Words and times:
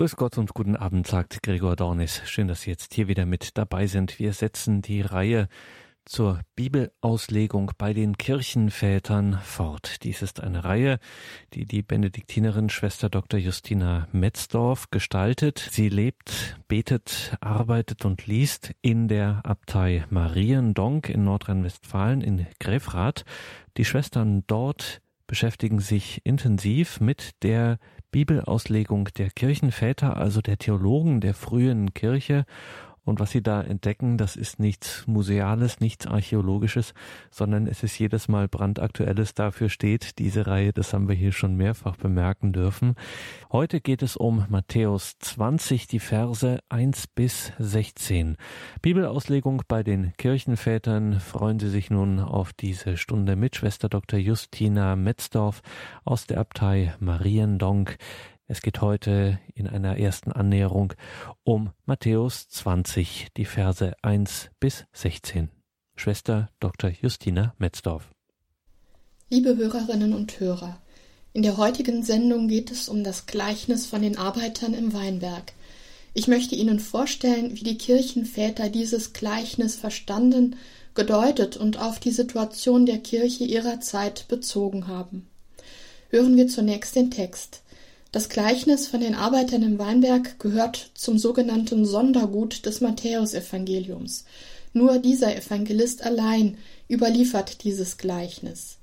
Grüß 0.00 0.16
Gott 0.16 0.38
und 0.38 0.54
guten 0.54 0.76
Abend, 0.76 1.06
sagt 1.06 1.42
Gregor 1.42 1.76
Dornis. 1.76 2.22
Schön, 2.24 2.48
dass 2.48 2.62
Sie 2.62 2.70
jetzt 2.70 2.94
hier 2.94 3.06
wieder 3.06 3.26
mit 3.26 3.58
dabei 3.58 3.86
sind. 3.86 4.18
Wir 4.18 4.32
setzen 4.32 4.80
die 4.80 5.02
Reihe 5.02 5.46
zur 6.06 6.40
Bibelauslegung 6.56 7.72
bei 7.76 7.92
den 7.92 8.16
Kirchenvätern 8.16 9.38
fort. 9.44 10.02
Dies 10.02 10.22
ist 10.22 10.40
eine 10.40 10.64
Reihe, 10.64 11.00
die 11.52 11.66
die 11.66 11.82
Benediktinerin 11.82 12.70
Schwester 12.70 13.10
Dr. 13.10 13.38
Justina 13.38 14.08
Metzdorf 14.10 14.90
gestaltet. 14.90 15.68
Sie 15.70 15.90
lebt, 15.90 16.56
betet, 16.66 17.36
arbeitet 17.42 18.06
und 18.06 18.26
liest 18.26 18.72
in 18.80 19.06
der 19.06 19.42
Abtei 19.44 20.06
Mariendonk 20.08 21.10
in 21.10 21.24
Nordrhein-Westfalen 21.24 22.22
in 22.22 22.46
Grefrath. 22.58 23.26
Die 23.76 23.84
Schwestern 23.84 24.44
dort 24.46 25.02
beschäftigen 25.30 25.78
sich 25.78 26.22
intensiv 26.24 26.98
mit 26.98 27.44
der 27.44 27.78
Bibelauslegung 28.10 29.10
der 29.16 29.30
Kirchenväter, 29.30 30.16
also 30.16 30.40
der 30.40 30.58
Theologen 30.58 31.20
der 31.20 31.34
frühen 31.34 31.94
Kirche 31.94 32.46
und 33.04 33.20
was 33.20 33.30
Sie 33.30 33.42
da 33.42 33.62
entdecken, 33.62 34.18
das 34.18 34.36
ist 34.36 34.60
nichts 34.60 35.06
Museales, 35.06 35.80
nichts 35.80 36.06
Archäologisches, 36.06 36.94
sondern 37.30 37.66
es 37.66 37.82
ist 37.82 37.98
jedes 37.98 38.28
Mal 38.28 38.48
brandaktuelles. 38.48 39.34
Dafür 39.34 39.68
steht 39.68 40.18
diese 40.18 40.46
Reihe, 40.46 40.72
das 40.72 40.92
haben 40.92 41.08
wir 41.08 41.14
hier 41.14 41.32
schon 41.32 41.56
mehrfach 41.56 41.96
bemerken 41.96 42.52
dürfen. 42.52 42.94
Heute 43.50 43.80
geht 43.80 44.02
es 44.02 44.16
um 44.16 44.44
Matthäus 44.48 45.18
20, 45.18 45.86
die 45.86 45.98
Verse 45.98 46.60
1 46.68 47.06
bis 47.08 47.52
16. 47.58 48.36
Bibelauslegung 48.82 49.62
bei 49.66 49.82
den 49.82 50.12
Kirchenvätern. 50.16 51.20
Freuen 51.20 51.58
Sie 51.58 51.70
sich 51.70 51.90
nun 51.90 52.20
auf 52.20 52.52
diese 52.52 52.96
Stunde 52.96 53.36
mit 53.36 53.56
Schwester 53.56 53.88
Dr. 53.88 54.18
Justina 54.18 54.96
Metzdorf 54.96 55.62
aus 56.04 56.26
der 56.26 56.38
Abtei 56.38 56.94
Mariendonk. 57.00 57.96
Es 58.52 58.62
geht 58.62 58.80
heute 58.80 59.38
in 59.54 59.68
einer 59.68 59.96
ersten 59.96 60.32
Annäherung 60.32 60.94
um 61.44 61.70
Matthäus 61.86 62.48
20, 62.48 63.28
die 63.36 63.44
Verse 63.44 63.94
1 64.02 64.50
bis 64.58 64.86
16. 64.92 65.50
Schwester 65.94 66.50
Dr. 66.58 66.90
Justina 66.90 67.54
Metzdorf. 67.58 68.10
Liebe 69.28 69.56
Hörerinnen 69.56 70.14
und 70.14 70.40
Hörer, 70.40 70.80
in 71.32 71.44
der 71.44 71.58
heutigen 71.58 72.02
Sendung 72.02 72.48
geht 72.48 72.72
es 72.72 72.88
um 72.88 73.04
das 73.04 73.26
Gleichnis 73.26 73.86
von 73.86 74.02
den 74.02 74.18
Arbeitern 74.18 74.74
im 74.74 74.92
Weinberg. 74.92 75.52
Ich 76.12 76.26
möchte 76.26 76.56
Ihnen 76.56 76.80
vorstellen, 76.80 77.54
wie 77.54 77.62
die 77.62 77.78
Kirchenväter 77.78 78.68
dieses 78.68 79.12
Gleichnis 79.12 79.76
verstanden, 79.76 80.56
gedeutet 80.94 81.56
und 81.56 81.78
auf 81.78 82.00
die 82.00 82.10
Situation 82.10 82.84
der 82.84 82.98
Kirche 82.98 83.44
ihrer 83.44 83.78
Zeit 83.78 84.26
bezogen 84.26 84.88
haben. 84.88 85.28
Hören 86.08 86.36
wir 86.36 86.48
zunächst 86.48 86.96
den 86.96 87.12
Text. 87.12 87.62
Das 88.12 88.28
Gleichnis 88.28 88.88
von 88.88 89.00
den 89.00 89.14
Arbeitern 89.14 89.62
im 89.62 89.78
Weinberg 89.78 90.40
gehört 90.40 90.90
zum 90.94 91.16
sogenannten 91.16 91.86
Sondergut 91.86 92.66
des 92.66 92.80
Matthäusevangeliums. 92.80 94.24
Nur 94.72 94.98
dieser 94.98 95.36
Evangelist 95.36 96.02
allein 96.02 96.58
überliefert 96.88 97.62
dieses 97.62 97.98
Gleichnis. 97.98 98.78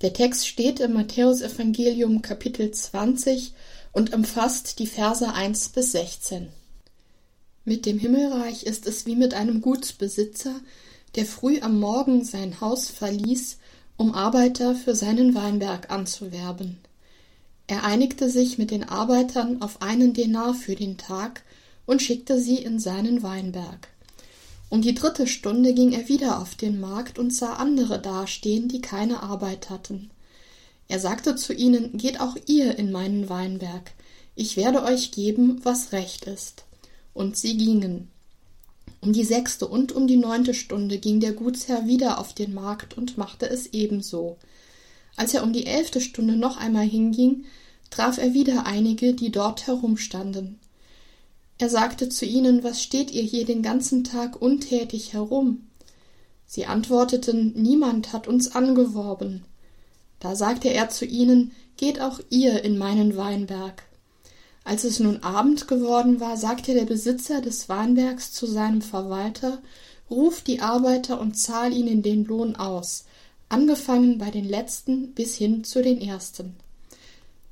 Der 0.00 0.14
Text 0.14 0.48
steht 0.48 0.80
im 0.80 0.94
Matthäusevangelium 0.94 2.22
Kapitel 2.22 2.70
20 2.70 3.52
und 3.92 4.14
umfasst 4.14 4.78
die 4.78 4.86
Verse 4.86 5.30
1 5.30 5.68
bis 5.70 5.92
16. 5.92 6.48
Mit 7.66 7.84
dem 7.84 7.98
Himmelreich 7.98 8.64
ist 8.64 8.86
es 8.86 9.04
wie 9.04 9.16
mit 9.16 9.34
einem 9.34 9.60
Gutsbesitzer, 9.60 10.54
der 11.16 11.26
früh 11.26 11.60
am 11.60 11.78
Morgen 11.78 12.24
sein 12.24 12.62
Haus 12.62 12.88
verließ, 12.88 13.58
um 13.98 14.14
Arbeiter 14.14 14.74
für 14.74 14.94
seinen 14.94 15.34
Weinberg 15.34 15.90
anzuwerben. 15.90 16.78
Er 17.66 17.84
einigte 17.84 18.28
sich 18.28 18.58
mit 18.58 18.70
den 18.70 18.84
Arbeitern 18.84 19.62
auf 19.62 19.80
einen 19.80 20.12
Denar 20.12 20.54
für 20.54 20.74
den 20.74 20.98
Tag 20.98 21.42
und 21.86 22.02
schickte 22.02 22.38
sie 22.38 22.58
in 22.58 22.78
seinen 22.78 23.22
Weinberg. 23.22 23.88
Um 24.68 24.82
die 24.82 24.94
dritte 24.94 25.26
Stunde 25.26 25.72
ging 25.72 25.92
er 25.92 26.08
wieder 26.08 26.40
auf 26.40 26.54
den 26.54 26.80
Markt 26.80 27.18
und 27.18 27.32
sah 27.32 27.54
andere 27.54 28.00
dastehen, 28.00 28.68
die 28.68 28.80
keine 28.80 29.22
Arbeit 29.22 29.70
hatten. 29.70 30.10
Er 30.88 30.98
sagte 30.98 31.36
zu 31.36 31.54
ihnen, 31.54 31.96
Geht 31.96 32.20
auch 32.20 32.36
ihr 32.46 32.78
in 32.78 32.92
meinen 32.92 33.28
Weinberg, 33.28 33.92
ich 34.36 34.56
werde 34.56 34.82
euch 34.82 35.12
geben, 35.12 35.60
was 35.62 35.92
recht 35.92 36.24
ist. 36.24 36.64
Und 37.12 37.36
sie 37.36 37.56
gingen. 37.56 38.10
Um 39.00 39.12
die 39.12 39.24
sechste 39.24 39.68
und 39.68 39.92
um 39.92 40.06
die 40.06 40.16
neunte 40.16 40.54
Stunde 40.54 40.98
ging 40.98 41.20
der 41.20 41.32
Gutsherr 41.32 41.86
wieder 41.86 42.18
auf 42.18 42.34
den 42.34 42.52
Markt 42.52 42.96
und 42.96 43.16
machte 43.16 43.48
es 43.48 43.66
ebenso. 43.72 44.38
Als 45.16 45.34
er 45.34 45.44
um 45.44 45.52
die 45.52 45.66
elfte 45.66 46.00
Stunde 46.00 46.36
noch 46.36 46.56
einmal 46.56 46.86
hinging, 46.86 47.44
traf 47.94 48.18
er 48.18 48.34
wieder 48.34 48.66
einige, 48.66 49.14
die 49.14 49.30
dort 49.30 49.68
herumstanden. 49.68 50.58
Er 51.58 51.70
sagte 51.70 52.08
zu 52.08 52.26
ihnen, 52.26 52.64
was 52.64 52.82
steht 52.82 53.12
ihr 53.12 53.22
hier 53.22 53.46
den 53.46 53.62
ganzen 53.62 54.02
Tag 54.02 54.42
untätig 54.42 55.12
herum? 55.12 55.68
Sie 56.44 56.66
antworteten, 56.66 57.52
niemand 57.54 58.12
hat 58.12 58.26
uns 58.26 58.56
angeworben. 58.56 59.44
Da 60.18 60.34
sagte 60.34 60.70
er 60.70 60.88
zu 60.88 61.04
ihnen, 61.04 61.52
geht 61.76 62.00
auch 62.00 62.18
ihr 62.30 62.64
in 62.64 62.78
meinen 62.78 63.16
Weinberg. 63.16 63.84
Als 64.64 64.82
es 64.82 64.98
nun 64.98 65.22
Abend 65.22 65.68
geworden 65.68 66.18
war, 66.18 66.36
sagte 66.36 66.74
der 66.74 66.86
Besitzer 66.86 67.40
des 67.40 67.68
Weinbergs 67.68 68.32
zu 68.32 68.46
seinem 68.46 68.82
Verwalter, 68.82 69.62
ruf 70.10 70.42
die 70.42 70.60
Arbeiter 70.60 71.20
und 71.20 71.38
zahl 71.38 71.72
ihnen 71.72 72.02
den 72.02 72.24
Lohn 72.24 72.56
aus, 72.56 73.04
angefangen 73.48 74.18
bei 74.18 74.32
den 74.32 74.48
letzten 74.48 75.12
bis 75.12 75.36
hin 75.36 75.62
zu 75.62 75.80
den 75.80 76.00
ersten. 76.00 76.56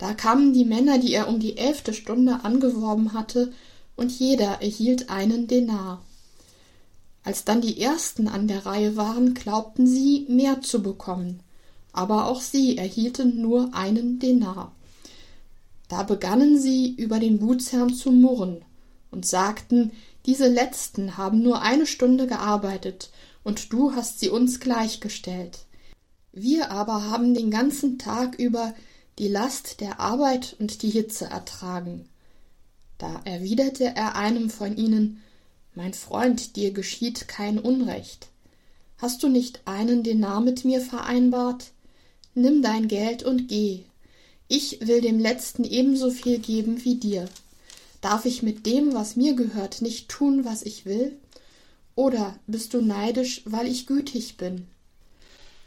Da 0.02 0.14
kamen 0.14 0.52
die 0.52 0.64
Männer, 0.64 0.98
die 0.98 1.14
er 1.14 1.28
um 1.28 1.38
die 1.38 1.56
elfte 1.56 1.94
Stunde 1.94 2.40
angeworben 2.42 3.12
hatte, 3.12 3.52
und 3.94 4.10
jeder 4.10 4.60
erhielt 4.60 5.10
einen 5.10 5.46
Denar. 5.46 6.02
Als 7.22 7.44
dann 7.44 7.60
die 7.60 7.80
ersten 7.80 8.26
an 8.26 8.48
der 8.48 8.66
Reihe 8.66 8.96
waren, 8.96 9.32
glaubten 9.32 9.86
sie, 9.86 10.26
mehr 10.28 10.60
zu 10.60 10.82
bekommen, 10.82 11.38
aber 11.92 12.26
auch 12.26 12.40
sie 12.40 12.76
erhielten 12.76 13.40
nur 13.40 13.74
einen 13.74 14.18
Denar. 14.18 14.74
Da 15.86 16.02
begannen 16.02 16.60
sie 16.60 16.92
über 16.96 17.20
den 17.20 17.38
Gutsherrn 17.38 17.94
zu 17.94 18.10
murren 18.10 18.64
und 19.12 19.24
sagten, 19.24 19.92
diese 20.26 20.48
letzten 20.48 21.16
haben 21.16 21.44
nur 21.44 21.62
eine 21.62 21.86
Stunde 21.86 22.26
gearbeitet, 22.26 23.12
und 23.44 23.72
du 23.72 23.94
hast 23.94 24.18
sie 24.18 24.30
uns 24.30 24.58
gleichgestellt. 24.58 25.60
Wir 26.32 26.72
aber 26.72 27.08
haben 27.08 27.34
den 27.34 27.52
ganzen 27.52 27.98
Tag 27.98 28.36
über 28.36 28.74
die 29.22 29.28
Last 29.28 29.80
der 29.80 30.00
Arbeit 30.00 30.56
und 30.58 30.82
die 30.82 30.90
Hitze 30.90 31.26
ertragen. 31.26 32.08
Da 32.98 33.20
erwiderte 33.24 33.84
er 33.84 34.16
einem 34.16 34.50
von 34.50 34.76
ihnen 34.76 35.22
Mein 35.76 35.94
Freund, 35.94 36.56
dir 36.56 36.72
geschieht 36.72 37.28
kein 37.28 37.60
Unrecht. 37.60 38.30
Hast 38.98 39.22
du 39.22 39.28
nicht 39.28 39.60
einen 39.64 40.02
Denar 40.02 40.40
mit 40.40 40.64
mir 40.64 40.80
vereinbart? 40.80 41.70
Nimm 42.34 42.62
dein 42.62 42.88
Geld 42.88 43.22
und 43.22 43.46
geh. 43.46 43.84
Ich 44.48 44.84
will 44.88 45.00
dem 45.00 45.20
Letzten 45.20 45.62
ebenso 45.62 46.10
viel 46.10 46.40
geben 46.40 46.84
wie 46.84 46.96
dir. 46.96 47.28
Darf 48.00 48.24
ich 48.24 48.42
mit 48.42 48.66
dem, 48.66 48.92
was 48.92 49.14
mir 49.14 49.36
gehört, 49.36 49.82
nicht 49.82 50.08
tun, 50.08 50.44
was 50.44 50.64
ich 50.64 50.84
will? 50.84 51.16
Oder 51.94 52.40
bist 52.48 52.74
du 52.74 52.80
neidisch, 52.80 53.42
weil 53.44 53.68
ich 53.68 53.86
gütig 53.86 54.36
bin? 54.36 54.66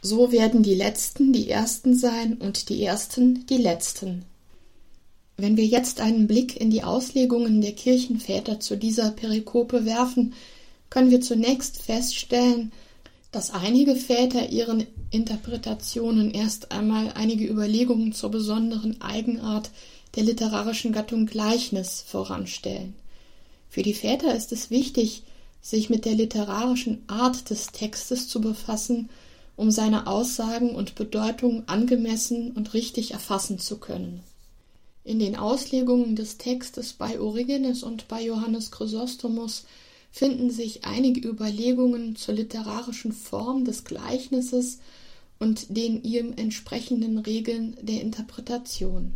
So 0.02 0.30
werden 0.32 0.62
die 0.62 0.74
Letzten 0.74 1.32
die 1.32 1.48
Ersten 1.50 1.96
sein 1.96 2.34
und 2.34 2.68
die 2.68 2.82
Ersten 2.82 3.46
die 3.46 3.56
Letzten. 3.56 4.24
Wenn 5.36 5.56
wir 5.56 5.66
jetzt 5.66 6.00
einen 6.00 6.26
Blick 6.26 6.58
in 6.58 6.70
die 6.70 6.82
Auslegungen 6.82 7.60
der 7.60 7.72
Kirchenväter 7.72 8.58
zu 8.60 8.76
dieser 8.76 9.10
Perikope 9.10 9.84
werfen, 9.84 10.32
können 10.88 11.10
wir 11.10 11.20
zunächst 11.20 11.82
feststellen, 11.82 12.72
dass 13.32 13.50
einige 13.50 13.96
Väter 13.96 14.48
ihren 14.48 14.86
Interpretationen 15.10 16.30
erst 16.30 16.72
einmal 16.72 17.12
einige 17.12 17.46
Überlegungen 17.46 18.12
zur 18.12 18.30
besonderen 18.30 19.02
Eigenart 19.02 19.70
der 20.14 20.24
literarischen 20.24 20.92
Gattung 20.92 21.26
Gleichnis 21.26 22.02
voranstellen. 22.06 22.94
Für 23.68 23.82
die 23.82 23.92
Väter 23.92 24.34
ist 24.34 24.52
es 24.52 24.70
wichtig, 24.70 25.22
sich 25.60 25.90
mit 25.90 26.06
der 26.06 26.14
literarischen 26.14 27.02
Art 27.08 27.50
des 27.50 27.66
Textes 27.66 28.28
zu 28.28 28.40
befassen 28.40 29.10
um 29.56 29.70
seine 29.70 30.06
Aussagen 30.06 30.74
und 30.74 30.94
Bedeutung 30.94 31.64
angemessen 31.66 32.52
und 32.52 32.74
richtig 32.74 33.12
erfassen 33.12 33.58
zu 33.58 33.78
können. 33.78 34.22
In 35.02 35.18
den 35.18 35.36
Auslegungen 35.36 36.16
des 36.16 36.36
Textes 36.36 36.92
bei 36.92 37.18
Origenes 37.20 37.82
und 37.82 38.08
bei 38.08 38.22
Johannes 38.22 38.70
Chrysostomus 38.70 39.64
finden 40.10 40.50
sich 40.50 40.84
einige 40.84 41.26
Überlegungen 41.28 42.16
zur 42.16 42.34
literarischen 42.34 43.12
Form 43.12 43.64
des 43.64 43.84
Gleichnisses 43.84 44.78
und 45.38 45.76
den 45.76 46.02
ihm 46.02 46.32
entsprechenden 46.36 47.18
Regeln 47.18 47.76
der 47.80 48.00
Interpretation. 48.00 49.12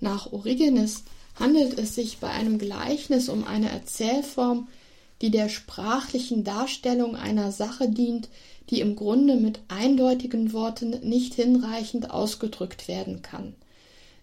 Nach 0.00 0.32
Origenes 0.32 1.04
handelt 1.34 1.78
es 1.78 1.94
sich 1.94 2.18
bei 2.18 2.28
einem 2.28 2.58
Gleichnis 2.58 3.28
um 3.28 3.44
eine 3.44 3.70
Erzählform, 3.70 4.68
die 5.22 5.30
der 5.30 5.48
sprachlichen 5.48 6.44
Darstellung 6.44 7.16
einer 7.16 7.50
Sache 7.50 7.88
dient, 7.88 8.28
die 8.70 8.80
im 8.80 8.96
Grunde 8.96 9.36
mit 9.36 9.60
eindeutigen 9.68 10.52
Worten 10.52 10.90
nicht 11.02 11.34
hinreichend 11.34 12.10
ausgedrückt 12.10 12.88
werden 12.88 13.22
kann. 13.22 13.54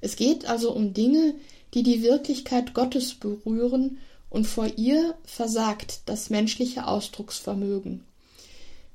Es 0.02 0.16
geht 0.16 0.46
also 0.46 0.72
um 0.72 0.94
Dinge, 0.94 1.36
die 1.74 1.84
die 1.84 2.02
Wirklichkeit 2.02 2.74
Gottes 2.74 3.14
berühren 3.14 3.98
und 4.30 4.48
vor 4.48 4.68
ihr 4.78 5.16
versagt 5.24 6.02
das 6.06 6.30
menschliche 6.30 6.88
Ausdrucksvermögen. 6.88 8.04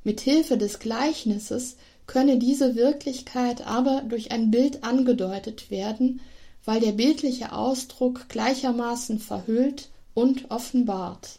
Mit 0.02 0.20
Hilfe 0.20 0.56
des 0.56 0.78
Gleichnisses 0.78 1.76
könne 2.06 2.38
diese 2.38 2.76
Wirklichkeit 2.76 3.66
aber 3.66 4.02
durch 4.02 4.30
ein 4.32 4.50
Bild 4.50 4.84
angedeutet 4.84 5.70
werden, 5.70 6.20
weil 6.64 6.80
der 6.80 6.92
bildliche 6.92 7.52
Ausdruck 7.52 8.28
gleichermaßen 8.28 9.18
verhüllt 9.18 9.88
und 10.14 10.50
offenbart. 10.50 11.38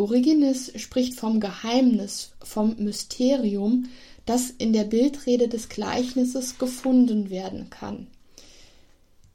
Origenes 0.00 0.72
spricht 0.76 1.14
vom 1.14 1.40
Geheimnis, 1.40 2.32
vom 2.42 2.74
Mysterium, 2.78 3.88
das 4.24 4.48
in 4.50 4.72
der 4.72 4.84
Bildrede 4.84 5.46
des 5.46 5.68
Gleichnisses 5.68 6.58
gefunden 6.58 7.28
werden 7.28 7.68
kann. 7.68 8.06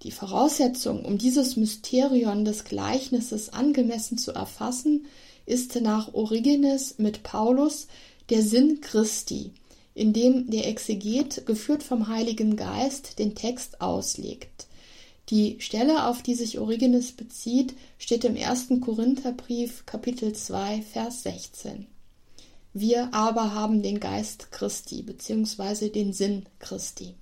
Die 0.02 0.12
Voraussetzung, 0.12 1.06
um 1.06 1.20
dieses 1.20 1.56
Mysterion 1.56 2.46
des 2.46 2.64
Gleichnisses 2.64 3.54
angemessen 3.54 4.18
zu 4.18 4.32
erfassen, 4.32 5.06
ist 5.46 5.80
nach 5.82 6.14
Origenes 6.14 6.96
mit 6.98 7.22
Paulus 7.22 7.88
der 8.30 8.42
Sinn 8.42 8.82
Christi, 8.82 9.52
in 9.94 10.14
dem 10.14 10.50
der 10.50 10.68
Exeget, 10.68 11.46
geführt 11.46 11.84
vom 11.84 12.08
Heiligen 12.08 12.56
Geist, 12.56 13.20
den 13.20 13.36
Text 13.36 13.82
auslegt. 13.82 14.66
Die 15.30 15.56
Stelle, 15.60 16.06
auf 16.06 16.22
die 16.22 16.36
sich 16.36 16.60
Origenes 16.60 17.12
bezieht, 17.12 17.74
steht 17.98 18.24
im 18.26 18.36
ersten 18.36 18.80
Korintherbrief, 18.80 19.86
Kapitel 19.88 20.34
2, 20.34 20.84
Vers 20.84 21.24
16. 21.24 21.88
Wir 22.74 23.14
aber 23.14 23.56
haben 23.56 23.82
den 23.82 24.00
Geist 24.00 24.52
Christi, 24.52 25.02
beziehungsweise 25.02 25.90
den 25.90 26.14
Sinn 26.14 26.46
Christi. 26.60 27.16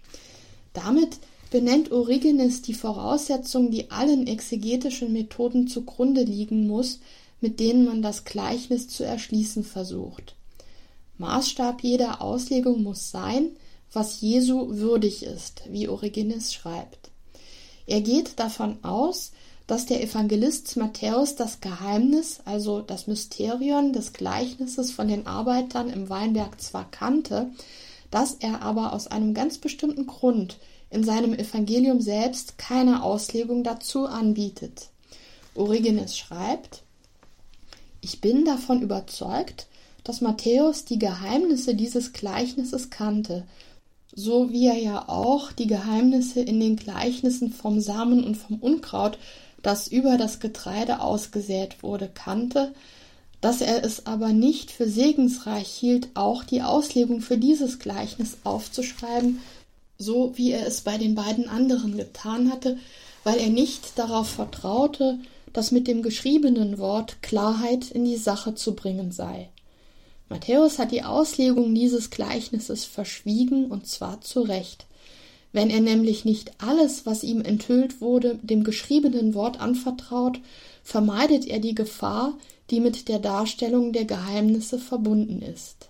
Damit 0.73 1.19
benennt 1.49 1.91
Origenes 1.91 2.61
die 2.61 2.73
Voraussetzung, 2.73 3.71
die 3.71 3.91
allen 3.91 4.27
exegetischen 4.27 5.13
Methoden 5.13 5.67
zugrunde 5.67 6.23
liegen 6.23 6.67
muss, 6.67 6.99
mit 7.39 7.59
denen 7.59 7.85
man 7.85 8.01
das 8.01 8.25
Gleichnis 8.25 8.89
zu 8.89 9.03
erschließen 9.03 9.63
versucht. 9.63 10.35
Maßstab 11.19 11.83
jeder 11.83 12.21
Auslegung 12.21 12.83
muss 12.83 13.11
sein, 13.11 13.51
was 13.91 14.19
Jesu 14.19 14.77
würdig 14.77 15.23
ist, 15.23 15.61
wie 15.69 15.87
Origenes 15.87 16.53
schreibt. 16.53 17.02
Er 17.85 18.01
geht 18.01 18.39
davon 18.39 18.83
aus, 18.83 19.31
dass 19.67 19.85
der 19.85 20.03
Evangelist 20.03 20.75
Matthäus 20.77 21.35
das 21.35 21.61
Geheimnis, 21.61 22.41
also 22.45 22.81
das 22.81 23.07
Mysterion 23.07 23.93
des 23.93 24.13
Gleichnisses 24.13 24.91
von 24.91 25.07
den 25.07 25.25
Arbeitern 25.25 25.89
im 25.89 26.09
Weinberg 26.09 26.59
zwar 26.61 26.89
kannte, 26.91 27.51
dass 28.11 28.35
er 28.35 28.61
aber 28.61 28.93
aus 28.93 29.07
einem 29.07 29.33
ganz 29.33 29.57
bestimmten 29.57 30.05
Grund 30.05 30.57
in 30.89 31.03
seinem 31.03 31.33
Evangelium 31.33 32.01
selbst 32.01 32.57
keine 32.57 33.03
Auslegung 33.03 33.63
dazu 33.63 34.05
anbietet. 34.05 34.89
Origenes 35.55 36.17
schreibt, 36.17 36.83
ich 38.01 38.21
bin 38.21 38.45
davon 38.45 38.81
überzeugt, 38.81 39.67
dass 40.03 40.21
Matthäus 40.21 40.83
die 40.85 40.99
Geheimnisse 40.99 41.73
dieses 41.73 42.11
Gleichnisses 42.11 42.89
kannte, 42.89 43.47
so 44.15 44.51
wie 44.51 44.67
er 44.67 44.77
ja 44.77 45.09
auch 45.09 45.51
die 45.51 45.67
Geheimnisse 45.67 46.41
in 46.41 46.59
den 46.59 46.75
Gleichnissen 46.75 47.51
vom 47.51 47.79
Samen 47.79 48.23
und 48.23 48.35
vom 48.35 48.57
Unkraut, 48.57 49.17
das 49.61 49.87
über 49.87 50.17
das 50.17 50.39
Getreide 50.39 51.01
ausgesät 51.01 51.81
wurde, 51.81 52.09
kannte, 52.13 52.73
dass 53.41 53.61
er 53.61 53.83
es 53.83 54.05
aber 54.05 54.29
nicht 54.29 54.71
für 54.71 54.87
segensreich 54.87 55.67
hielt, 55.67 56.09
auch 56.13 56.43
die 56.43 56.61
Auslegung 56.61 57.21
für 57.21 57.37
dieses 57.37 57.79
Gleichnis 57.79 58.37
aufzuschreiben, 58.43 59.39
so 59.97 60.37
wie 60.37 60.51
er 60.51 60.65
es 60.67 60.81
bei 60.81 60.97
den 60.97 61.15
beiden 61.15 61.49
anderen 61.49 61.97
getan 61.97 62.51
hatte, 62.51 62.77
weil 63.23 63.37
er 63.37 63.49
nicht 63.49 63.97
darauf 63.97 64.29
vertraute, 64.29 65.19
dass 65.53 65.71
mit 65.71 65.87
dem 65.87 66.03
geschriebenen 66.03 66.77
Wort 66.77 67.21
Klarheit 67.21 67.91
in 67.91 68.05
die 68.05 68.17
Sache 68.17 68.55
zu 68.55 68.75
bringen 68.75 69.11
sei. 69.11 69.49
Matthäus 70.29 70.79
hat 70.79 70.91
die 70.91 71.03
Auslegung 71.03 71.73
dieses 71.75 72.09
Gleichnisses 72.09 72.85
verschwiegen, 72.85 73.65
und 73.65 73.87
zwar 73.87 74.21
zu 74.21 74.41
Recht. 74.41 74.85
Wenn 75.51 75.69
er 75.69 75.81
nämlich 75.81 76.25
nicht 76.25 76.51
alles, 76.57 77.05
was 77.05 77.23
ihm 77.23 77.41
enthüllt 77.41 78.01
wurde, 78.01 78.39
dem 78.41 78.63
geschriebenen 78.63 79.35
Wort 79.35 79.59
anvertraut, 79.59 80.39
vermeidet 80.83 81.45
er 81.45 81.59
die 81.59 81.75
Gefahr, 81.75 82.33
die 82.71 82.79
mit 82.79 83.07
der 83.07 83.19
Darstellung 83.19 83.93
der 83.93 84.05
Geheimnisse 84.05 84.79
verbunden 84.79 85.41
ist. 85.41 85.89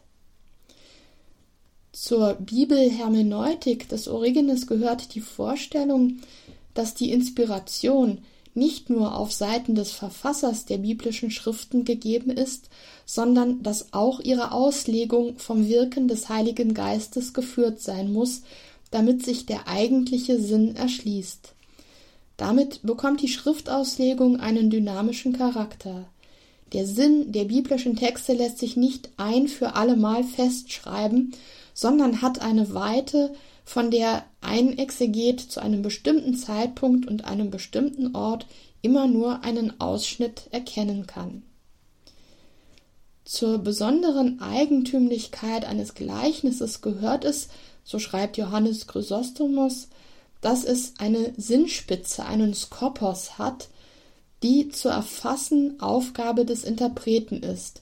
Zur 1.94 2.34
Bibelhermeneutik 2.34 3.88
des 3.88 4.08
Origenes 4.08 4.68
gehört 4.68 5.16
die 5.16 5.22
Vorstellung, 5.22 6.20
dass 6.74 6.96
die 6.96 7.12
Inspiration 7.12 8.20
nicht 8.56 8.90
nur 8.90 9.18
auf 9.18 9.32
Seiten 9.32 9.76
des 9.76 9.92
Verfassers 9.92 10.66
der 10.66 10.78
biblischen 10.78 11.32
Schriften 11.32 11.86
gegeben 11.86 12.30
ist, 12.30 12.70
sondern 13.06 13.64
dass 13.64 13.94
auch 13.94 14.20
ihre 14.20 14.52
Auslegung 14.52 15.38
vom 15.38 15.68
Wirken 15.68 16.08
des 16.08 16.30
Heiligen 16.30 16.74
Geistes 16.74 17.34
geführt 17.34 17.82
sein 17.82 18.14
muss, 18.14 18.44
damit 18.92 19.26
sich 19.26 19.46
der 19.46 19.68
eigentliche 19.68 20.40
Sinn 20.40 20.76
erschließt. 20.76 21.54
Damit 22.38 22.82
bekommt 22.84 23.22
die 23.22 23.28
Schriftauslegung 23.28 24.40
einen 24.40 24.70
dynamischen 24.70 25.34
Charakter. 25.34 26.06
Der 26.74 26.88
Sinn 26.88 27.32
der 27.32 27.46
biblischen 27.46 27.96
Texte 27.96 28.34
lässt 28.34 28.58
sich 28.58 28.76
nicht 28.76 29.10
ein 29.18 29.48
für 29.48 29.76
allemal 29.76 30.24
festschreiben, 30.24 31.34
sondern 31.74 32.22
hat 32.22 32.42
eine 32.42 32.74
Weite, 32.74 33.34
von 33.64 33.92
der 33.92 34.26
ein 34.42 34.78
Exeget 34.78 35.40
zu 35.40 35.62
einem 35.62 35.82
bestimmten 35.82 36.36
Zeitpunkt 36.36 37.08
und 37.08 37.26
einem 37.26 37.50
bestimmten 37.50 38.16
Ort 38.16 38.46
immer 38.82 39.08
nur 39.08 39.44
einen 39.44 39.80
Ausschnitt 39.80 40.48
erkennen 40.52 41.08
kann. 41.08 41.44
Zur 43.26 43.60
besonderen 43.60 44.42
Eigentümlichkeit 44.42 45.64
eines 45.66 45.94
Gleichnisses 45.94 46.82
gehört 46.82 47.24
es, 47.24 47.48
so 47.86 48.00
schreibt 48.00 48.38
Johannes 48.38 48.86
Chrysostomos, 48.86 49.88
dass 50.42 50.66
es 50.66 50.94
eine 50.98 51.34
Sinnspitze, 51.38 52.26
einen 52.26 52.54
Skopos 52.54 53.38
hat, 53.38 53.70
die 54.44 54.68
zu 54.68 54.90
erfassen 54.90 55.80
Aufgabe 55.80 56.46
des 56.46 56.66
Interpreten 56.66 57.42
ist 57.42 57.82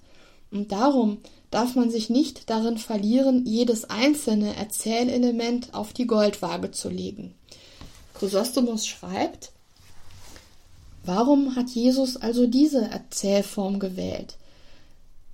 und 0.51 0.71
darum 0.71 1.17
darf 1.51 1.75
man 1.75 1.91
sich 1.91 2.09
nicht 2.09 2.49
darin 2.49 2.77
verlieren, 2.77 3.45
jedes 3.45 3.89
einzelne 3.89 4.55
Erzählelement 4.55 5.73
auf 5.73 5.93
die 5.93 6.07
Goldwaage 6.07 6.71
zu 6.71 6.89
legen. 6.89 7.35
Chrysostomos 8.15 8.87
schreibt, 8.87 9.51
Warum 11.03 11.55
hat 11.55 11.69
Jesus 11.69 12.15
also 12.15 12.45
diese 12.45 12.81
Erzählform 12.81 13.79
gewählt? 13.79 14.37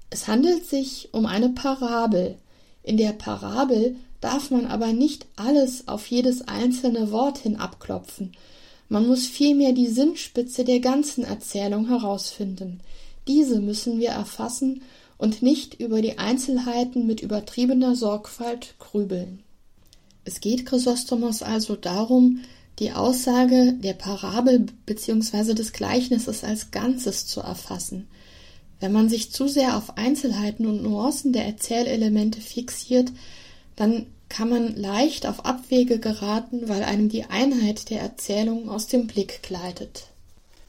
Es 0.09 0.27
handelt 0.27 0.65
sich 0.65 1.09
um 1.11 1.25
eine 1.25 1.49
Parabel. 1.49 2.37
In 2.83 2.95
der 2.95 3.11
Parabel 3.11 3.97
darf 4.21 4.49
man 4.49 4.65
aber 4.65 4.93
nicht 4.93 5.25
alles 5.35 5.87
auf 5.87 6.07
jedes 6.07 6.47
einzelne 6.47 7.11
Wort 7.11 7.39
hin 7.39 7.57
abklopfen. 7.57 8.31
Man 8.87 9.05
muss 9.05 9.27
vielmehr 9.27 9.73
die 9.73 9.87
Sinnspitze 9.87 10.63
der 10.63 10.79
ganzen 10.79 11.25
Erzählung 11.25 11.87
herausfinden. 11.89 12.79
Diese 13.27 13.59
müssen 13.59 13.99
wir 13.99 14.11
erfassen 14.11 14.81
und 15.17 15.41
nicht 15.41 15.79
über 15.79 16.01
die 16.01 16.17
Einzelheiten 16.17 17.07
mit 17.07 17.21
übertriebener 17.21 17.95
Sorgfalt 17.95 18.75
grübeln. 18.79 19.43
Es 20.25 20.41
geht 20.41 20.65
Chrysostomos 20.65 21.41
also 21.41 21.75
darum, 21.75 22.41
die 22.79 22.91
Aussage 22.91 23.73
der 23.73 23.93
Parabel 23.93 24.67
bzw. 24.85 25.53
des 25.53 25.73
Gleichnisses 25.73 26.43
als 26.43 26.71
Ganzes 26.71 27.25
zu 27.25 27.41
erfassen. 27.41 28.07
Wenn 28.79 28.91
man 28.91 29.09
sich 29.09 29.31
zu 29.31 29.47
sehr 29.47 29.75
auf 29.75 29.97
Einzelheiten 29.97 30.67
und 30.67 30.83
Nuancen 30.83 31.33
der 31.33 31.45
Erzählelemente 31.45 32.39
fixiert, 32.39 33.11
dann 33.75 34.05
kann 34.29 34.49
man 34.49 34.75
leicht 34.75 35.25
auf 35.25 35.45
Abwege 35.45 35.99
geraten, 35.99 36.67
weil 36.67 36.83
einem 36.83 37.09
die 37.09 37.23
Einheit 37.25 37.89
der 37.89 38.01
Erzählung 38.01 38.69
aus 38.69 38.87
dem 38.87 39.07
Blick 39.07 39.41
gleitet. 39.41 40.07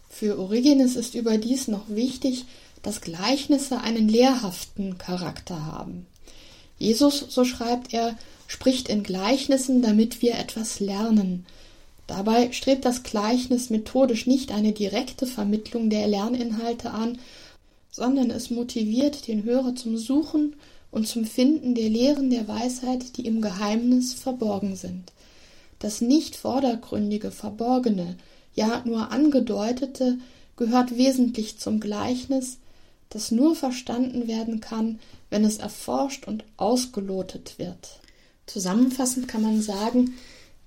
Für 0.09 0.38
Origenes 0.38 0.97
ist 0.97 1.14
überdies 1.14 1.69
noch 1.69 1.88
wichtig, 1.88 2.47
dass 2.82 3.00
Gleichnisse 3.00 3.80
einen 3.80 4.08
lehrhaften 4.08 4.99
Charakter 4.99 5.66
haben. 5.66 6.06
Jesus, 6.78 7.26
so 7.28 7.44
schreibt 7.44 7.92
er, 7.92 8.16
spricht 8.47 8.88
in 8.88 9.02
Gleichnissen, 9.02 9.82
damit 9.82 10.23
wir 10.23 10.35
etwas 10.37 10.80
lernen. 10.80 11.44
Dabei 12.06 12.52
strebt 12.52 12.85
das 12.85 13.02
Gleichnis 13.02 13.68
methodisch 13.68 14.26
nicht 14.26 14.52
eine 14.52 14.73
direkte 14.73 15.26
Vermittlung 15.26 15.90
der 15.90 16.08
Lerninhalte 16.08 16.90
an, 16.90 17.18
sondern 17.90 18.30
es 18.30 18.50
motiviert 18.50 19.26
den 19.28 19.44
Hörer 19.44 19.75
zum 19.75 19.99
Suchen 19.99 20.54
und 20.90 21.06
zum 21.06 21.25
Finden 21.25 21.75
der 21.75 21.90
Lehren 21.90 22.30
der 22.30 22.49
Weisheit, 22.49 23.16
die 23.16 23.26
im 23.26 23.42
Geheimnis 23.42 24.14
verborgen 24.14 24.76
sind. 24.76 25.12
Das 25.80 26.00
nicht 26.00 26.37
vordergründige, 26.37 27.30
verborgene, 27.30 28.16
ja 28.54 28.82
nur 28.85 29.12
angedeutete 29.12 30.18
gehört 30.56 30.97
wesentlich 30.97 31.58
zum 31.58 31.78
Gleichnis, 31.78 32.58
das 33.11 33.31
nur 33.31 33.55
verstanden 33.55 34.29
werden 34.29 34.61
kann, 34.61 34.99
wenn 35.31 35.45
es 35.45 35.59
erforscht 35.59 36.27
und 36.27 36.45
ausgelotet 36.57 37.59
wird. 37.59 38.00
Zusammenfassend 38.47 39.29
kann 39.29 39.43
man 39.43 39.62
sagen, 39.62 40.15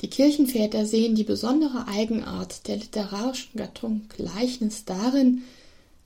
Die 0.01 0.09
Kirchenväter 0.09 0.85
sehen 0.85 1.13
die 1.13 1.23
besondere 1.23 1.87
Eigenart 1.87 2.67
der 2.67 2.77
literarischen 2.77 3.55
Gattung 3.55 4.01
Gleichnis 4.09 4.83
darin, 4.85 5.43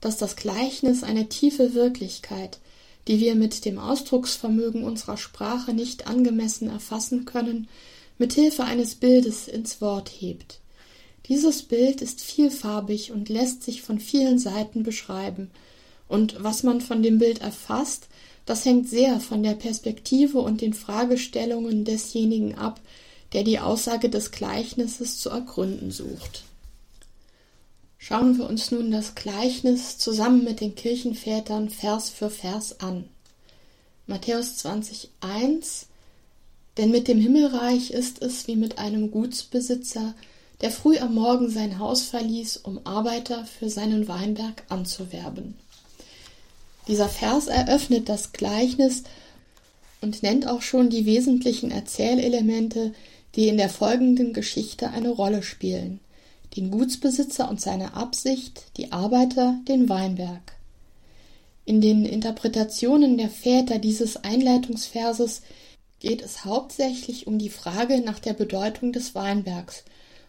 dass 0.02 0.18
das 0.18 0.36
Gleichnis 0.36 1.02
eine 1.02 1.28
tiefe 1.28 1.72
Wirklichkeit, 1.72 2.58
die 3.08 3.20
wir 3.20 3.34
mit 3.34 3.64
dem 3.64 3.78
Ausdrucksvermögen 3.78 4.84
unserer 4.84 5.16
Sprache 5.16 5.72
nicht 5.72 6.06
angemessen 6.06 6.68
erfassen 6.68 7.24
können, 7.24 7.68
mit 8.18 8.34
Hilfe 8.34 8.64
eines 8.64 8.96
Bildes 8.96 9.48
ins 9.48 9.80
Wort 9.80 10.10
hebt. 10.10 10.60
Dieses 11.26 11.62
Bild 11.62 12.02
ist 12.02 12.20
vielfarbig 12.20 13.12
und 13.12 13.28
lässt 13.28 13.62
sich 13.62 13.82
von 13.82 13.98
vielen 13.98 14.38
Seiten 14.38 14.82
beschreiben, 14.82 15.50
und 16.08 16.42
was 16.42 16.62
man 16.62 16.80
von 16.80 17.02
dem 17.02 17.18
Bild 17.18 17.40
erfasst, 17.40 18.08
das 18.44 18.64
hängt 18.64 18.88
sehr 18.88 19.18
von 19.18 19.42
der 19.42 19.54
Perspektive 19.54 20.38
und 20.38 20.60
den 20.60 20.72
Fragestellungen 20.72 21.84
desjenigen 21.84 22.54
ab, 22.54 22.80
der 23.32 23.42
die 23.42 23.58
Aussage 23.58 24.08
des 24.08 24.30
Gleichnisses 24.30 25.18
zu 25.18 25.30
ergründen 25.30 25.90
sucht. 25.90 26.44
Schauen 27.98 28.38
wir 28.38 28.48
uns 28.48 28.70
nun 28.70 28.92
das 28.92 29.16
Gleichnis 29.16 29.98
zusammen 29.98 30.44
mit 30.44 30.60
den 30.60 30.76
Kirchenvätern 30.76 31.70
Vers 31.70 32.08
für 32.08 32.30
Vers 32.30 32.78
an. 32.78 33.08
Matthäus 34.06 34.64
20,1 34.64 35.86
Denn 36.76 36.92
mit 36.92 37.08
dem 37.08 37.20
Himmelreich 37.20 37.90
ist 37.90 38.22
es 38.22 38.46
wie 38.46 38.54
mit 38.54 38.78
einem 38.78 39.10
Gutsbesitzer, 39.10 40.14
der 40.60 40.70
früh 40.70 40.98
am 40.98 41.14
Morgen 41.14 41.50
sein 41.50 41.80
Haus 41.80 42.02
verließ, 42.02 42.58
um 42.58 42.80
Arbeiter 42.86 43.44
für 43.44 43.68
seinen 43.68 44.06
Weinberg 44.06 44.62
anzuwerben. 44.68 45.54
Dieser 46.88 47.08
Vers 47.08 47.48
eröffnet 47.48 48.08
das 48.08 48.32
Gleichnis 48.32 49.02
und 50.00 50.22
nennt 50.22 50.46
auch 50.46 50.62
schon 50.62 50.88
die 50.88 51.06
wesentlichen 51.06 51.70
Erzählelemente, 51.70 52.92
die 53.34 53.48
in 53.48 53.56
der 53.56 53.68
folgenden 53.68 54.32
Geschichte 54.32 54.90
eine 54.90 55.10
Rolle 55.10 55.42
spielen. 55.42 56.00
Den 56.56 56.70
Gutsbesitzer 56.70 57.50
und 57.50 57.60
seine 57.60 57.94
Absicht, 57.94 58.64
die 58.76 58.92
Arbeiter, 58.92 59.58
den 59.68 59.88
Weinberg. 59.88 60.52
In 61.64 61.80
den 61.80 62.06
Interpretationen 62.06 63.18
der 63.18 63.28
Väter 63.28 63.78
dieses 63.78 64.16
Einleitungsverses 64.16 65.42
geht 65.98 66.22
es 66.22 66.44
hauptsächlich 66.44 67.26
um 67.26 67.38
die 67.38 67.50
Frage 67.50 68.00
nach 68.00 68.20
der 68.20 68.34
Bedeutung 68.34 68.92
des 68.92 69.14
Weinbergs. 69.14 69.84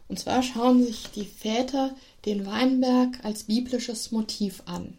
Und 0.08 0.18
zwar 0.20 0.42
schauen 0.42 0.84
sich 0.84 1.04
die 1.16 1.26
Väter 1.26 1.96
den 2.26 2.46
Weinberg 2.46 3.24
als 3.24 3.44
biblisches 3.44 4.12
Motiv 4.12 4.64
an. 4.66 4.98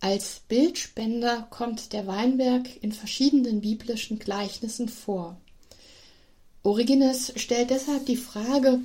Als 0.00 0.40
Bildspender 0.48 1.46
kommt 1.50 1.92
der 1.92 2.06
Weinberg 2.06 2.68
in 2.82 2.92
verschiedenen 2.92 3.60
biblischen 3.60 4.18
Gleichnissen 4.18 4.88
vor. 4.88 5.36
Origenes 6.62 7.32
stellt 7.36 7.70
deshalb 7.70 8.06
die 8.06 8.16
Frage, 8.16 8.80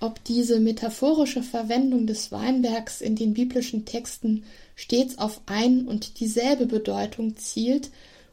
ob 0.00 0.22
diese 0.24 0.60
metaphorische 0.60 1.42
Verwendung 1.42 2.06
des 2.06 2.32
Weinbergs 2.32 3.00
in 3.00 3.16
den 3.16 3.34
biblischen 3.34 3.84
Texten 3.84 4.44
stets 4.74 5.18
auf 5.18 5.40
ein 5.46 5.86
und 5.86 6.20
dieselbe 6.20 6.66
Bedeutung 6.66 7.36
zielt 7.36 7.90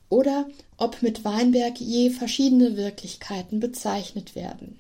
oder 0.10 0.48
ob 0.78 1.02
mit 1.02 1.24
Weinberg 1.24 1.80
je 1.80 2.10
verschiedene 2.10 2.76
Wirklichkeiten 2.76 3.60
bezeichnet 3.60 4.36
werden. 4.36 4.80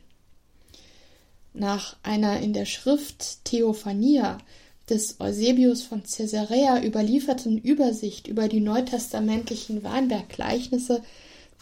Nach 1.53 1.95
einer 2.03 2.39
in 2.39 2.53
der 2.53 2.65
Schrift 2.65 3.45
Theophania 3.45 4.39
des 4.89 5.19
Eusebius 5.19 5.83
von 5.83 6.03
Caesarea 6.03 6.83
überlieferten 6.83 7.57
Übersicht 7.57 8.27
über 8.27 8.47
die 8.47 8.59
neutestamentlichen 8.59 9.83
Weinberggleichnisse 9.83 11.01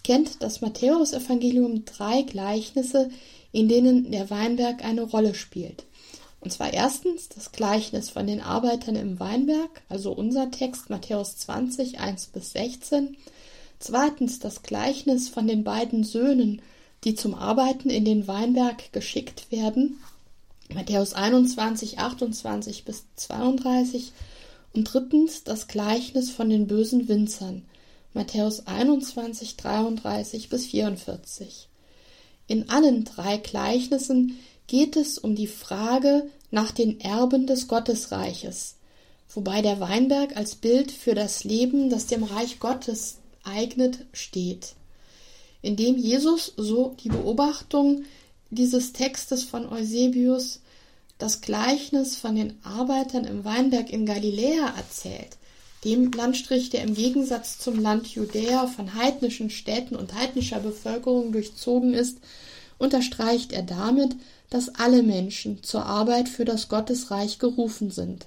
kennt 0.03 0.41
das 0.41 0.61
Matthäusevangelium 0.61 1.85
drei 1.85 2.23
Gleichnisse, 2.23 3.09
in 3.51 3.69
denen 3.69 4.11
der 4.11 4.29
Weinberg 4.29 4.83
eine 4.83 5.03
Rolle 5.03 5.35
spielt. 5.35 5.85
Und 6.39 6.51
zwar 6.51 6.73
erstens 6.73 7.29
das 7.29 7.51
Gleichnis 7.51 8.09
von 8.09 8.25
den 8.25 8.41
Arbeitern 8.41 8.95
im 8.95 9.19
Weinberg, 9.19 9.83
also 9.89 10.11
unser 10.11 10.49
Text 10.49 10.89
Matthäus 10.89 11.37
20, 11.37 11.99
1 11.99 12.27
bis 12.27 12.51
16. 12.53 13.15
Zweitens 13.77 14.39
das 14.39 14.63
Gleichnis 14.63 15.29
von 15.29 15.45
den 15.45 15.63
beiden 15.63 16.03
Söhnen, 16.03 16.61
die 17.03 17.13
zum 17.13 17.35
Arbeiten 17.35 17.91
in 17.91 18.05
den 18.05 18.27
Weinberg 18.27 18.91
geschickt 18.91 19.51
werden. 19.51 19.99
Matthäus 20.73 21.13
21, 21.13 21.99
28 21.99 22.85
bis 22.85 23.05
32. 23.15 24.13
Und 24.73 24.85
drittens 24.85 25.43
das 25.43 25.67
Gleichnis 25.67 26.31
von 26.31 26.49
den 26.49 26.67
bösen 26.67 27.07
Winzern. 27.07 27.63
Matthäus 28.13 28.67
21, 28.67 29.57
33 29.57 30.49
bis 30.49 30.65
44. 30.67 31.67
In 32.47 32.69
allen 32.69 33.05
drei 33.05 33.37
Gleichnissen 33.37 34.37
geht 34.67 34.95
es 34.95 35.17
um 35.17 35.35
die 35.35 35.47
Frage 35.47 36.29
nach 36.49 36.71
den 36.71 36.99
Erben 36.99 37.47
des 37.47 37.67
Gottesreiches, 37.67 38.75
wobei 39.29 39.61
der 39.61 39.79
Weinberg 39.79 40.35
als 40.35 40.55
Bild 40.55 40.91
für 40.91 41.15
das 41.15 41.43
Leben, 41.43 41.89
das 41.89 42.07
dem 42.07 42.23
Reich 42.23 42.59
Gottes 42.59 43.19
eignet, 43.43 44.05
steht. 44.13 44.75
Indem 45.61 45.97
Jesus, 45.97 46.53
so 46.57 46.95
die 47.03 47.09
Beobachtung 47.09 48.03
dieses 48.49 48.93
Textes 48.93 49.43
von 49.43 49.67
Eusebius, 49.67 50.60
das 51.21 51.41
Gleichnis 51.41 52.15
von 52.15 52.35
den 52.35 52.57
Arbeitern 52.63 53.25
im 53.25 53.45
Weinberg 53.45 53.91
in 53.91 54.05
Galiläa 54.05 54.73
erzählt, 54.75 55.37
dem 55.83 56.11
Landstrich, 56.11 56.69
der 56.69 56.83
im 56.83 56.95
Gegensatz 56.95 57.59
zum 57.59 57.79
Land 57.79 58.07
Judäa 58.07 58.67
von 58.67 58.95
heidnischen 58.95 59.49
Städten 59.49 59.95
und 59.95 60.13
heidnischer 60.13 60.59
Bevölkerung 60.59 61.31
durchzogen 61.31 61.93
ist, 61.93 62.17
unterstreicht 62.77 63.51
er 63.51 63.63
damit, 63.63 64.15
dass 64.49 64.73
alle 64.75 65.03
Menschen 65.03 65.63
zur 65.63 65.85
Arbeit 65.85 66.27
für 66.27 66.45
das 66.45 66.69
Gottesreich 66.69 67.39
gerufen 67.39 67.91
sind. 67.91 68.25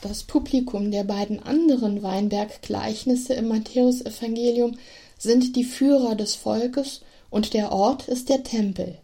Das 0.00 0.22
Publikum 0.22 0.90
der 0.90 1.04
beiden 1.04 1.42
anderen 1.42 2.02
Weinberggleichnisse 2.02 3.34
im 3.34 3.48
Matthäusevangelium 3.48 4.76
sind 5.18 5.54
die 5.56 5.64
Führer 5.64 6.14
des 6.14 6.34
Volkes 6.34 7.02
und 7.30 7.54
der 7.54 7.72
Ort 7.72 8.08
ist 8.08 8.28
der 8.28 8.42
Tempel. 8.42 8.98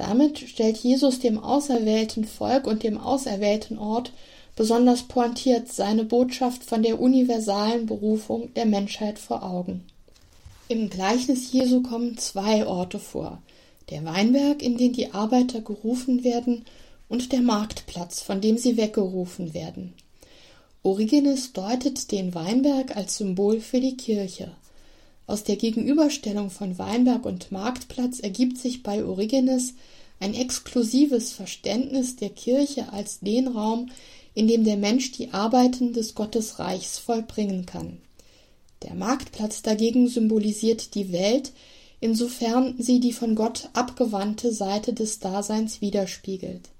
Damit 0.00 0.38
stellt 0.38 0.78
Jesus 0.78 1.18
dem 1.18 1.38
auserwählten 1.38 2.24
Volk 2.24 2.66
und 2.66 2.84
dem 2.84 2.96
auserwählten 2.96 3.76
Ort 3.78 4.12
besonders 4.56 5.02
pointiert 5.02 5.70
seine 5.70 6.04
Botschaft 6.04 6.64
von 6.64 6.82
der 6.82 6.98
universalen 6.98 7.84
Berufung 7.84 8.48
der 8.54 8.64
Menschheit 8.64 9.18
vor 9.18 9.42
Augen. 9.42 9.84
Im 10.68 10.88
Gleichnis 10.88 11.52
Jesu 11.52 11.82
kommen 11.82 12.16
zwei 12.16 12.66
Orte 12.66 12.98
vor, 12.98 13.42
der 13.90 14.02
Weinberg, 14.06 14.62
in 14.62 14.78
den 14.78 14.94
die 14.94 15.12
Arbeiter 15.12 15.60
gerufen 15.60 16.24
werden, 16.24 16.64
und 17.10 17.30
der 17.32 17.42
Marktplatz, 17.42 18.22
von 18.22 18.40
dem 18.40 18.56
sie 18.56 18.78
weggerufen 18.78 19.52
werden. 19.52 19.92
Origenes 20.82 21.52
deutet 21.52 22.10
den 22.10 22.34
Weinberg 22.34 22.96
als 22.96 23.18
Symbol 23.18 23.60
für 23.60 23.80
die 23.80 23.98
Kirche. 23.98 24.50
Aus 25.30 25.44
der 25.44 25.54
Gegenüberstellung 25.54 26.50
von 26.50 26.76
Weinberg 26.76 27.24
und 27.24 27.52
Marktplatz 27.52 28.18
ergibt 28.18 28.58
sich 28.58 28.82
bei 28.82 29.04
Origenes 29.04 29.74
ein 30.18 30.34
exklusives 30.34 31.30
Verständnis 31.30 32.16
der 32.16 32.30
Kirche 32.30 32.92
als 32.92 33.20
den 33.20 33.46
Raum, 33.46 33.92
in 34.34 34.48
dem 34.48 34.64
der 34.64 34.76
Mensch 34.76 35.12
die 35.12 35.30
Arbeiten 35.30 35.92
des 35.92 36.16
Gottesreichs 36.16 36.98
vollbringen 36.98 37.64
kann. 37.64 37.98
Der 38.82 38.94
Marktplatz 38.94 39.62
dagegen 39.62 40.08
symbolisiert 40.08 40.96
die 40.96 41.12
Welt, 41.12 41.52
insofern 42.00 42.74
sie 42.80 42.98
die 42.98 43.12
von 43.12 43.36
Gott 43.36 43.68
abgewandte 43.72 44.52
Seite 44.52 44.94
des 44.94 45.20
Daseins 45.20 45.80
widerspiegelt. 45.80 46.70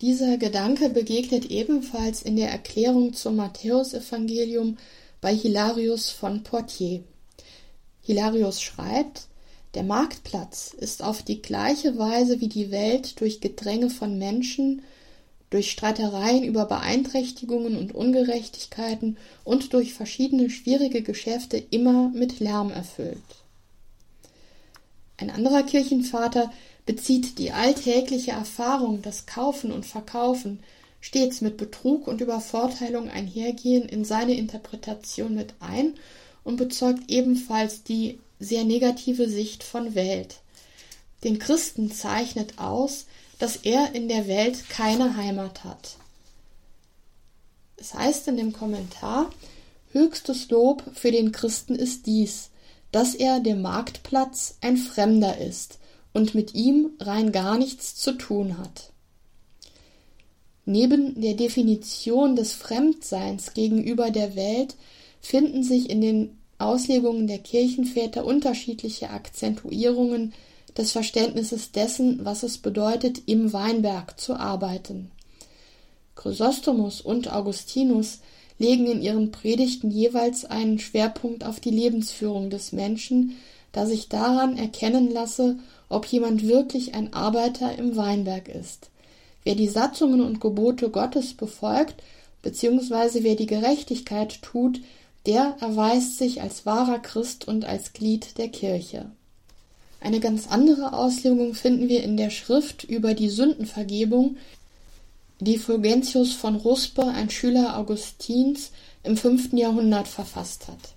Dieser 0.00 0.38
Gedanke 0.38 0.88
begegnet 0.88 1.50
ebenfalls 1.50 2.22
in 2.22 2.36
der 2.36 2.48
Erklärung 2.48 3.12
zum 3.12 3.36
Matthäusevangelium 3.36 4.78
bei 5.20 5.36
Hilarius 5.36 6.08
von 6.08 6.42
Poitiers. 6.42 7.02
Hilarius 8.06 8.62
schreibt, 8.62 9.26
der 9.74 9.82
Marktplatz 9.82 10.72
ist 10.72 11.02
auf 11.02 11.24
die 11.24 11.42
gleiche 11.42 11.98
Weise 11.98 12.40
wie 12.40 12.48
die 12.48 12.70
Welt 12.70 13.20
durch 13.20 13.40
Gedränge 13.40 13.90
von 13.90 14.16
Menschen 14.16 14.82
durch 15.50 15.72
Streitereien 15.72 16.44
über 16.44 16.66
Beeinträchtigungen 16.66 17.76
und 17.76 17.94
Ungerechtigkeiten 17.94 19.16
und 19.42 19.72
durch 19.72 19.92
verschiedene 19.92 20.50
schwierige 20.50 21.02
Geschäfte 21.02 21.56
immer 21.56 22.08
mit 22.10 22.38
Lärm 22.38 22.70
erfüllt. 22.70 23.18
Ein 25.16 25.30
anderer 25.30 25.64
Kirchenvater 25.64 26.52
bezieht 26.84 27.38
die 27.38 27.50
alltägliche 27.50 28.32
Erfahrung, 28.32 29.02
das 29.02 29.26
Kaufen 29.26 29.72
und 29.72 29.84
Verkaufen 29.84 30.60
stets 31.00 31.40
mit 31.40 31.56
Betrug 31.56 32.06
und 32.06 32.20
Übervorteilung 32.20 33.08
einhergehen, 33.08 33.88
in 33.88 34.04
seine 34.04 34.34
Interpretation 34.34 35.34
mit 35.34 35.54
ein 35.58 35.94
und 36.46 36.56
bezeugt 36.56 37.02
ebenfalls 37.08 37.82
die 37.82 38.20
sehr 38.38 38.64
negative 38.64 39.28
Sicht 39.28 39.64
von 39.64 39.96
Welt. 39.96 40.36
Den 41.24 41.40
Christen 41.40 41.90
zeichnet 41.90 42.58
aus, 42.58 43.06
dass 43.40 43.56
er 43.56 43.94
in 43.94 44.08
der 44.08 44.28
Welt 44.28 44.70
keine 44.70 45.16
Heimat 45.16 45.64
hat. 45.64 45.96
Es 47.76 47.94
heißt 47.94 48.28
in 48.28 48.36
dem 48.36 48.52
Kommentar, 48.52 49.30
höchstes 49.90 50.48
Lob 50.48 50.84
für 50.94 51.10
den 51.10 51.32
Christen 51.32 51.74
ist 51.74 52.06
dies, 52.06 52.50
dass 52.92 53.16
er 53.16 53.40
dem 53.40 53.60
Marktplatz 53.60 54.56
ein 54.60 54.76
Fremder 54.76 55.38
ist 55.38 55.80
und 56.12 56.36
mit 56.36 56.54
ihm 56.54 56.92
rein 57.00 57.32
gar 57.32 57.58
nichts 57.58 57.96
zu 57.96 58.12
tun 58.12 58.56
hat. 58.56 58.92
Neben 60.64 61.20
der 61.20 61.34
Definition 61.34 62.36
des 62.36 62.52
Fremdseins 62.52 63.52
gegenüber 63.52 64.12
der 64.12 64.36
Welt 64.36 64.76
finden 65.20 65.62
sich 65.62 65.90
in 65.90 66.00
den 66.00 66.38
Auslegungen 66.58 67.26
der 67.26 67.38
Kirchenväter 67.38 68.24
unterschiedliche 68.24 69.10
Akzentuierungen 69.10 70.32
des 70.76 70.92
Verständnisses 70.92 71.72
dessen, 71.72 72.24
was 72.24 72.42
es 72.42 72.58
bedeutet, 72.58 73.22
im 73.26 73.52
Weinberg 73.52 74.18
zu 74.18 74.34
arbeiten. 74.34 75.10
Chrysostomus 76.14 77.00
und 77.00 77.32
Augustinus 77.32 78.20
legen 78.58 78.86
in 78.86 79.02
ihren 79.02 79.30
Predigten 79.30 79.90
jeweils 79.90 80.44
einen 80.44 80.78
Schwerpunkt 80.78 81.44
auf 81.44 81.60
die 81.60 81.70
Lebensführung 81.70 82.48
des 82.48 82.72
Menschen, 82.72 83.36
da 83.72 83.84
sich 83.84 84.08
daran 84.08 84.56
erkennen 84.56 85.10
lasse, 85.10 85.58
ob 85.88 86.06
jemand 86.06 86.46
wirklich 86.46 86.94
ein 86.94 87.12
Arbeiter 87.12 87.76
im 87.76 87.96
Weinberg 87.96 88.48
ist. 88.48 88.90
Wer 89.44 89.54
die 89.54 89.68
Satzungen 89.68 90.22
und 90.22 90.40
Gebote 90.40 90.88
Gottes 90.88 91.34
befolgt, 91.34 92.02
beziehungsweise 92.42 93.22
wer 93.22 93.36
die 93.36 93.46
Gerechtigkeit 93.46 94.40
tut, 94.42 94.80
der 95.26 95.56
erweist 95.60 96.18
sich 96.18 96.40
als 96.40 96.66
wahrer 96.66 96.98
Christ 96.98 97.46
und 97.46 97.64
als 97.64 97.92
Glied 97.92 98.38
der 98.38 98.48
Kirche. 98.48 99.10
Eine 100.00 100.20
ganz 100.20 100.46
andere 100.48 100.92
Auslegung 100.92 101.54
finden 101.54 101.88
wir 101.88 102.02
in 102.02 102.16
der 102.16 102.30
Schrift 102.30 102.84
über 102.84 103.14
die 103.14 103.30
Sündenvergebung, 103.30 104.36
die 105.40 105.58
Fulgentius 105.58 106.32
von 106.32 106.56
Ruspe, 106.56 107.04
ein 107.06 107.28
Schüler 107.28 107.76
Augustins, 107.76 108.70
im 109.02 109.16
fünften 109.16 109.56
Jahrhundert 109.56 110.08
verfasst 110.08 110.68
hat. 110.68 110.94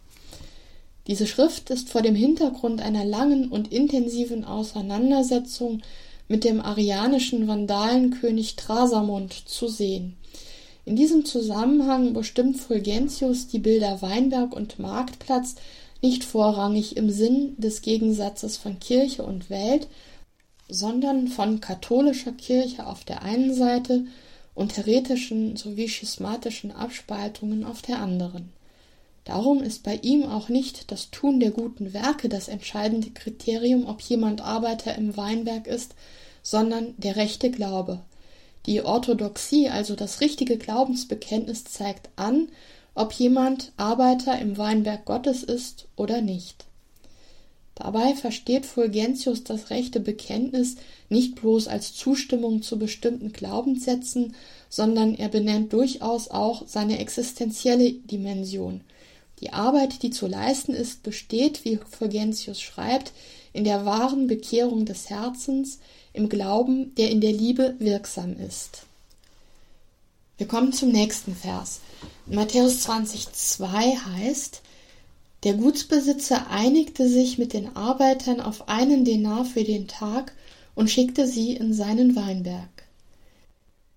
Diese 1.07 1.25
Schrift 1.25 1.71
ist 1.71 1.89
vor 1.89 2.01
dem 2.01 2.15
Hintergrund 2.15 2.81
einer 2.81 3.03
langen 3.03 3.49
und 3.49 3.73
intensiven 3.73 4.45
Auseinandersetzung 4.45 5.81
mit 6.27 6.43
dem 6.43 6.61
arianischen 6.61 7.47
Vandalenkönig 7.47 8.55
Trasamund 8.55 9.33
zu 9.33 9.67
sehen. 9.67 10.18
In 10.89 10.95
diesem 10.95 11.23
Zusammenhang 11.23 12.13
bestimmt 12.13 12.57
Fulgentius 12.57 13.47
die 13.47 13.59
Bilder 13.59 14.01
Weinberg 14.01 14.55
und 14.55 14.79
Marktplatz 14.79 15.53
nicht 16.01 16.23
vorrangig 16.23 16.97
im 16.97 17.11
Sinn 17.11 17.53
des 17.59 17.83
Gegensatzes 17.83 18.57
von 18.57 18.79
Kirche 18.79 19.21
und 19.21 19.51
Welt, 19.51 19.87
sondern 20.67 21.27
von 21.27 21.61
katholischer 21.61 22.31
Kirche 22.31 22.87
auf 22.87 23.03
der 23.03 23.21
einen 23.21 23.53
Seite 23.53 24.05
und 24.55 24.77
heretischen 24.77 25.57
sowie 25.57 25.89
schismatischen 25.89 26.71
Abspaltungen 26.71 27.65
auf 27.65 27.83
der 27.83 27.99
anderen. 27.99 28.49
Darum 29.25 29.61
ist 29.61 29.83
bei 29.83 29.99
ihm 30.01 30.23
auch 30.23 30.49
nicht 30.49 30.91
das 30.91 31.11
Tun 31.11 31.39
der 31.39 31.51
guten 31.51 31.93
Werke 31.93 32.29
das 32.29 32.47
entscheidende 32.47 33.11
Kriterium, 33.11 33.85
ob 33.85 34.01
jemand 34.01 34.41
Arbeiter 34.41 34.95
im 34.95 35.15
Weinberg 35.15 35.67
ist, 35.67 35.93
sondern 36.41 36.95
der 36.97 37.15
rechte 37.15 37.51
Glaube. 37.51 38.01
Die 38.69 38.83
Orthodoxie, 38.83 39.67
also 39.67 39.95
das 39.95 40.21
richtige 40.21 40.59
Glaubensbekenntnis, 40.59 41.63
zeigt 41.63 42.11
an, 42.17 42.49
ob 42.93 43.13
jemand 43.13 43.71
Arbeiter 43.77 44.37
im 44.37 44.59
Weinberg 44.59 45.05
Gottes 45.05 45.41
ist 45.41 45.87
oder 45.95 46.21
nicht. 46.21 46.65
Dabei 47.73 48.13
versteht 48.13 48.67
Fulgentius 48.67 49.43
das 49.43 49.71
rechte 49.71 49.99
Bekenntnis 49.99 50.75
nicht 51.09 51.33
bloß 51.33 51.67
als 51.67 51.95
Zustimmung 51.95 52.61
zu 52.61 52.77
bestimmten 52.77 53.33
Glaubenssätzen, 53.33 54.35
sondern 54.69 55.15
er 55.15 55.29
benennt 55.29 55.73
durchaus 55.73 56.29
auch 56.29 56.67
seine 56.67 56.99
existenzielle 56.99 57.93
Dimension. 57.93 58.81
Die 59.39 59.51
Arbeit, 59.51 60.03
die 60.03 60.11
zu 60.11 60.27
leisten 60.27 60.75
ist, 60.75 61.01
besteht, 61.01 61.65
wie 61.65 61.79
Fulgentius 61.89 62.61
schreibt, 62.61 63.13
in 63.51 63.63
der 63.63 63.85
wahren 63.87 64.27
Bekehrung 64.27 64.85
des 64.85 65.09
Herzens, 65.09 65.79
im 66.19 66.27
Glauben, 66.27 66.93
der 66.95 67.09
in 67.09 67.21
der 67.21 67.31
Liebe 67.31 67.75
wirksam 67.79 68.35
ist. 68.37 68.83
Wir 70.37 70.47
kommen 70.47 70.73
zum 70.73 70.91
nächsten 70.91 71.33
Vers. 71.33 71.79
In 72.27 72.35
Matthäus 72.35 72.85
20,2 72.87 73.65
heißt, 74.17 74.61
der 75.43 75.53
Gutsbesitzer 75.53 76.49
einigte 76.49 77.07
sich 77.07 77.37
mit 77.37 77.53
den 77.53 77.75
Arbeitern 77.77 78.41
auf 78.41 78.67
einen 78.67 79.05
Denar 79.05 79.45
für 79.45 79.63
den 79.63 79.87
Tag 79.87 80.33
und 80.75 80.89
schickte 80.89 81.25
sie 81.25 81.53
in 81.53 81.73
seinen 81.73 82.17
Weinberg. 82.17 82.69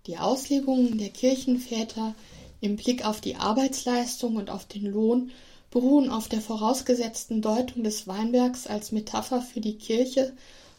Die 0.07 0.19
Auslegungen 0.19 0.99
der 0.99 1.11
Kirchenväter 1.11 2.15
im 2.61 2.77
Blick 2.77 3.05
auf 3.05 3.21
die 3.21 3.35
Arbeitsleistung 3.35 4.37
und 4.37 4.49
auf 4.49 4.65
den 4.67 4.87
Lohn 4.87 5.33
beruhen 5.73 6.11
auf 6.11 6.29
der 6.29 6.41
vorausgesetzten 6.41 7.43
Deutung 7.43 7.83
des 7.83 8.07
Weinbergs 8.07 8.69
als 8.69 8.93
Metapher 8.93 9.43
für 9.43 9.61
die 9.61 9.75
Kirche 9.75 10.33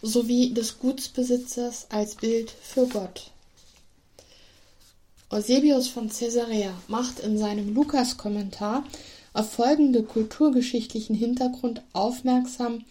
sowie 0.03 0.53
des 0.53 0.79
Gutsbesitzers 0.79 1.87
als 1.89 2.15
Bild 2.15 2.51
für 2.51 2.85
Gott. 2.87 3.31
Eusebius 5.29 5.87
von 5.87 6.09
Caesarea 6.09 6.73
macht 6.87 7.19
in 7.21 7.37
seinem 7.37 7.73
Lukas-Kommentar 7.73 8.83
auf 9.31 9.51
folgende 9.51 10.03
kulturgeschichtlichen 10.03 11.15
Hintergrund 11.15 11.81
aufmerksam, 11.93 12.83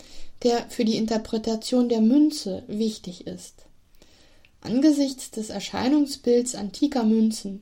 der 0.43 0.69
für 0.71 0.85
die 0.85 0.97
Interpretation 0.97 1.89
der 1.89 2.01
Münze 2.01 2.65
wichtig 2.67 3.27
ist. 3.27 3.67
Angesichts 4.63 5.31
des 5.31 5.51
Erscheinungsbilds 5.51 6.55
antiker 6.55 7.05
Münzen, 7.05 7.61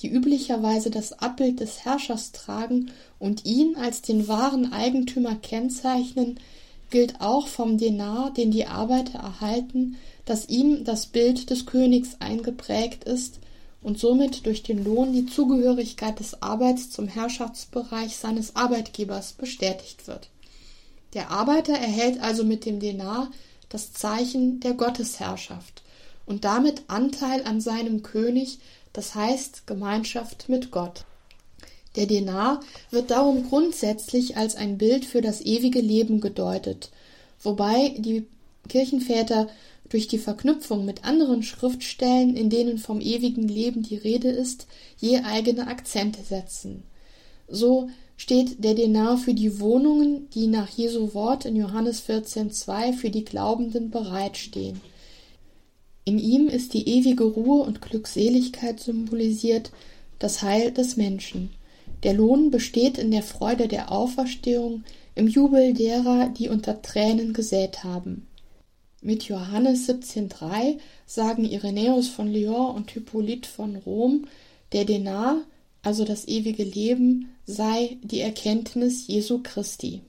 die 0.00 0.08
üblicherweise 0.08 0.90
das 0.90 1.12
Abbild 1.12 1.60
des 1.60 1.84
Herrschers 1.84 2.32
tragen 2.32 2.92
und 3.18 3.46
ihn 3.46 3.76
als 3.76 4.02
den 4.02 4.28
wahren 4.28 4.72
Eigentümer 4.72 5.36
kennzeichnen, 5.36 6.38
gilt 6.90 7.20
auch 7.20 7.46
vom 7.46 7.78
Denar, 7.78 8.32
den 8.32 8.50
die 8.50 8.66
Arbeiter 8.66 9.18
erhalten, 9.18 9.96
dass 10.24 10.48
ihm 10.48 10.84
das 10.84 11.06
Bild 11.06 11.50
des 11.50 11.66
Königs 11.66 12.16
eingeprägt 12.20 13.04
ist 13.04 13.40
und 13.82 13.98
somit 13.98 14.46
durch 14.46 14.62
den 14.62 14.84
Lohn 14.84 15.12
die 15.12 15.26
Zugehörigkeit 15.26 16.20
des 16.20 16.42
Arbeits 16.42 16.90
zum 16.90 17.08
Herrschaftsbereich 17.08 18.16
seines 18.16 18.56
Arbeitgebers 18.56 19.32
bestätigt 19.32 20.06
wird. 20.06 20.28
Der 21.14 21.30
Arbeiter 21.30 21.72
erhält 21.72 22.20
also 22.20 22.44
mit 22.44 22.66
dem 22.66 22.78
Denar 22.78 23.30
das 23.68 23.92
Zeichen 23.92 24.60
der 24.60 24.74
Gottesherrschaft 24.74 25.82
und 26.26 26.44
damit 26.44 26.82
Anteil 26.88 27.44
an 27.44 27.60
seinem 27.60 28.02
König, 28.02 28.58
das 28.92 29.14
heißt 29.14 29.66
Gemeinschaft 29.66 30.48
mit 30.48 30.70
Gott. 30.70 31.04
Der 31.96 32.06
Denar 32.06 32.60
wird 32.90 33.10
darum 33.10 33.48
grundsätzlich 33.48 34.36
als 34.36 34.54
ein 34.54 34.78
Bild 34.78 35.04
für 35.04 35.22
das 35.22 35.40
ewige 35.40 35.80
Leben 35.80 36.20
gedeutet, 36.20 36.90
wobei 37.42 37.94
die 37.98 38.26
Kirchenväter 38.68 39.48
durch 39.88 40.06
die 40.06 40.18
Verknüpfung 40.18 40.84
mit 40.84 41.04
anderen 41.04 41.42
Schriftstellen, 41.42 42.36
in 42.36 42.48
denen 42.48 42.78
vom 42.78 43.00
ewigen 43.00 43.48
Leben 43.48 43.82
die 43.82 43.96
Rede 43.96 44.28
ist, 44.28 44.68
je 44.98 45.18
eigene 45.18 45.66
Akzente 45.66 46.22
setzen. 46.22 46.84
So 47.48 47.90
steht 48.16 48.62
der 48.62 48.74
Denar 48.74 49.18
für 49.18 49.34
die 49.34 49.58
Wohnungen, 49.58 50.30
die 50.30 50.46
nach 50.46 50.68
Jesu 50.68 51.12
Wort 51.14 51.44
in 51.44 51.56
Johannes 51.56 52.02
14,2 52.08 52.92
für 52.92 53.10
die 53.10 53.24
Glaubenden 53.24 53.90
bereitstehen. 53.90 54.80
In 56.04 56.18
ihm 56.18 56.46
ist 56.48 56.72
die 56.74 56.88
ewige 56.88 57.24
Ruhe 57.24 57.62
und 57.62 57.82
Glückseligkeit 57.82 58.78
symbolisiert, 58.78 59.72
das 60.18 60.42
Heil 60.42 60.70
des 60.70 60.96
Menschen. 60.96 61.50
Der 62.02 62.14
Lohn 62.14 62.50
besteht 62.50 62.98
in 62.98 63.10
der 63.10 63.22
Freude 63.22 63.68
der 63.68 63.92
Auferstehung, 63.92 64.84
im 65.14 65.28
Jubel 65.28 65.74
derer, 65.74 66.28
die 66.28 66.48
unter 66.48 66.80
Tränen 66.82 67.32
gesät 67.32 67.84
haben. 67.84 68.26
Mit 69.02 69.24
Johannes 69.24 69.88
17,3 69.88 70.78
sagen 71.06 71.44
Irenäus 71.44 72.08
von 72.08 72.32
Lyon 72.32 72.74
und 72.74 72.90
Hippolyt 72.90 73.46
von 73.46 73.76
Rom, 73.76 74.26
der 74.72 74.84
Denar, 74.84 75.42
also 75.82 76.04
das 76.04 76.28
ewige 76.28 76.64
Leben, 76.64 77.30
sei 77.46 77.98
die 78.02 78.20
Erkenntnis 78.20 79.06
Jesu 79.06 79.40
Christi. 79.42 80.02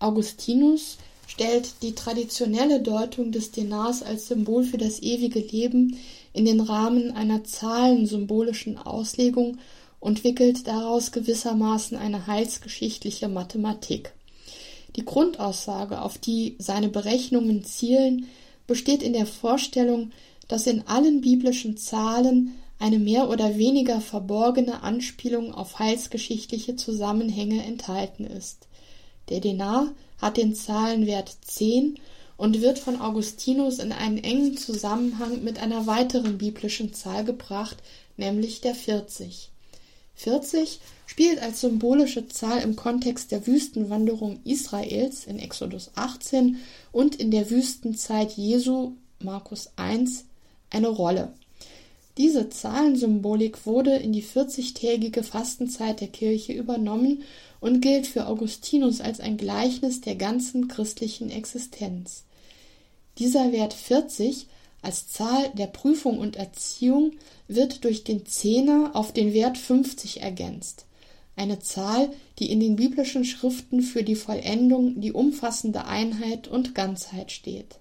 Augustinus 0.00 0.98
stellt 1.26 1.82
die 1.82 1.94
traditionelle 1.94 2.80
Deutung 2.80 3.30
des 3.30 3.52
Denars 3.52 4.02
als 4.02 4.26
Symbol 4.26 4.64
für 4.64 4.78
das 4.78 5.00
ewige 5.00 5.38
Leben 5.38 5.96
in 6.32 6.44
den 6.44 6.60
Rahmen 6.60 7.12
einer 7.12 7.44
zahlensymbolischen 7.44 8.78
Auslegung 8.78 9.58
und 9.98 10.24
wickelt 10.24 10.66
daraus 10.66 11.12
gewissermaßen 11.12 11.96
eine 11.96 12.26
heilsgeschichtliche 12.26 13.28
Mathematik. 13.28 14.12
Die 14.96 15.04
Grundaussage, 15.04 16.00
auf 16.00 16.18
die 16.18 16.56
seine 16.58 16.88
Berechnungen 16.88 17.64
zielen, 17.64 18.26
besteht 18.66 19.02
in 19.02 19.12
der 19.12 19.26
Vorstellung, 19.26 20.10
dass 20.48 20.66
in 20.66 20.86
allen 20.86 21.20
biblischen 21.20 21.76
Zahlen 21.76 22.54
eine 22.78 22.98
mehr 22.98 23.28
oder 23.28 23.58
weniger 23.58 24.00
verborgene 24.00 24.82
Anspielung 24.82 25.52
auf 25.52 25.78
heilsgeschichtliche 25.78 26.76
Zusammenhänge 26.76 27.62
enthalten 27.62 28.24
ist. 28.24 28.68
Der 29.28 29.40
Denar 29.40 29.92
hat 30.20 30.38
den 30.38 30.54
Zahlenwert 30.54 31.36
10 31.42 31.98
und 32.40 32.62
wird 32.62 32.78
von 32.78 32.98
Augustinus 33.02 33.80
in 33.80 33.92
einen 33.92 34.16
engen 34.16 34.56
Zusammenhang 34.56 35.44
mit 35.44 35.58
einer 35.58 35.86
weiteren 35.86 36.38
biblischen 36.38 36.94
Zahl 36.94 37.22
gebracht, 37.22 37.76
nämlich 38.16 38.62
der 38.62 38.74
40. 38.74 39.50
40 40.14 40.80
spielt 41.04 41.42
als 41.42 41.60
symbolische 41.60 42.28
Zahl 42.28 42.62
im 42.62 42.76
Kontext 42.76 43.30
der 43.30 43.46
Wüstenwanderung 43.46 44.40
Israels 44.44 45.26
in 45.26 45.38
Exodus 45.38 45.90
18 45.96 46.56
und 46.92 47.14
in 47.14 47.30
der 47.30 47.50
Wüstenzeit 47.50 48.32
Jesu 48.32 48.92
Markus 49.22 49.72
1 49.76 50.24
eine 50.70 50.88
Rolle. 50.88 51.34
Diese 52.16 52.48
Zahlensymbolik 52.48 53.66
wurde 53.66 53.96
in 53.96 54.14
die 54.14 54.24
40-tägige 54.24 55.24
Fastenzeit 55.24 56.00
der 56.00 56.08
Kirche 56.08 56.54
übernommen 56.54 57.22
und 57.60 57.82
gilt 57.82 58.06
für 58.06 58.26
Augustinus 58.26 59.02
als 59.02 59.20
ein 59.20 59.36
Gleichnis 59.36 60.00
der 60.00 60.16
ganzen 60.16 60.68
christlichen 60.68 61.28
Existenz. 61.30 62.24
Dieser 63.18 63.52
Wert 63.52 63.74
40 63.74 64.46
als 64.82 65.08
Zahl 65.08 65.50
der 65.54 65.66
Prüfung 65.66 66.18
und 66.18 66.36
Erziehung 66.36 67.12
wird 67.48 67.84
durch 67.84 68.04
den 68.04 68.24
Zehner 68.24 68.90
auf 68.94 69.12
den 69.12 69.34
Wert 69.34 69.58
50 69.58 70.22
ergänzt. 70.22 70.86
Eine 71.36 71.60
Zahl, 71.60 72.10
die 72.38 72.50
in 72.50 72.60
den 72.60 72.76
biblischen 72.76 73.24
Schriften 73.24 73.82
für 73.82 74.02
die 74.02 74.14
Vollendung, 74.14 75.00
die 75.00 75.12
umfassende 75.12 75.84
Einheit 75.84 76.48
und 76.48 76.74
Ganzheit 76.74 77.32
steht. 77.32 77.78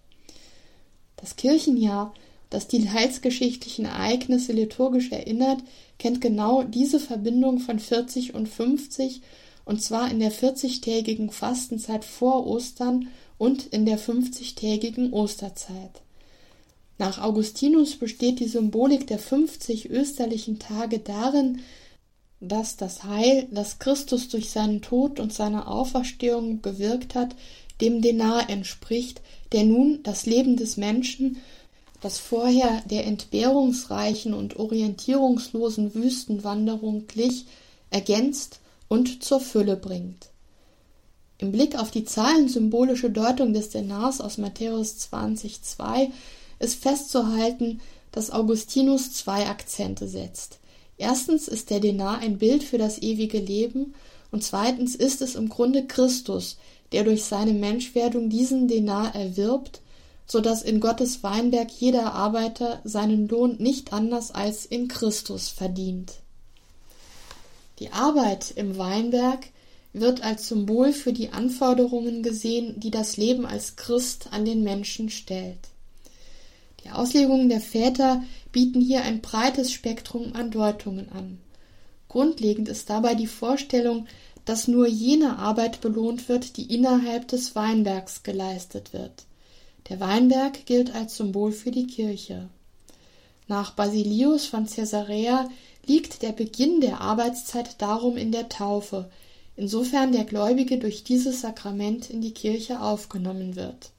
Das 1.17 1.35
Kirchenjahr, 1.35 2.13
das 2.49 2.67
die 2.67 2.89
heilsgeschichtlichen 2.89 3.85
Ereignisse 3.85 4.53
liturgisch 4.53 5.11
erinnert, 5.11 5.59
kennt 5.97 6.21
genau 6.21 6.63
diese 6.63 6.99
Verbindung 6.99 7.59
von 7.59 7.79
40 7.79 8.33
und 8.33 8.47
50 8.47 9.21
und 9.65 9.81
zwar 9.81 10.09
in 10.09 10.19
der 10.19 10.31
40-tägigen 10.31 11.29
Fastenzeit 11.29 12.03
vor 12.03 12.47
Ostern 12.47 13.09
und 13.39 13.65
in 13.65 13.87
der 13.87 13.97
50-tägigen 13.97 15.11
Osterzeit. 15.11 16.03
Nach 16.99 17.19
Augustinus 17.19 17.95
besteht 17.95 18.39
die 18.39 18.47
Symbolik 18.47 19.07
der 19.07 19.17
50 19.17 19.89
österlichen 19.89 20.59
Tage 20.59 20.99
darin, 20.99 21.61
dass 22.41 22.75
das 22.75 23.05
Heil, 23.05 23.47
das 23.51 23.79
Christus 23.79 24.27
durch 24.27 24.51
seinen 24.51 24.81
Tod 24.81 25.19
und 25.19 25.33
seine 25.33 25.67
Auferstehung 25.67 26.61
gewirkt 26.61 27.15
hat, 27.15 27.35
dem 27.81 28.01
Denar 28.01 28.49
entspricht, 28.49 29.21
der 29.53 29.63
nun 29.63 30.03
das 30.03 30.25
Leben 30.25 30.57
des 30.57 30.77
Menschen, 30.77 31.37
das 32.01 32.17
vorher 32.17 32.81
der 32.89 33.07
entbehrungsreichen 33.07 34.33
und 34.33 34.57
orientierungslosen 34.57 35.93
Wüstenwanderung 35.95 37.07
glich, 37.07 37.45
ergänzt 37.89 38.59
und 38.89 39.23
zur 39.23 39.39
Fülle 39.39 39.77
bringt. 39.77 40.29
Im 41.39 41.53
Blick 41.53 41.79
auf 41.79 41.89
die 41.89 42.03
zahlensymbolische 42.03 43.09
Deutung 43.09 43.53
des 43.53 43.69
Denars 43.69 44.19
aus 44.19 44.37
Matthäus 44.37 44.97
20,2 45.11 46.11
ist 46.59 46.81
festzuhalten, 46.81 47.79
dass 48.11 48.29
Augustinus 48.29 49.13
zwei 49.13 49.47
Akzente 49.47 50.07
setzt. 50.07 50.59
Erstens 50.97 51.47
ist 51.47 51.69
der 51.69 51.79
Denar 51.79 52.19
ein 52.19 52.37
Bild 52.37 52.61
für 52.61 52.77
das 52.77 53.01
ewige 53.01 53.39
Leben 53.39 53.93
und 54.31 54.43
zweitens 54.43 54.95
ist 54.95 55.21
es 55.21 55.35
im 55.35 55.47
Grunde 55.47 55.87
Christus, 55.87 56.57
der 56.91 57.05
durch 57.05 57.23
seine 57.23 57.53
Menschwerdung 57.53 58.29
diesen 58.29 58.67
Denar 58.67 59.15
erwirbt, 59.15 59.79
so 60.25 60.41
dass 60.41 60.61
in 60.61 60.81
Gottes 60.81 61.23
Weinberg 61.23 61.71
jeder 61.71 62.13
Arbeiter 62.13 62.81
seinen 62.83 63.29
Lohn 63.29 63.55
nicht 63.59 63.93
anders 63.93 64.31
als 64.31 64.65
in 64.65 64.89
Christus 64.89 65.47
verdient. 65.47 66.15
Die 67.79 67.91
Arbeit 67.91 68.51
im 68.57 68.77
Weinberg 68.77 69.47
wird 69.93 70.23
als 70.23 70.47
Symbol 70.47 70.93
für 70.93 71.13
die 71.13 71.29
Anforderungen 71.29 72.21
gesehen, 72.21 72.79
die 72.79 72.91
das 72.91 73.17
Leben 73.17 73.45
als 73.45 73.75
Christ 73.75 74.29
an 74.31 74.45
den 74.45 74.63
Menschen 74.63 75.09
stellt. 75.09 75.57
Die 76.83 76.91
Auslegungen 76.91 77.49
der 77.49 77.61
Väter 77.61 78.23
bieten 78.51 78.81
hier 78.81 79.03
ein 79.03 79.21
breites 79.21 79.71
Spektrum 79.71 80.33
an 80.33 80.51
Deutungen 80.51 81.09
an. 81.11 81.39
Grundlegend 82.07 82.69
ist 82.69 82.89
dabei 82.89 83.15
die 83.15 83.27
Vorstellung, 83.27 84.07
dass 84.45 84.67
nur 84.67 84.87
jene 84.87 85.37
Arbeit 85.37 85.81
belohnt 85.81 86.29
wird, 86.29 86.57
die 86.57 86.73
innerhalb 86.73 87.27
des 87.27 87.55
Weinbergs 87.55 88.23
geleistet 88.23 88.93
wird. 88.93 89.25
Der 89.89 89.99
Weinberg 89.99 90.65
gilt 90.65 90.93
als 90.95 91.17
Symbol 91.17 91.51
für 91.51 91.71
die 91.71 91.87
Kirche. 91.87 92.49
Nach 93.47 93.71
Basilius 93.71 94.45
von 94.45 94.67
Caesarea 94.67 95.49
liegt 95.85 96.21
der 96.21 96.31
Beginn 96.31 96.81
der 96.81 97.01
Arbeitszeit 97.01 97.81
darum 97.81 98.15
in 98.15 98.31
der 98.31 98.49
Taufe, 98.49 99.09
insofern 99.59 100.13
der 100.13 100.23
Gläubige 100.23 100.77
durch 100.77 101.03
dieses 101.03 101.41
Sakrament 101.41 102.09
in 102.09 102.21
die 102.21 102.33
Kirche 102.33 102.81
aufgenommen 102.81 103.57
wird. 103.57 103.91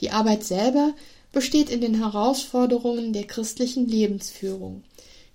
Die 0.00 0.10
Arbeit 0.10 0.44
selber 0.44 0.94
besteht 1.30 1.68
in 1.68 1.82
den 1.82 1.94
Herausforderungen 1.94 3.12
der 3.12 3.24
christlichen 3.24 3.86
Lebensführung. 3.86 4.82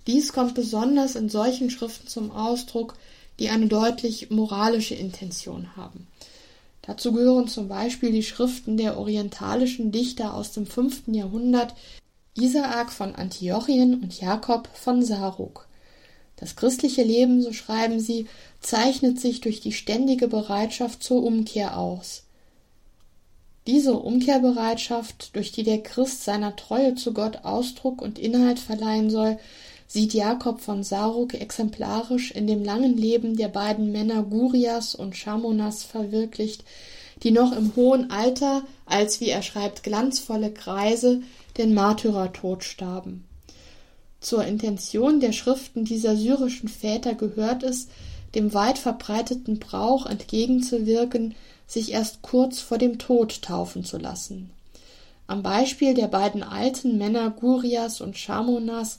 Dies 0.08 0.32
kommt 0.32 0.54
besonders 0.54 1.14
in 1.14 1.28
solchen 1.28 1.70
Schriften 1.70 2.08
zum 2.08 2.32
Ausdruck, 2.32 2.96
die 3.38 3.48
eine 3.48 3.68
deutlich 3.68 4.30
moralische 4.30 4.94
Intention 4.94 5.76
haben. 5.76 6.08
Dazu 6.82 7.12
gehören 7.12 7.48
zum 7.48 7.68
Beispiel 7.68 8.10
die 8.10 8.22
Schriften 8.24 8.76
der 8.76 8.98
orientalischen 8.98 9.92
Dichter 9.92 10.34
aus 10.34 10.52
dem 10.52 10.66
fünften 10.66 11.14
Jahrhundert 11.14 11.74
Isaak 12.36 12.92
von 12.92 13.14
Antiochien 13.14 14.02
und 14.02 14.20
Jakob 14.20 14.68
von 14.74 15.02
Saruk. 15.02 15.68
Das 16.36 16.56
christliche 16.56 17.02
Leben, 17.02 17.40
so 17.40 17.52
schreiben 17.52 18.00
sie, 18.00 18.26
zeichnet 18.64 19.20
sich 19.20 19.40
durch 19.40 19.60
die 19.60 19.72
ständige 19.72 20.26
Bereitschaft 20.26 21.02
zur 21.02 21.22
Umkehr 21.22 21.78
aus. 21.78 22.24
Diese 23.66 23.94
Umkehrbereitschaft, 23.94 25.36
durch 25.36 25.52
die 25.52 25.62
der 25.62 25.82
Christ 25.82 26.24
seiner 26.24 26.56
Treue 26.56 26.94
zu 26.94 27.12
Gott 27.12 27.44
Ausdruck 27.44 28.02
und 28.02 28.18
Inhalt 28.18 28.58
verleihen 28.58 29.10
soll, 29.10 29.38
sieht 29.86 30.14
Jakob 30.14 30.60
von 30.60 30.82
Saruk 30.82 31.34
exemplarisch 31.34 32.30
in 32.30 32.46
dem 32.46 32.64
langen 32.64 32.96
Leben 32.96 33.36
der 33.36 33.48
beiden 33.48 33.92
Männer 33.92 34.22
Gurias 34.22 34.94
und 34.94 35.14
Chamonas 35.14 35.84
verwirklicht, 35.84 36.64
die 37.22 37.30
noch 37.30 37.56
im 37.56 37.76
hohen 37.76 38.10
Alter 38.10 38.64
als, 38.86 39.20
wie 39.20 39.28
er 39.28 39.42
schreibt, 39.42 39.82
glanzvolle 39.82 40.52
Kreise 40.52 41.22
den 41.56 41.74
Märtyrertod 41.74 42.64
starben. 42.64 43.24
Zur 44.20 44.44
Intention 44.44 45.20
der 45.20 45.32
Schriften 45.32 45.84
dieser 45.84 46.16
syrischen 46.16 46.68
Väter 46.68 47.14
gehört 47.14 47.62
es, 47.62 47.88
dem 48.34 48.54
weit 48.54 48.78
verbreiteten 48.78 49.58
Brauch 49.58 50.06
entgegenzuwirken, 50.06 51.34
sich 51.66 51.92
erst 51.92 52.22
kurz 52.22 52.60
vor 52.60 52.78
dem 52.78 52.98
Tod 52.98 53.42
taufen 53.42 53.84
zu 53.84 53.98
lassen. 53.98 54.50
Am 55.26 55.42
Beispiel 55.42 55.94
der 55.94 56.08
beiden 56.08 56.42
alten 56.42 56.98
Männer 56.98 57.30
Gurias 57.30 58.00
und 58.00 58.16
Chamonas 58.16 58.98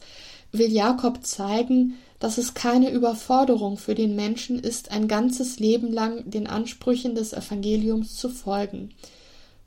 will 0.52 0.72
Jakob 0.72 1.26
zeigen, 1.26 1.96
dass 2.20 2.38
es 2.38 2.54
keine 2.54 2.90
Überforderung 2.90 3.78
für 3.78 3.94
den 3.94 4.16
Menschen 4.16 4.58
ist, 4.58 4.92
ein 4.92 5.08
ganzes 5.08 5.60
Leben 5.60 5.92
lang 5.92 6.30
den 6.30 6.48
Ansprüchen 6.48 7.14
des 7.14 7.34
Evangeliums 7.34 8.16
zu 8.16 8.30
folgen. 8.30 8.90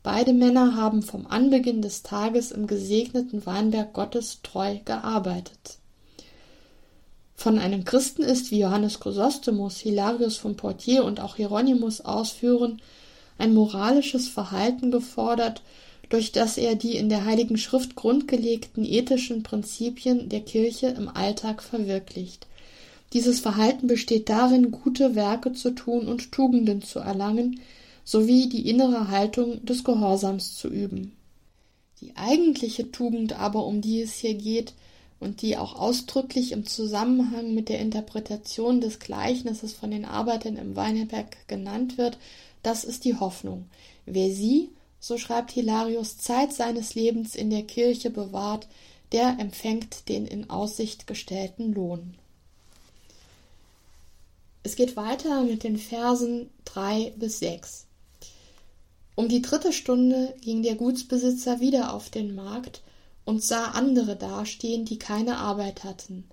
Beide 0.02 0.32
Männer 0.32 0.74
haben 0.74 1.02
vom 1.02 1.26
Anbeginn 1.26 1.82
des 1.82 2.02
Tages 2.02 2.50
im 2.50 2.66
gesegneten 2.66 3.44
Weinberg 3.44 3.92
Gottes 3.92 4.40
treu 4.42 4.78
gearbeitet. 4.84 5.78
Von 7.38 7.60
einem 7.60 7.84
Christen 7.84 8.24
ist, 8.24 8.50
wie 8.50 8.58
Johannes 8.58 8.98
Chrysostomus, 8.98 9.78
Hilarius 9.78 10.36
von 10.36 10.56
Poitiers 10.56 11.04
und 11.04 11.20
auch 11.20 11.36
Hieronymus 11.36 12.00
ausführen, 12.00 12.82
ein 13.38 13.54
moralisches 13.54 14.26
Verhalten 14.26 14.90
gefordert, 14.90 15.62
durch 16.08 16.32
das 16.32 16.58
er 16.58 16.74
die 16.74 16.96
in 16.96 17.08
der 17.08 17.24
Heiligen 17.24 17.56
Schrift 17.56 17.94
grundgelegten 17.94 18.84
ethischen 18.84 19.44
Prinzipien 19.44 20.28
der 20.28 20.40
Kirche 20.40 20.88
im 20.88 21.08
Alltag 21.08 21.62
verwirklicht. 21.62 22.48
Dieses 23.12 23.38
Verhalten 23.38 23.86
besteht 23.86 24.28
darin, 24.28 24.72
gute 24.72 25.14
Werke 25.14 25.52
zu 25.52 25.70
tun 25.70 26.08
und 26.08 26.32
Tugenden 26.32 26.82
zu 26.82 26.98
erlangen, 26.98 27.60
sowie 28.02 28.48
die 28.48 28.68
innere 28.68 29.12
Haltung 29.12 29.64
des 29.64 29.84
Gehorsams 29.84 30.56
zu 30.56 30.66
üben. 30.66 31.12
Die 32.00 32.16
eigentliche 32.16 32.90
Tugend 32.90 33.38
aber, 33.38 33.64
um 33.64 33.80
die 33.80 34.00
es 34.00 34.14
hier 34.14 34.34
geht, 34.34 34.74
und 35.20 35.42
die 35.42 35.56
auch 35.56 35.74
ausdrücklich 35.74 36.52
im 36.52 36.66
Zusammenhang 36.66 37.54
mit 37.54 37.68
der 37.68 37.80
Interpretation 37.80 38.80
des 38.80 38.98
Gleichnisses 38.98 39.72
von 39.72 39.90
den 39.90 40.04
Arbeitern 40.04 40.56
im 40.56 40.76
Weinberg 40.76 41.48
genannt 41.48 41.98
wird, 41.98 42.18
das 42.62 42.84
ist 42.84 43.04
die 43.04 43.16
Hoffnung. 43.16 43.66
Wer 44.06 44.32
sie, 44.32 44.70
so 45.00 45.18
schreibt 45.18 45.50
Hilarius, 45.50 46.18
Zeit 46.18 46.52
seines 46.52 46.94
Lebens 46.94 47.34
in 47.34 47.50
der 47.50 47.62
Kirche 47.62 48.10
bewahrt, 48.10 48.68
der 49.12 49.38
empfängt 49.38 50.08
den 50.08 50.26
in 50.26 50.50
Aussicht 50.50 51.06
gestellten 51.06 51.72
Lohn. 51.72 52.14
Es 54.62 54.76
geht 54.76 54.96
weiter 54.96 55.42
mit 55.44 55.64
den 55.64 55.78
Versen 55.78 56.50
drei 56.64 57.12
bis 57.16 57.38
sechs. 57.38 57.86
Um 59.14 59.28
die 59.28 59.42
dritte 59.42 59.72
Stunde 59.72 60.34
ging 60.42 60.62
der 60.62 60.74
Gutsbesitzer 60.74 61.60
wieder 61.60 61.92
auf 61.94 62.10
den 62.10 62.34
Markt 62.34 62.82
und 63.28 63.44
sah 63.44 63.72
andere 63.72 64.16
dastehen, 64.16 64.86
die 64.86 64.98
keine 64.98 65.36
Arbeit 65.36 65.84
hatten. 65.84 66.24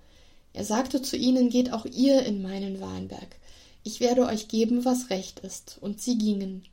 Er 0.54 0.64
sagte 0.64 1.02
zu 1.02 1.18
ihnen, 1.18 1.50
geht 1.50 1.74
auch 1.74 1.86
ihr 1.86 2.24
in 2.24 2.42
meinen 2.42 2.80
Weinberg. 2.80 3.36
Ich 3.84 4.00
werde 4.00 4.26
euch 4.26 4.48
geben, 4.48 4.86
was 4.86 5.10
recht 5.10 5.40
ist. 5.42 5.78
Und 5.82 6.02
sie 6.02 6.18
gingen. 6.18 6.64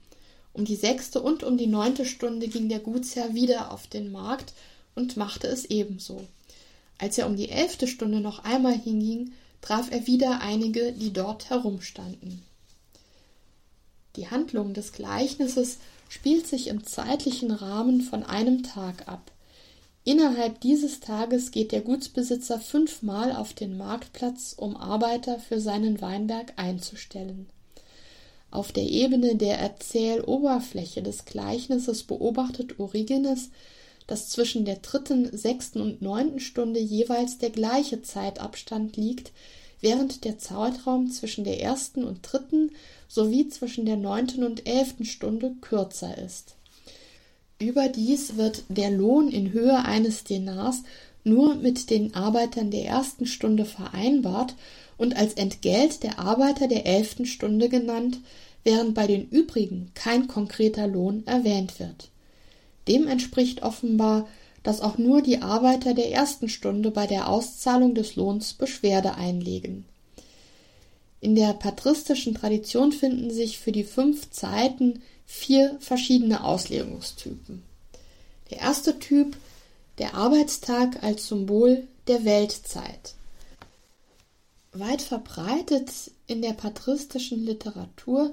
Um 0.53 0.65
die 0.65 0.77
sechste 0.77 1.21
und 1.21 1.43
um 1.43 1.59
die 1.59 1.67
neunte 1.67 2.05
Stunde 2.05 2.47
ging 2.47 2.69
der 2.69 2.79
Gutsherr 2.79 3.35
wieder 3.35 3.73
auf 3.73 3.89
den 3.89 4.13
Markt 4.13 4.53
und 4.95 5.17
machte 5.17 5.49
es 5.49 5.65
ebenso. 5.65 6.23
Als 6.99 7.19
er 7.19 7.27
um 7.27 7.35
die 7.35 7.49
elfte 7.49 7.89
Stunde 7.89 8.21
noch 8.21 8.45
einmal 8.45 8.79
hinging, 8.79 9.33
traf 9.61 9.91
er 9.91 10.07
wieder 10.07 10.41
einige, 10.41 10.93
die 10.93 11.13
dort 11.13 11.51
herumstanden. 11.51 12.45
Die 14.15 14.31
Handlung 14.31 14.73
des 14.73 14.93
Gleichnisses 14.93 15.79
spielt 16.09 16.47
sich 16.47 16.69
im 16.69 16.87
zeitlichen 16.87 17.51
Rahmen 17.51 18.03
von 18.03 18.23
einem 18.23 18.63
Tag 18.63 19.09
ab. 19.09 19.32
Innerhalb 20.05 20.61
dieses 20.61 20.99
Tages 20.99 21.53
geht 21.53 21.71
der 21.71 21.81
Gutsbesitzer 21.81 22.59
fünfmal 22.59 23.31
auf 23.31 23.53
den 23.53 23.77
Marktplatz, 23.77 24.53
um 24.57 24.77
Arbeiter 24.77 25.39
für 25.39 25.61
seinen 25.61 26.01
Weinberg 26.01 26.55
einzustellen. 26.57 27.47
Auf 28.51 28.73
der 28.73 28.83
Ebene 28.83 29.37
der 29.37 29.59
Erzähloberfläche 29.59 31.03
des 31.03 31.25
Gleichnisses 31.25 32.03
beobachtet 32.03 32.81
Origenes, 32.81 33.51
dass 34.09 34.29
zwischen 34.29 34.65
der 34.65 34.77
dritten, 34.77 35.35
sechsten 35.37 35.81
und 35.81 36.03
neunten 36.03 36.41
Stunde 36.41 36.81
jeweils 36.81 37.39
der 37.39 37.51
gleiche 37.51 38.03
Zeitabstand 38.03 38.97
liegt, 38.97 39.31
während 39.81 40.25
der 40.25 40.39
Zeitraum 40.39 41.11
zwischen 41.11 41.45
der 41.45 41.63
ersten 41.63 42.03
und 42.03 42.21
dritten 42.23 42.73
sowie 43.09 43.49
zwischen 43.49 43.87
der 43.87 43.97
neunten 43.97 44.43
und 44.43 44.67
elften 44.67 45.05
Stunde 45.05 45.55
kürzer 45.61 46.19
ist. 46.19 46.57
Überdies 47.63 48.37
wird 48.37 48.65
der 48.69 48.91
Lohn 48.91 49.31
in 49.31 49.53
Höhe 49.53 49.85
eines 49.85 50.25
Denars 50.25 50.83
nur 51.25 51.55
mit 51.55 51.91
den 51.91 52.15
Arbeitern 52.15 52.71
der 52.71 52.85
ersten 52.85 53.27
Stunde 53.27 53.65
vereinbart 53.65 54.55
und 54.99 55.17
als 55.17 55.35
Entgelt 55.35 56.03
der 56.03 56.19
Arbeiter 56.19 56.69
der 56.69 56.87
elften 56.87 57.27
Stunde 57.27 57.69
genannt, 57.69 58.21
während 58.65 58.95
bei 58.95 59.07
den 59.07 59.29
übrigen 59.29 59.91
kein 59.95 60.29
konkreter 60.29 60.87
Lohn 60.87 61.23
erwähnt 61.27 61.81
wird. 61.81 62.11
Dem 62.89 63.07
entspricht 63.07 63.63
offenbar, 63.63 64.27
dass 64.63 64.81
auch 64.81 64.99
nur 64.99 65.23
die 65.23 65.43
Arbeiter 65.43 65.95
der 65.95 66.11
ersten 66.13 66.49
Stunde 66.49 66.91
bei 66.91 67.07
der 67.07 67.29
Auszahlung 67.29 67.95
des 67.95 68.17
Lohns 68.17 68.53
Beschwerde 68.53 69.15
einlegen. 69.15 69.85
In 71.21 71.37
der 71.37 71.53
patristischen 71.53 72.35
Tradition 72.35 72.93
finden 72.93 73.31
sich 73.31 73.59
für 73.59 73.73
die 73.73 73.85
fünf 73.85 74.31
Zeiten 74.31 75.03
vier 75.27 75.77
verschiedene 75.81 76.45
Auslegungstypen. 76.45 77.63
Der 78.51 78.59
erste 78.59 78.99
Typ, 78.99 79.37
der 79.99 80.15
Arbeitstag 80.15 81.03
als 81.03 81.29
Symbol 81.29 81.87
der 82.07 82.25
Weltzeit. 82.25 83.15
Weit 84.73 85.03
verbreitet 85.03 85.91
in 86.27 86.43
der 86.43 86.55
patristischen 86.55 87.45
Literatur 87.45 88.33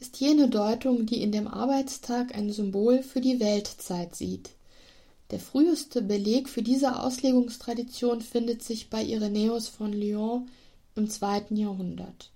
ist 0.00 0.20
jene 0.20 0.48
Deutung, 0.48 1.06
die 1.06 1.22
in 1.22 1.32
dem 1.32 1.48
Arbeitstag 1.48 2.34
ein 2.34 2.52
Symbol 2.52 3.02
für 3.02 3.20
die 3.20 3.40
Weltzeit 3.40 4.14
sieht. 4.14 4.50
Der 5.30 5.40
früheste 5.40 6.02
Beleg 6.02 6.48
für 6.48 6.62
diese 6.62 7.00
Auslegungstradition 7.00 8.20
findet 8.20 8.62
sich 8.62 8.88
bei 8.88 9.02
Irenäus 9.02 9.68
von 9.68 9.92
Lyon 9.92 10.48
im 10.94 11.10
zweiten 11.10 11.56
Jahrhundert. 11.56 12.30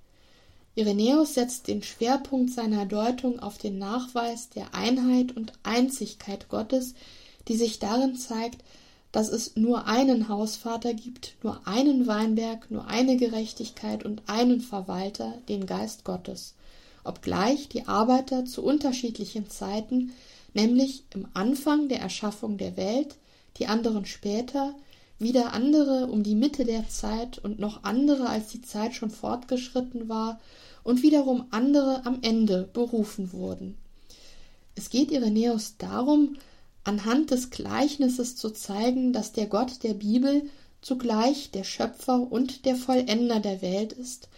Irenäus 0.74 1.34
setzt 1.34 1.68
den 1.68 1.82
Schwerpunkt 1.82 2.50
seiner 2.50 2.86
Deutung 2.86 3.40
auf 3.40 3.58
den 3.58 3.78
Nachweis 3.78 4.48
der 4.48 4.74
Einheit 4.74 5.36
und 5.36 5.52
Einzigkeit 5.62 6.48
Gottes, 6.48 6.94
die 7.48 7.56
sich 7.56 7.78
darin 7.78 8.16
zeigt, 8.16 8.62
dass 9.10 9.28
es 9.28 9.56
nur 9.56 9.86
einen 9.86 10.28
Hausvater 10.28 10.94
gibt, 10.94 11.34
nur 11.42 11.60
einen 11.66 12.06
Weinberg, 12.06 12.70
nur 12.70 12.86
eine 12.86 13.18
Gerechtigkeit 13.18 14.04
und 14.04 14.22
einen 14.26 14.62
Verwalter, 14.62 15.34
den 15.50 15.66
Geist 15.66 16.04
Gottes. 16.04 16.54
Obgleich 17.04 17.68
die 17.68 17.86
Arbeiter 17.86 18.46
zu 18.46 18.64
unterschiedlichen 18.64 19.50
Zeiten, 19.50 20.12
nämlich 20.54 21.04
im 21.12 21.28
Anfang 21.34 21.88
der 21.88 22.00
Erschaffung 22.00 22.56
der 22.56 22.78
Welt, 22.78 23.16
die 23.58 23.66
anderen 23.66 24.06
später, 24.06 24.74
wieder 25.22 25.52
andere 25.52 26.06
um 26.06 26.22
die 26.22 26.34
Mitte 26.34 26.64
der 26.64 26.88
Zeit 26.88 27.38
und 27.38 27.58
noch 27.58 27.84
andere, 27.84 28.28
als 28.28 28.48
die 28.48 28.62
Zeit 28.62 28.94
schon 28.94 29.10
fortgeschritten 29.10 30.08
war, 30.08 30.40
und 30.84 31.02
wiederum 31.02 31.46
andere 31.50 32.04
am 32.06 32.18
Ende 32.22 32.68
berufen 32.72 33.32
wurden. 33.32 33.76
Es 34.74 34.90
geht 34.90 35.10
Irenäus 35.12 35.76
darum, 35.78 36.36
anhand 36.84 37.30
des 37.30 37.50
Gleichnisses 37.50 38.36
zu 38.36 38.50
zeigen, 38.50 39.12
dass 39.12 39.32
der 39.32 39.46
Gott 39.46 39.82
der 39.84 39.94
Bibel 39.94 40.48
zugleich 40.80 41.50
der 41.52 41.64
Schöpfer 41.64 42.20
und 42.32 42.64
der 42.64 42.74
Vollender 42.74 43.38
der 43.38 43.62
Welt 43.62 43.92
ist 43.92 44.28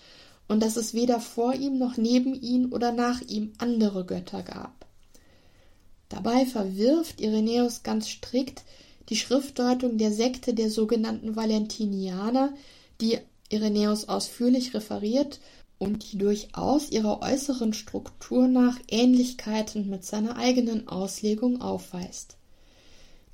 und 0.47 0.63
dass 0.63 0.77
es 0.77 0.93
weder 0.93 1.21
vor 1.21 1.55
ihm 1.55 1.79
noch 1.79 1.97
neben 1.97 2.35
ihm 2.35 2.73
oder 2.73 2.93
nach 2.93 3.23
ihm 3.23 3.53
andere 3.59 4.05
Götter 4.05 4.43
gab. 4.43 4.85
Dabei 6.11 6.45
verwirft 6.45 7.21
Irenäus 7.21 7.83
ganz 7.83 8.09
strikt 8.09 8.63
die 9.09 9.17
Schriftdeutung 9.17 9.99
der 9.99 10.13
Sekte 10.13 10.55
der 10.55 10.71
sogenannten 10.71 11.37
Valentinianer, 11.37 12.55
die 13.01 13.19
Irenäus 13.51 14.09
ausführlich 14.09 14.75
referiert 14.75 15.41
und 15.79 16.13
die 16.13 16.19
durchaus 16.19 16.91
ihrer 16.91 17.21
äußeren 17.23 17.75
Struktur 17.75 18.49
nach 18.49 18.79
Ähnlichkeiten 18.89 19.91
mit 19.91 20.05
seiner 20.05 20.37
eigenen 20.37 20.89
Auslegung 20.89 21.61
aufweist. 21.61 22.37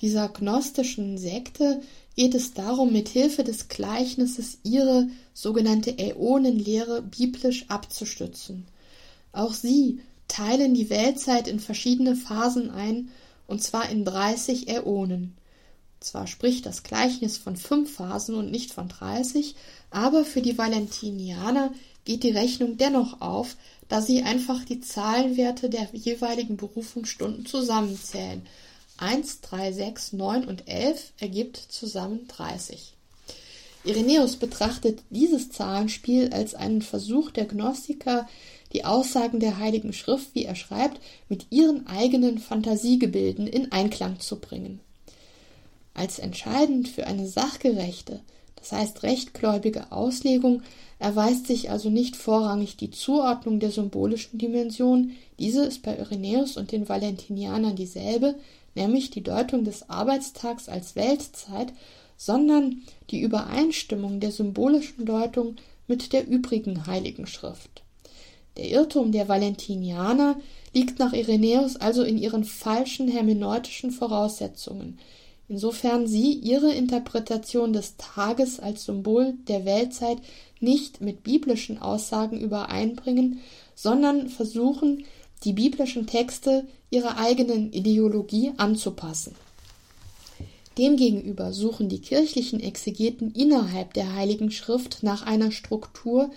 Dieser 0.01 0.29
gnostischen 0.29 1.19
Sekte 1.19 1.83
geht 2.17 2.35
es 2.35 2.55
darum, 2.55 2.93
mit 2.93 3.09
Hilfe 3.09 3.45
des 3.45 3.69
Gleichnisses 3.69 4.59
ihre 4.63 5.09
sogenannte 5.35 5.99
Äonenlehre 5.99 7.03
biblisch 7.03 7.67
abzustützen. 7.69 8.67
Auch 9.33 9.53
sie 9.53 10.01
teilen 10.27 10.75
die 10.75 10.91
Weltzeit 10.91 11.49
in 11.49 11.61
verschiedene 11.61 12.17
Phasen 12.17 12.71
ein, 12.71 13.11
und 13.47 13.63
zwar 13.63 13.91
in 13.91 14.05
30 14.05 14.69
Äonen. 14.69 15.37
Zwar 16.01 16.27
spricht 16.27 16.65
das 16.65 16.83
Gleichnis 16.83 17.37
von 17.37 17.57
fünf 17.57 17.95
Phasen 17.95 18.35
und 18.35 18.51
nicht 18.51 18.73
von 18.73 18.89
30, 18.89 19.55
aber 19.91 20.25
für 20.25 20.41
die 20.41 20.57
Valentinianer 20.57 21.73
geht 22.07 22.23
die 22.23 22.31
Rechnung 22.31 22.79
dennoch 22.79 23.21
auf, 23.21 23.57
da 23.89 24.01
sie 24.01 24.23
einfach 24.23 24.65
die 24.65 24.81
Zahlenwerte 24.81 25.69
der 25.69 25.89
jeweiligen 25.93 26.57
Berufungsstunden 26.57 27.45
zusammenzählen 27.45 28.47
1, 28.97 29.41
3, 29.43 29.73
6, 29.73 30.13
9 30.15 30.45
und 30.45 30.69
11 30.69 31.13
ergibt 31.19 31.57
zusammen 31.57 32.29
30. 32.29 32.95
Irenäus 33.85 34.37
betrachtet 34.37 35.01
dieses 35.09 35.51
Zahlenspiel 35.51 36.33
als 36.33 36.55
einen 36.55 36.83
Versuch 36.83 37.31
der 37.31 37.47
Gnostiker, 37.47 38.29
die 38.75 38.85
Aussagen 38.85 39.41
der 39.41 39.59
Heiligen 39.59 39.95
Schrift, 39.95 40.35
wie 40.35 40.45
er 40.45 40.55
schreibt, 40.55 41.01
mit 41.29 41.47
ihren 41.51 41.87
eigenen 41.87 42.39
Fantasiegebilden 42.39 43.47
in 43.47 43.73
Einklang 43.73 44.21
zu 44.21 44.39
bringen. 44.39 44.81
Als 46.01 46.19
entscheidend 46.19 46.89
für 46.89 47.07
eine 47.07 47.27
sachgerechte, 47.27 48.21
das 48.57 48.73
heißt 48.73 49.03
rechtgläubige 49.03 49.93
Auslegung 49.93 50.63
erweist 50.99 51.47
sich 51.47 51.69
also 51.69 51.91
nicht 51.91 52.17
vorrangig 52.17 52.79
die 52.79 52.91
Zuordnung 52.91 53.61
der 53.61 53.71
symbolischen 53.71 54.39
Dimension, 54.39 55.11
diese 55.39 55.63
ist 55.63 55.83
bei 55.83 55.95
Irenäus 55.95 56.57
und 56.57 56.73
den 56.73 56.89
Valentinianern 56.89 57.77
dieselbe, 57.77 58.37
nämlich 58.75 59.11
die 59.11 59.23
Deutung 59.23 59.65
des 59.65 59.91
Arbeitstags 59.91 60.71
als 60.71 60.97
Weltzeit, 60.97 61.71
sondern 62.17 62.81
die 63.11 63.21
Übereinstimmung 63.21 64.21
der 64.21 64.33
symbolischen 64.33 65.05
Deutung 65.05 65.57
mit 65.87 66.15
der 66.15 66.27
übrigen 66.27 66.87
Heiligen 66.87 67.27
Schrift. 67.27 67.83
Der 68.57 68.71
Irrtum 68.71 69.13
der 69.13 69.29
Valentinianer 69.29 70.41
liegt 70.73 70.99
nach 70.99 71.13
Irenäus 71.13 71.77
also 71.77 72.03
in 72.03 72.17
ihren 72.17 72.45
falschen 72.45 73.07
hermeneutischen 73.07 73.91
Voraussetzungen, 73.91 74.99
insofern 75.51 76.07
sie 76.07 76.33
ihre 76.33 76.73
Interpretation 76.73 77.73
des 77.73 77.97
Tages 77.97 78.61
als 78.61 78.85
Symbol 78.85 79.35
der 79.49 79.65
Weltzeit 79.65 80.19
nicht 80.61 81.01
mit 81.01 81.25
biblischen 81.25 81.83
Aussagen 81.83 82.41
übereinbringen, 82.41 83.41
sondern 83.75 84.29
versuchen, 84.29 85.05
die 85.43 85.53
biblischen 85.53 86.07
Texte 86.07 86.69
ihrer 86.91 87.19
eigenen 87.19 87.73
Ideologie 87.73 88.53
anzupassen. 88.59 89.35
Demgegenüber 90.79 91.53
suchen 91.53 91.89
die 91.89 92.01
kirchlichen 92.01 92.61
Exegeten 92.61 93.33
innerhalb 93.33 93.93
der 93.95 94.15
Heiligen 94.15 94.53
Schrift 94.53 95.03
nach 95.03 95.27
einer 95.27 95.51
Struktur, 95.51 96.31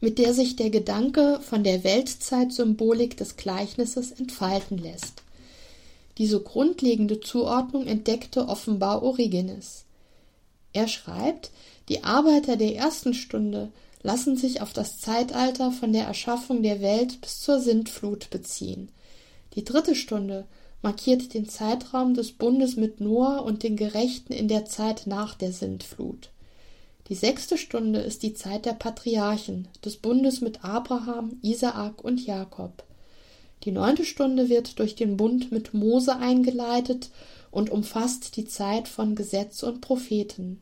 mit 0.00 0.18
der 0.18 0.34
sich 0.34 0.56
der 0.56 0.70
Gedanke 0.70 1.38
von 1.40 1.62
der 1.62 1.84
Weltzeitsymbolik 1.84 3.16
des 3.16 3.36
Gleichnisses 3.36 4.10
entfalten 4.10 4.78
lässt. 4.78 5.22
Diese 6.18 6.40
grundlegende 6.40 7.20
Zuordnung 7.20 7.86
entdeckte 7.86 8.48
offenbar 8.48 9.02
Origenes. 9.02 9.84
Er 10.72 10.88
schreibt, 10.88 11.50
die 11.88 12.04
Arbeiter 12.04 12.56
der 12.56 12.74
ersten 12.74 13.14
Stunde 13.14 13.70
lassen 14.02 14.36
sich 14.36 14.60
auf 14.60 14.72
das 14.72 15.00
Zeitalter 15.00 15.72
von 15.72 15.92
der 15.92 16.04
Erschaffung 16.04 16.62
der 16.62 16.80
Welt 16.80 17.20
bis 17.20 17.40
zur 17.40 17.60
Sintflut 17.60 18.30
beziehen. 18.30 18.90
Die 19.54 19.64
dritte 19.64 19.94
Stunde 19.94 20.46
markiert 20.82 21.34
den 21.34 21.48
Zeitraum 21.48 22.14
des 22.14 22.32
Bundes 22.32 22.76
mit 22.76 23.00
Noah 23.00 23.42
und 23.42 23.62
den 23.62 23.76
Gerechten 23.76 24.32
in 24.32 24.48
der 24.48 24.66
Zeit 24.66 25.06
nach 25.06 25.34
der 25.34 25.52
Sintflut. 25.52 26.30
Die 27.08 27.14
sechste 27.14 27.56
Stunde 27.56 28.00
ist 28.00 28.22
die 28.22 28.34
Zeit 28.34 28.66
der 28.66 28.72
Patriarchen, 28.72 29.68
des 29.84 29.96
Bundes 29.96 30.40
mit 30.40 30.64
Abraham, 30.64 31.38
Isaak 31.42 32.02
und 32.04 32.24
Jakob. 32.24 32.84
Die 33.64 33.72
neunte 33.72 34.04
Stunde 34.04 34.48
wird 34.48 34.78
durch 34.78 34.94
den 34.94 35.16
Bund 35.16 35.50
mit 35.50 35.74
Mose 35.74 36.16
eingeleitet 36.16 37.10
und 37.50 37.70
umfasst 37.70 38.36
die 38.36 38.44
Zeit 38.44 38.86
von 38.86 39.14
Gesetz 39.14 39.62
und 39.62 39.80
Propheten. 39.80 40.60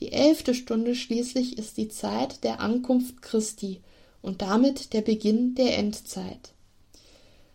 Die 0.00 0.12
elfte 0.12 0.54
Stunde 0.54 0.94
schließlich 0.94 1.58
ist 1.58 1.76
die 1.76 1.88
Zeit 1.88 2.44
der 2.44 2.60
Ankunft 2.60 3.22
Christi 3.22 3.80
und 4.22 4.42
damit 4.42 4.92
der 4.92 5.02
Beginn 5.02 5.54
der 5.54 5.78
Endzeit. 5.78 6.52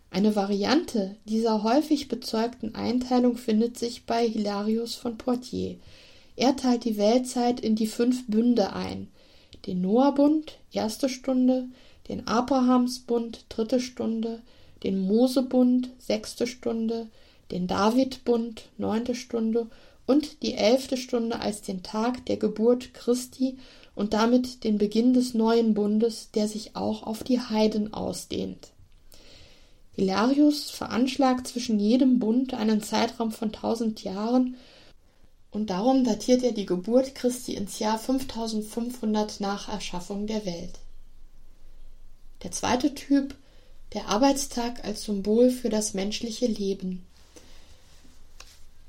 Eine 0.10 0.36
Variante 0.36 1.16
dieser 1.26 1.64
häufig 1.64 2.08
bezeugten 2.08 2.76
Einteilung 2.76 3.36
findet 3.38 3.80
sich 3.80 4.06
bei 4.06 4.28
Hilarius 4.28 4.96
von 4.96 5.18
Poitiers. 5.18 5.78
Er 6.36 6.56
teilt 6.56 6.84
die 6.84 6.98
Weltzeit 6.98 7.60
in 7.60 7.76
die 7.76 7.88
fünf 7.88 8.28
Bünde 8.28 8.74
ein: 8.74 9.08
den 9.66 9.82
Noahbund, 9.82 10.60
erste 10.72 11.10
Stunde, 11.10 11.70
den 12.08 12.28
Abrahamsbund, 12.28 13.46
dritte 13.50 13.80
Stunde, 13.80 14.42
den 14.84 15.00
Mosebund, 15.00 15.90
sechste 15.98 16.48
Stunde, 16.48 17.08
den 17.52 17.68
Davidbund, 17.68 18.64
neunte 18.78 19.16
Stunde 19.16 19.68
und 20.06 20.42
die 20.44 20.56
elfte 20.56 20.98
Stunde 20.98 21.40
als 21.40 21.62
den 21.62 21.84
Tag 21.84 22.26
der 22.26 22.38
Geburt 22.38 22.94
Christi 22.94 23.58
und 23.96 24.14
damit 24.14 24.64
den 24.64 24.78
Beginn 24.78 25.14
des 25.14 25.34
neuen 25.34 25.74
Bundes, 25.74 26.32
der 26.32 26.48
sich 26.48 26.76
auch 26.76 27.04
auf 27.04 27.24
die 27.24 27.40
Heiden 27.40 27.94
ausdehnt. 27.94 28.70
Hilarius 29.96 30.72
veranschlagt 30.72 31.48
zwischen 31.48 31.80
jedem 31.80 32.18
Bund 32.20 32.54
einen 32.54 32.82
Zeitraum 32.82 33.32
von 33.32 33.52
tausend 33.52 34.04
Jahren 34.04 34.56
und 35.52 35.70
darum 35.70 36.04
datiert 36.04 36.42
er 36.44 36.52
die 36.52 36.66
Geburt 36.66 37.14
Christi 37.14 37.54
ins 37.54 37.78
Jahr 37.78 38.00
5500 38.00 39.40
nach 39.40 39.70
Erschaffung 39.70 40.26
der 40.26 40.46
Welt. 40.48 40.80
Der 42.44 42.52
zweite 42.52 42.94
Typ, 42.94 43.36
der 43.94 44.08
Arbeitstag 44.08 44.84
als 44.84 45.06
Symbol 45.06 45.50
für 45.50 45.70
das 45.70 45.94
menschliche 45.94 46.48
Leben. 46.48 47.04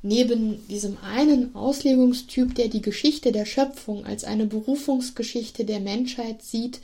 Neben 0.02 0.66
diesem 0.68 0.98
einen 0.98 1.54
Auslegungstyp, 1.54 2.54
der 2.54 2.68
die 2.68 2.82
Geschichte 2.82 3.32
der 3.32 3.46
Schöpfung 3.46 4.04
als 4.04 4.24
eine 4.24 4.46
Berufungsgeschichte 4.46 5.64
der 5.64 5.80
Menschheit 5.80 6.42
sieht, 6.42 6.80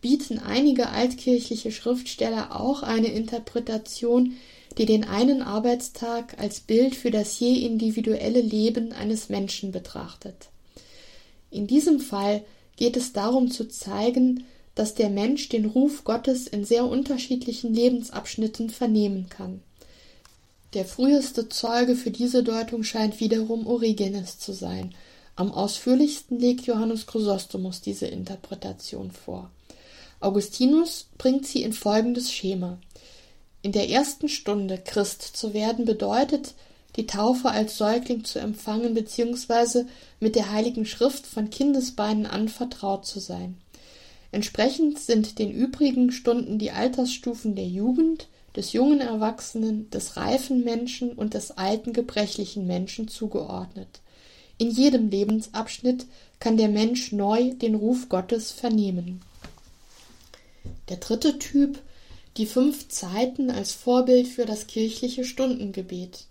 bieten 0.00 0.38
einige 0.38 0.88
altkirchliche 0.88 1.72
Schriftsteller 1.72 2.58
auch 2.58 2.82
eine 2.82 3.08
Interpretation, 3.08 4.36
die 4.78 4.86
den 4.86 5.04
einen 5.04 5.42
Arbeitstag 5.42 6.38
als 6.38 6.60
Bild 6.60 6.94
für 6.94 7.10
das 7.10 7.38
je 7.40 7.66
individuelle 7.66 8.40
Leben 8.40 8.92
eines 8.92 9.28
Menschen 9.28 9.72
betrachtet. 9.72 10.48
In 11.50 11.66
diesem 11.66 12.00
Fall 12.00 12.44
geht 12.76 12.96
es 12.96 13.12
darum 13.12 13.50
zu 13.50 13.68
zeigen, 13.68 14.44
dass 14.76 14.94
der 14.94 15.10
Mensch 15.10 15.48
den 15.48 15.64
Ruf 15.64 16.04
Gottes 16.04 16.46
in 16.46 16.64
sehr 16.64 16.84
unterschiedlichen 16.84 17.74
Lebensabschnitten 17.74 18.70
vernehmen 18.70 19.28
kann. 19.28 19.62
Der 20.74 20.84
früheste 20.84 21.48
Zeuge 21.48 21.96
für 21.96 22.10
diese 22.10 22.44
Deutung 22.44 22.84
scheint 22.84 23.18
wiederum 23.18 23.66
Origenes 23.66 24.38
zu 24.38 24.52
sein. 24.52 24.94
Am 25.34 25.50
ausführlichsten 25.50 26.38
legt 26.38 26.66
Johannes 26.66 27.06
Chrysostomus 27.06 27.80
diese 27.80 28.06
Interpretation 28.06 29.10
vor. 29.10 29.50
Augustinus 30.20 31.06
bringt 31.16 31.46
sie 31.46 31.62
in 31.62 31.72
folgendes 31.72 32.30
Schema. 32.30 32.78
In 33.62 33.72
der 33.72 33.88
ersten 33.88 34.28
Stunde 34.28 34.78
Christ 34.78 35.22
zu 35.22 35.54
werden 35.54 35.86
bedeutet, 35.86 36.54
die 36.96 37.06
Taufe 37.06 37.50
als 37.50 37.78
Säugling 37.78 38.24
zu 38.24 38.38
empfangen 38.38 38.94
bzw. 38.94 39.84
mit 40.20 40.34
der 40.34 40.50
Heiligen 40.52 40.84
Schrift 40.86 41.26
von 41.26 41.50
Kindesbeinen 41.50 42.26
an 42.26 42.48
vertraut 42.48 43.06
zu 43.06 43.20
sein. 43.20 43.56
Entsprechend 44.32 44.98
sind 44.98 45.38
den 45.38 45.50
übrigen 45.50 46.12
Stunden 46.12 46.58
die 46.58 46.70
Altersstufen 46.70 47.54
der 47.54 47.66
Jugend, 47.66 48.28
des 48.56 48.72
jungen 48.72 49.00
Erwachsenen, 49.00 49.90
des 49.90 50.16
reifen 50.16 50.64
Menschen 50.64 51.12
und 51.12 51.34
des 51.34 51.52
alten 51.52 51.92
gebrechlichen 51.92 52.66
Menschen 52.66 53.06
zugeordnet. 53.08 54.00
In 54.58 54.70
jedem 54.70 55.10
Lebensabschnitt 55.10 56.06
kann 56.40 56.56
der 56.56 56.68
Mensch 56.68 57.12
neu 57.12 57.52
den 57.54 57.74
Ruf 57.74 58.08
Gottes 58.08 58.50
vernehmen. 58.52 59.20
Der 60.88 60.96
dritte 60.96 61.38
Typ 61.38 61.78
die 62.36 62.46
fünf 62.46 62.88
Zeiten 62.88 63.50
als 63.50 63.72
Vorbild 63.72 64.28
für 64.28 64.44
das 64.44 64.66
kirchliche 64.66 65.24
Stundengebet. 65.24 66.26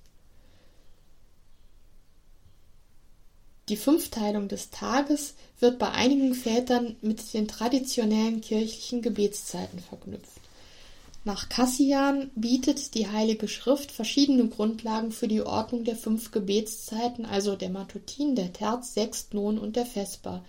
Die 3.67 3.77
Fünfteilung 3.77 4.47
des 4.47 4.69
Tages 4.69 5.33
wird 5.59 5.79
bei 5.79 5.89
einigen 5.91 6.35
Vätern 6.35 6.97
mit 7.01 7.33
den 7.33 7.47
traditionellen 7.47 8.41
kirchlichen 8.41 9.01
Gebetszeiten 9.01 9.79
verknüpft. 9.79 10.41
Nach 11.23 11.49
Cassian 11.49 12.29
bietet 12.35 12.93
die 12.93 13.07
Heilige 13.07 13.47
Schrift 13.47 13.91
verschiedene 13.91 14.47
Grundlagen 14.47 15.11
für 15.11 15.27
die 15.27 15.41
Ordnung 15.41 15.83
der 15.83 15.95
fünf 15.95 16.29
Gebetszeiten, 16.29 17.25
also 17.25 17.55
der 17.55 17.71
Matutin, 17.71 18.35
der 18.35 18.53
Terz, 18.53 18.93
Sextnon 18.93 19.57
und 19.57 19.75
der 19.75 19.87
Vesper. 19.87 20.45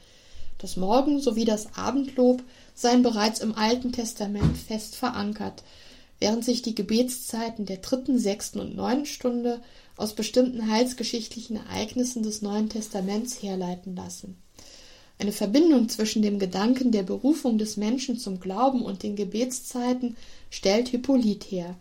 Das 0.58 0.76
Morgen- 0.76 1.20
sowie 1.20 1.46
das 1.46 1.74
Abendlob 1.76 2.42
seien 2.74 3.02
bereits 3.02 3.40
im 3.40 3.54
Alten 3.54 3.92
Testament 3.92 4.58
fest 4.58 4.96
verankert, 4.96 5.62
während 6.20 6.44
sich 6.44 6.60
die 6.60 6.74
Gebetszeiten 6.74 7.64
der 7.64 7.78
dritten, 7.78 8.18
sechsten 8.18 8.60
und 8.60 8.76
neunten 8.76 9.06
Stunde 9.06 9.62
aus 9.96 10.14
bestimmten 10.14 10.70
heilsgeschichtlichen 10.70 11.56
Ereignissen 11.56 12.22
des 12.22 12.42
Neuen 12.42 12.68
Testaments 12.68 13.42
herleiten 13.42 13.96
lassen. 13.96 14.36
Eine 15.18 15.32
Verbindung 15.32 15.88
zwischen 15.88 16.20
dem 16.20 16.38
Gedanken 16.38 16.92
der 16.92 17.02
Berufung 17.02 17.56
des 17.56 17.78
Menschen 17.78 18.18
zum 18.18 18.38
Glauben 18.38 18.82
und 18.82 19.02
den 19.02 19.16
Gebetszeiten 19.16 20.16
stellt 20.50 20.88
Hippolyt 20.88 21.44
her. 21.44 21.76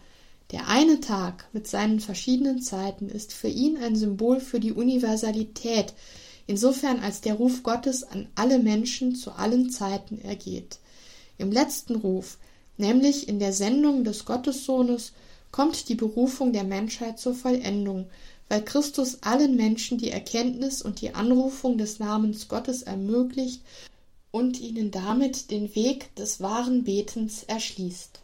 Der 0.52 0.70
eine 0.70 1.02
Tag 1.02 1.50
mit 1.52 1.68
seinen 1.68 2.00
verschiedenen 2.00 2.62
Zeiten 2.62 3.10
ist 3.10 3.34
für 3.34 3.50
ihn 3.50 3.78
ein 3.78 3.96
Symbol 3.96 4.40
für 4.40 4.62
die 4.62 4.72
Universalität, 4.72 5.94
insofern 6.48 7.00
als 7.00 7.20
der 7.22 7.34
Ruf 7.34 7.64
Gottes 7.64 8.04
an 8.04 8.30
alle 8.36 8.60
Menschen 8.60 9.16
zu 9.16 9.32
allen 9.32 9.70
Zeiten 9.70 10.22
ergeht. 10.22 10.80
Im 11.38 11.52
letzten 11.52 11.96
Ruf, 11.96 12.38
nämlich 12.78 13.28
in 13.28 13.40
der 13.40 13.52
Sendung 13.52 14.06
des 14.06 14.24
Gottessohnes, 14.24 15.12
kommt 15.56 15.88
die 15.88 15.96
Berufung 15.96 16.52
der 16.52 16.66
Menschheit 16.66 17.18
zur 17.18 17.34
Vollendung, 17.34 18.08
weil 18.50 18.62
Christus 18.62 19.20
allen 19.22 19.56
Menschen 19.56 19.98
die 19.98 20.12
Erkenntnis 20.12 20.82
und 20.82 21.00
die 21.00 21.16
Anrufung 21.16 21.78
des 21.78 21.98
Namens 21.98 22.50
Gottes 22.50 22.84
ermöglicht 22.84 23.62
und 24.32 24.60
ihnen 24.60 24.92
damit 24.92 25.52
den 25.52 25.74
Weg 25.74 26.14
des 26.16 26.42
wahren 26.42 26.84
Betens 26.84 27.44
erschließt. 27.44 28.20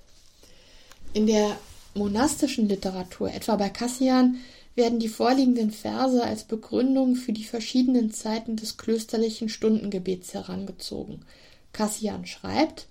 In 1.13 1.25
der 1.25 1.55
monastischen 1.95 2.67
Literatur, 2.67 3.31
etwa 3.33 3.55
bei 3.55 3.69
Cassian, 3.69 4.35
werden 4.75 4.99
die 4.99 5.07
vorliegenden 5.07 5.71
Verse 5.71 6.21
als 6.21 6.43
Begründung 6.43 7.15
für 7.15 7.31
die 7.31 7.45
verschiedenen 7.45 8.11
Zeiten 8.11 8.57
des 8.57 8.75
klösterlichen 8.75 9.47
Stundengebets 9.47 10.33
herangezogen. 10.33 11.23
Cassian 11.71 12.25
schreibt, 12.25 12.87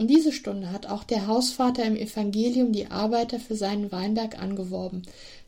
um 0.00 0.06
diese 0.06 0.32
Stunde 0.32 0.72
hat 0.72 0.86
auch 0.86 1.04
der 1.04 1.26
Hausvater 1.26 1.84
im 1.84 1.94
Evangelium 1.94 2.72
die 2.72 2.86
Arbeiter 2.86 3.38
für 3.38 3.54
seinen 3.54 3.92
Weinberg 3.92 4.40
angeworben, 4.40 5.02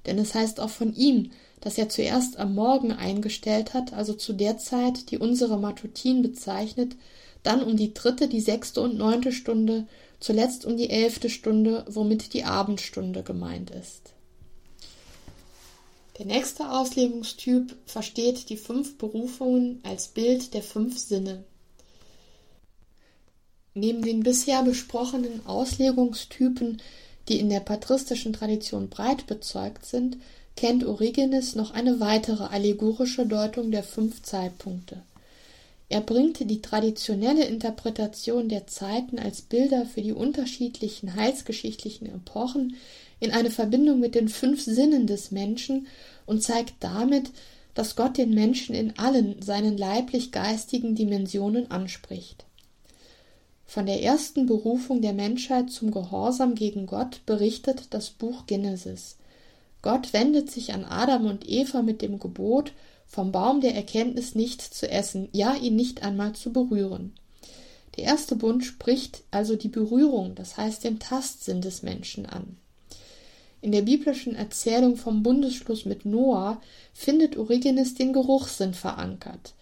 denn 0.05 0.19
es 0.19 0.35
heißt 0.35 0.61
auch 0.61 0.69
von 0.69 0.95
ihm, 0.95 1.31
dass 1.62 1.79
er 1.79 1.88
zuerst 1.88 2.38
am 2.38 2.55
Morgen 2.55 2.93
eingestellt 2.93 3.73
hat, 3.73 3.95
also 3.95 4.12
zu 4.12 4.35
der 4.35 4.59
Zeit, 4.59 5.11
die 5.11 5.17
unsere 5.17 5.59
Matutin 5.59 6.21
bezeichnet, 6.21 6.97
dann 7.43 7.62
um 7.62 7.79
die 7.79 7.95
dritte, 7.95 8.29
die 8.29 8.43
sechste 8.43 8.83
und 8.83 8.99
neunte 8.99 9.33
Stunde, 9.33 9.87
zuletzt 10.21 10.67
um 10.67 10.77
die 10.77 10.91
elfte 10.91 11.31
Stunde, 11.31 11.87
womit 11.88 12.35
die 12.35 12.45
Abendstunde 12.45 13.23
gemeint 13.23 13.71
ist. 13.71 14.12
Der 16.19 16.27
nächste 16.27 16.71
Auslegungstyp 16.71 17.75
versteht 17.87 18.51
die 18.51 18.59
fünf 18.59 18.99
Berufungen 18.99 19.81
als 19.83 20.09
Bild 20.09 20.53
der 20.53 20.62
fünf 20.62 20.99
Sinne. 20.99 21.45
Neben 23.75 24.03
den 24.03 24.23
bisher 24.23 24.63
besprochenen 24.63 25.47
Auslegungstypen, 25.47 26.81
die 27.29 27.39
in 27.39 27.49
der 27.49 27.61
patristischen 27.61 28.33
Tradition 28.33 28.89
breit 28.89 29.27
bezeugt 29.27 29.87
sind, 29.87 30.19
kennt 30.57 30.85
Origenes 30.85 31.55
noch 31.55 31.71
eine 31.71 32.01
weitere 32.01 32.45
allegorische 32.45 33.27
Deutung 33.27 33.71
der 33.71 33.83
fünf 33.83 34.23
Zeitpunkte. 34.23 35.03
Er 35.89 36.01
bringt 36.01 36.39
die 36.51 36.63
traditionelle 36.63 37.45
Interpretation 37.45 38.49
der 38.49 38.67
Zeiten 38.67 39.19
als 39.19 39.43
Bilder 39.43 39.85
für 39.85 40.01
die 40.01 40.13
unterschiedlichen 40.13 41.17
heilsgeschichtlichen 41.17 42.07
Epochen 42.07 42.77
in 43.21 43.31
eine 43.31 43.51
Verbindung 43.51 44.01
mit 44.01 44.15
den 44.15 44.29
fünf 44.29 44.63
Sinnen 44.63 45.07
des 45.07 45.31
Menschen 45.31 45.87
und 46.27 46.42
zeigt 46.42 46.75
damit, 46.81 47.31
dass 47.75 47.94
Gott 47.94 48.19
den 48.19 48.35
Menschen 48.35 48.75
in 48.75 48.99
allen 48.99 49.40
seinen 49.42 49.79
leiblich-geistigen 49.79 50.94
Dimensionen 50.94 51.71
anspricht. 51.71 52.44
Von 53.73 53.87
der 53.87 54.02
ersten 54.02 54.44
Berufung 54.44 55.00
der 55.00 55.14
Menschheit 55.14 55.70
zum 55.70 55.92
Gehorsam 55.92 56.54
gegen 56.54 56.85
Gott 56.85 57.25
berichtet 57.25 57.87
das 57.94 58.10
Buch 58.10 58.44
Genesis. 58.44 59.16
Gott 59.81 60.12
wendet 60.12 60.50
sich 60.50 60.75
an 60.75 60.85
Adam 60.85 61.25
und 61.25 61.48
Eva 61.48 61.81
mit 61.81 62.02
dem 62.02 62.18
Gebot, 62.18 62.75
vom 63.06 63.33
Baum 63.33 63.62
der 63.62 63.75
Erkenntnis 63.75 64.35
nicht 64.35 64.60
zu 64.60 64.90
essen, 64.90 65.31
ja 65.33 65.54
ihn 65.54 65.75
nicht 65.75 66.02
einmal 66.02 66.35
zu 66.35 66.52
berühren. 66.52 67.14
Der 67.96 68.04
erste 68.04 68.37
Bund 68.37 68.62
spricht 68.62 69.23
also 69.31 69.56
die 69.56 69.68
Berührung, 69.68 70.35
das 70.35 70.58
heißt 70.58 70.85
den 70.85 70.98
Tastsinn 70.98 71.62
des 71.62 71.83
Menschen 71.83 72.27
an. 72.27 72.58
In 73.62 73.73
der 73.73 73.81
biblischen 73.81 74.35
Erzählung 74.35 74.96
vom 74.96 75.23
Bundesschluss 75.23 75.87
mit 75.87 76.04
Noah 76.04 76.60
findet 76.92 77.38
Origenes 77.38 77.94
den 77.94 78.12
Geruchssinn 78.12 78.75
verankert. 78.75 79.54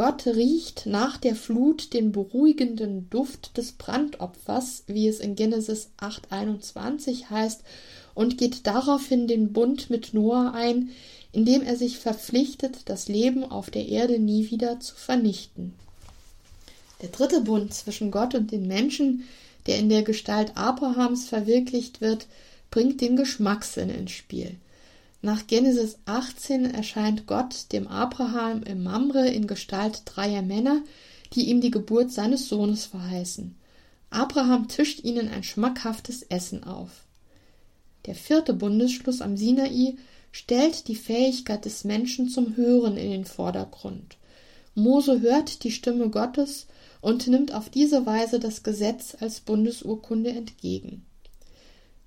Gott 0.00 0.26
riecht 0.26 0.86
nach 0.86 1.18
der 1.18 1.36
Flut 1.36 1.92
den 1.92 2.10
beruhigenden 2.10 3.10
Duft 3.10 3.58
des 3.58 3.72
Brandopfers, 3.72 4.84
wie 4.86 5.06
es 5.06 5.20
in 5.20 5.34
Genesis 5.34 5.90
8,21 5.98 7.28
heißt, 7.28 7.60
und 8.14 8.38
geht 8.38 8.66
daraufhin 8.66 9.28
den 9.28 9.52
Bund 9.52 9.90
mit 9.90 10.14
Noah 10.14 10.54
ein, 10.54 10.88
indem 11.32 11.60
er 11.60 11.76
sich 11.76 11.98
verpflichtet, 11.98 12.78
das 12.86 13.08
Leben 13.08 13.44
auf 13.44 13.68
der 13.68 13.88
Erde 13.88 14.18
nie 14.18 14.50
wieder 14.50 14.80
zu 14.80 14.94
vernichten. 14.94 15.74
Der 17.02 17.10
dritte 17.10 17.42
Bund 17.42 17.74
zwischen 17.74 18.10
Gott 18.10 18.34
und 18.34 18.52
den 18.52 18.66
Menschen, 18.66 19.24
der 19.66 19.76
in 19.76 19.90
der 19.90 20.02
Gestalt 20.02 20.52
Abrahams 20.56 21.28
verwirklicht 21.28 22.00
wird, 22.00 22.26
bringt 22.70 23.02
den 23.02 23.16
Geschmackssinn 23.16 23.90
ins 23.90 24.12
Spiel. 24.12 24.56
Nach 25.22 25.46
Genesis 25.46 25.98
18 26.06 26.64
erscheint 26.64 27.26
Gott 27.26 27.72
dem 27.72 27.86
Abraham 27.88 28.62
im 28.62 28.82
Mamre 28.82 29.28
in 29.28 29.46
Gestalt 29.46 30.02
dreier 30.06 30.40
Männer, 30.40 30.82
die 31.34 31.50
ihm 31.50 31.60
die 31.60 31.70
Geburt 31.70 32.10
seines 32.10 32.48
Sohnes 32.48 32.86
verheißen. 32.86 33.54
Abraham 34.08 34.68
tischt 34.68 35.04
ihnen 35.04 35.28
ein 35.28 35.42
schmackhaftes 35.42 36.22
Essen 36.22 36.64
auf. 36.64 37.04
Der 38.06 38.14
vierte 38.14 38.54
Bundesschluss 38.54 39.20
am 39.20 39.36
Sinai 39.36 39.96
stellt 40.32 40.88
die 40.88 40.96
Fähigkeit 40.96 41.66
des 41.66 41.84
Menschen 41.84 42.28
zum 42.28 42.56
Hören 42.56 42.96
in 42.96 43.10
den 43.10 43.24
Vordergrund. 43.26 44.16
Mose 44.74 45.20
hört 45.20 45.64
die 45.64 45.70
Stimme 45.70 46.08
Gottes 46.08 46.66
und 47.00 47.26
nimmt 47.26 47.52
auf 47.52 47.68
diese 47.68 48.06
Weise 48.06 48.40
das 48.40 48.62
Gesetz 48.62 49.16
als 49.20 49.40
Bundesurkunde 49.40 50.30
entgegen. 50.30 51.04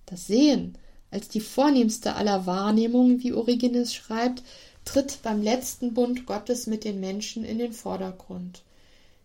Das 0.06 0.28
Sehen 0.28 0.78
als 1.14 1.30
die 1.30 1.42
vornehmste 1.42 2.16
aller 2.16 2.48
Wahrnehmungen, 2.48 3.22
wie 3.22 3.34
Origenes 3.34 3.94
schreibt, 3.94 4.42
tritt 4.84 5.20
beim 5.22 5.42
letzten 5.42 5.94
Bund 5.94 6.26
Gottes 6.26 6.68
mit 6.68 6.84
den 6.84 7.00
Menschen 7.00 7.46
in 7.46 7.60
den 7.60 7.72
Vordergrund. 7.72 8.64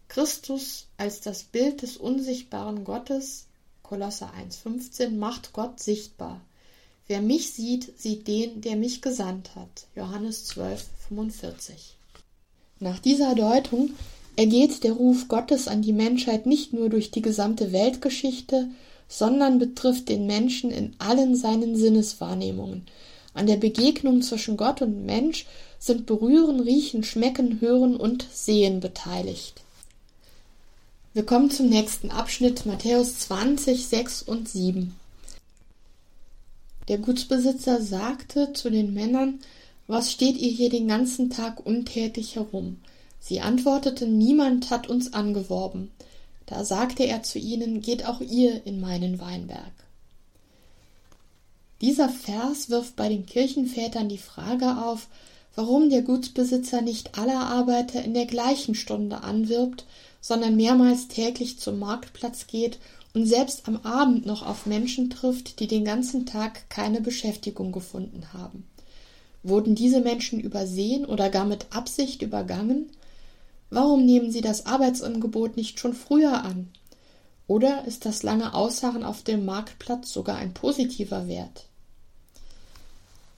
Christus 0.09 0.87
als 0.97 1.21
das 1.21 1.45
Bild 1.45 1.83
des 1.83 1.97
unsichtbaren 1.97 2.85
Gottes, 2.85 3.47
Kolosser 3.83 4.33
1,15, 4.39 5.17
macht 5.17 5.53
Gott 5.53 5.81
sichtbar. 5.81 6.41
Wer 7.07 7.23
mich 7.23 7.53
sieht, 7.53 7.99
sieht 7.99 8.29
den, 8.29 8.61
der 8.61 8.77
mich 8.77 9.01
gesandt 9.01 9.55
hat. 9.57 9.87
Johannes 9.97 10.51
12,45. 10.51 11.73
Nach 12.81 12.99
dieser 12.99 13.35
Deutung 13.35 13.91
ergeht 14.37 14.85
der 14.85 14.93
Ruf 14.93 15.27
Gottes 15.29 15.69
an 15.69 15.83
die 15.83 15.95
Menschheit 15.95 16.47
nicht 16.47 16.73
nur 16.75 16.91
durch 16.91 17.11
die 17.11 17.23
gesamte 17.23 17.73
Weltgeschichte, 17.73 18.69
sondern 19.09 19.59
betrifft 19.59 20.09
den 20.09 20.27
Menschen 20.27 20.71
in 20.71 20.95
allen 20.99 21.35
seinen 21.35 21.77
Sinneswahrnehmungen. 21.77 22.87
An 23.35 23.47
der 23.47 23.57
Begegnung 23.57 24.23
zwischen 24.23 24.57
Gott 24.57 24.83
und 24.83 25.07
Mensch 25.07 25.47
sind 25.79 26.07
Berühren, 26.07 26.61
Riechen, 26.61 27.05
Schmecken, 27.05 27.61
Hören 27.61 27.97
und 27.97 28.27
Sehen 28.33 28.81
beteiligt. 28.81 29.63
Wir 31.15 31.25
kommen 31.25 31.51
zum 31.51 31.69
nächsten 31.69 32.11
Abschnitt, 32.11 32.67
Matthäus 32.67 33.19
20, 33.21 33.87
6 33.87 34.23
und 34.23 34.49
7. 34.49 34.95
Der 36.89 36.99
Gutsbesitzer 36.99 37.83
sagte 37.83 38.53
zu 38.53 38.71
den 38.71 38.95
Männern, 38.95 39.41
was 39.87 40.13
steht 40.13 40.37
ihr 40.37 40.51
hier 40.51 40.69
den 40.69 40.89
ganzen 40.89 41.31
Tag 41.31 41.65
untätig 41.65 42.37
herum? 42.37 42.79
Sie 43.21 43.41
antworteten, 43.41 44.17
niemand 44.19 44.71
hat 44.71 44.89
uns 44.89 45.13
angeworben. 45.13 45.91
Da 46.49 46.65
sagte 46.65 47.05
er 47.05 47.23
zu 47.23 47.39
ihnen, 47.39 47.83
geht 47.83 48.07
auch 48.07 48.23
ihr 48.23 48.65
in 48.67 48.81
meinen 48.81 49.21
Weinberg. 49.21 49.73
Dieser 51.83 52.09
Vers 52.09 52.71
wirft 52.71 52.97
bei 52.97 53.11
den 53.11 53.27
Kirchenvätern 53.27 54.09
die 54.09 54.17
Frage 54.17 54.83
auf, 54.83 55.09
warum 55.55 55.91
der 55.91 56.01
Gutsbesitzer 56.01 56.81
nicht 56.81 57.19
alle 57.19 57.37
Arbeiter 57.37 58.03
in 58.03 58.15
der 58.15 58.25
gleichen 58.25 58.75
Stunde 58.75 59.23
anwirbt, 59.23 59.85
sondern 60.23 60.57
mehrmals 60.57 61.09
täglich 61.09 61.59
zum 61.59 61.79
Marktplatz 61.79 62.47
geht 62.47 62.79
und 63.13 63.27
selbst 63.27 63.69
am 63.69 63.77
Abend 63.85 64.25
noch 64.25 64.45
auf 64.45 64.65
Menschen 64.65 65.11
trifft, 65.11 65.61
die 65.61 65.67
den 65.67 65.85
ganzen 65.85 66.25
Tag 66.25 66.71
keine 66.71 67.03
Beschäftigung 67.03 67.73
gefunden 67.73 68.33
haben. 68.33 68.67
Wurden 69.43 69.75
diese 69.75 70.01
Menschen 70.01 70.41
übersehen 70.41 71.05
oder 71.05 71.29
gar 71.29 71.45
mit 71.45 71.67
Absicht 71.71 72.23
übergangen? 72.23 72.89
Warum 73.71 74.07
nehmen 74.07 74.31
Sie 74.31 74.41
das 74.41 74.67
Arbeitsangebot 74.67 75.57
nicht 75.57 75.79
schon 75.79 75.95
früher 75.95 76.43
an? 76.45 76.69
Oder 77.47 77.85
ist 77.87 78.05
das 78.05 78.23
lange 78.23 78.55
Ausharren 78.55 79.05
auf 79.05 79.23
dem 79.23 79.45
Marktplatz 79.45 80.13
sogar 80.13 80.37
ein 80.37 80.55
positiver 80.55 81.29
Wert? 81.29 81.67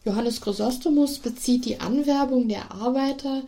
Johannes 0.04 0.40
Chrysostomus 0.40 1.18
bezieht 1.18 1.64
die 1.64 1.80
Anwerbung 1.80 2.48
der 2.48 2.72
Arbeiter 2.72 3.42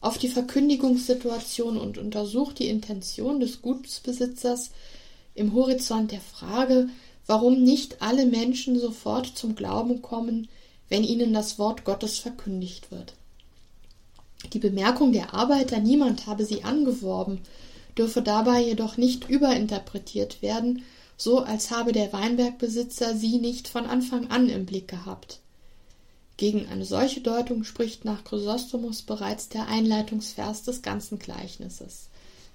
auf 0.00 0.16
die 0.16 0.28
Verkündigungssituation 0.28 1.76
und 1.76 1.98
untersucht 1.98 2.58
die 2.60 2.68
Intention 2.68 3.40
des 3.40 3.62
Gutsbesitzers 3.62 4.70
im 5.34 5.54
Horizont 5.54 6.12
der 6.12 6.20
Frage, 6.20 6.88
warum 7.26 7.62
nicht 7.62 8.00
alle 8.00 8.26
Menschen 8.26 8.78
sofort 8.78 9.26
zum 9.36 9.54
Glauben 9.54 10.02
kommen, 10.02 10.48
wenn 10.88 11.04
ihnen 11.04 11.34
das 11.34 11.58
Wort 11.58 11.84
Gottes 11.84 12.18
verkündigt 12.18 12.90
wird. 12.90 13.14
Die 14.52 14.58
Bemerkung 14.58 15.12
der 15.12 15.34
Arbeiter, 15.34 15.80
niemand 15.80 16.26
habe 16.26 16.44
sie 16.44 16.64
angeworben, 16.64 17.40
dürfe 17.96 18.22
dabei 18.22 18.62
jedoch 18.62 18.96
nicht 18.96 19.28
überinterpretiert 19.28 20.42
werden, 20.42 20.84
so 21.16 21.40
als 21.40 21.70
habe 21.70 21.92
der 21.92 22.12
Weinbergbesitzer 22.12 23.16
sie 23.16 23.38
nicht 23.38 23.66
von 23.66 23.86
Anfang 23.86 24.30
an 24.30 24.48
im 24.48 24.64
Blick 24.64 24.88
gehabt. 24.88 25.40
Gegen 26.36 26.68
eine 26.68 26.84
solche 26.84 27.20
Deutung 27.20 27.64
spricht 27.64 28.04
nach 28.04 28.22
Chrysostomus 28.22 29.02
bereits 29.02 29.48
der 29.48 29.66
Einleitungsvers 29.66 30.62
des 30.62 30.82
ganzen 30.82 31.18
Gleichnisses. 31.18 32.08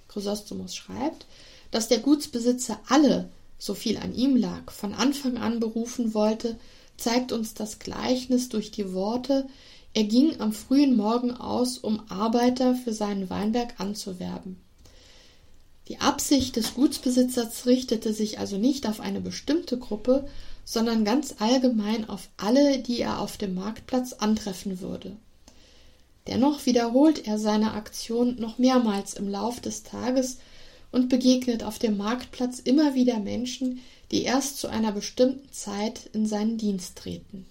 Chrysostomus 0.08 0.74
schreibt, 0.74 1.26
dass 1.70 1.90
der 1.90 2.00
Gutsbesitzer 2.00 2.80
alle, 2.88 3.30
so 3.60 3.74
viel 3.74 3.98
an 3.98 4.16
ihm 4.16 4.38
lag, 4.38 4.72
von 4.72 4.94
Anfang 4.94 5.38
an 5.38 5.60
berufen 5.60 6.14
wollte, 6.14 6.58
zeigt 6.96 7.34
uns 7.34 7.56
das 7.56 7.80
Gleichnis 7.80 8.48
durch 8.48 8.72
die 8.72 8.94
Worte, 8.94 9.48
er 9.94 10.06
ging 10.06 10.40
am 10.40 10.54
frühen 10.54 10.98
Morgen 10.98 11.32
aus, 11.32 11.78
um 11.78 12.02
Arbeiter 12.10 12.76
für 12.76 12.94
seinen 12.94 13.30
Weinberg 13.30 13.80
anzuwerben. 13.80 14.60
Die 15.88 16.00
Absicht 16.00 16.56
des 16.56 16.76
Gutsbesitzers 16.76 17.66
richtete 17.66 18.14
sich 18.14 18.40
also 18.40 18.58
nicht 18.58 18.88
auf 18.88 19.00
eine 19.00 19.22
bestimmte 19.22 19.78
Gruppe, 19.78 20.28
sondern 20.66 21.04
ganz 21.04 21.36
allgemein 21.40 22.10
auf 22.10 22.30
alle, 22.38 22.80
die 22.80 23.02
er 23.02 23.20
auf 23.20 23.38
dem 23.38 23.54
Marktplatz 23.54 24.14
antreffen 24.14 24.80
würde. 24.80 25.18
Dennoch 26.28 26.66
wiederholt 26.66 27.28
er 27.28 27.38
seine 27.38 27.74
Aktion 27.74 28.38
noch 28.40 28.58
mehrmals 28.58 29.14
im 29.14 29.28
Lauf 29.28 29.60
des 29.60 29.84
Tages 29.84 30.38
und 30.92 31.10
begegnet 31.10 31.64
auf 31.64 31.80
dem 31.80 31.98
Marktplatz 31.98 32.60
immer 32.60 32.96
wieder 32.96 33.20
Menschen, 33.20 33.82
die 34.12 34.24
erst 34.24 34.58
zu 34.58 34.70
einer 34.70 34.94
bestimmten 34.94 35.52
Zeit 35.52 36.10
in 36.14 36.26
seinen 36.26 36.58
Dienst 36.58 36.98
treten. 36.98 37.46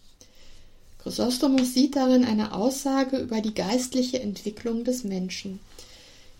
Chrysostomus 1.02 1.74
sieht 1.74 1.96
darin 1.96 2.24
eine 2.24 2.54
Aussage 2.54 3.18
über 3.18 3.40
die 3.40 3.54
geistliche 3.54 4.20
Entwicklung 4.20 4.84
des 4.84 5.02
Menschen. 5.02 5.58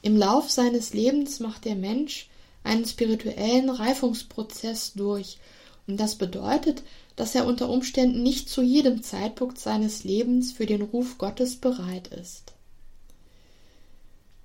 Im 0.03 0.17
Lauf 0.17 0.51
seines 0.51 0.95
Lebens 0.95 1.41
macht 1.41 1.65
der 1.65 1.75
Mensch 1.75 2.29
einen 2.63 2.85
spirituellen 2.85 3.71
Reifungsprozess 3.71 4.93
durch, 4.95 5.39
und 5.89 5.99
das 5.99 6.15
bedeutet, 6.15 6.85
dass 7.17 7.35
er 7.35 7.47
unter 7.47 7.69
Umständen 7.69 8.23
nicht 8.23 8.49
zu 8.49 8.63
jedem 8.63 9.03
Zeitpunkt 9.03 9.59
seines 9.59 10.05
Lebens 10.05 10.53
für 10.53 10.67
den 10.67 10.83
Ruf 10.83 11.19
Gottes 11.19 11.57
bereit 11.57 12.09
ist. 12.09 12.53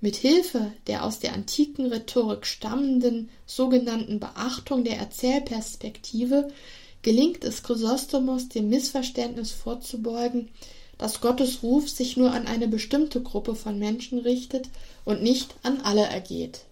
Mit 0.00 0.16
Hilfe 0.16 0.72
der 0.88 1.04
aus 1.04 1.20
der 1.20 1.32
antiken 1.32 1.86
Rhetorik 1.86 2.44
stammenden 2.44 3.30
sogenannten 3.46 4.18
Beachtung 4.18 4.82
der 4.82 4.96
Erzählperspektive 4.98 6.48
gelingt 7.02 7.44
es 7.44 7.62
Chrysostomos, 7.62 8.48
dem 8.48 8.68
Missverständnis 8.68 9.52
vorzubeugen, 9.52 10.48
dass 10.98 11.20
Gottes 11.20 11.62
Ruf 11.62 11.88
sich 11.88 12.16
nur 12.16 12.32
an 12.32 12.46
eine 12.46 12.68
bestimmte 12.68 13.22
Gruppe 13.22 13.54
von 13.54 13.78
Menschen 13.78 14.18
richtet 14.18 14.68
und 15.04 15.22
nicht 15.22 15.54
an 15.62 15.80
alle 15.82 16.04
ergeht. 16.04 16.62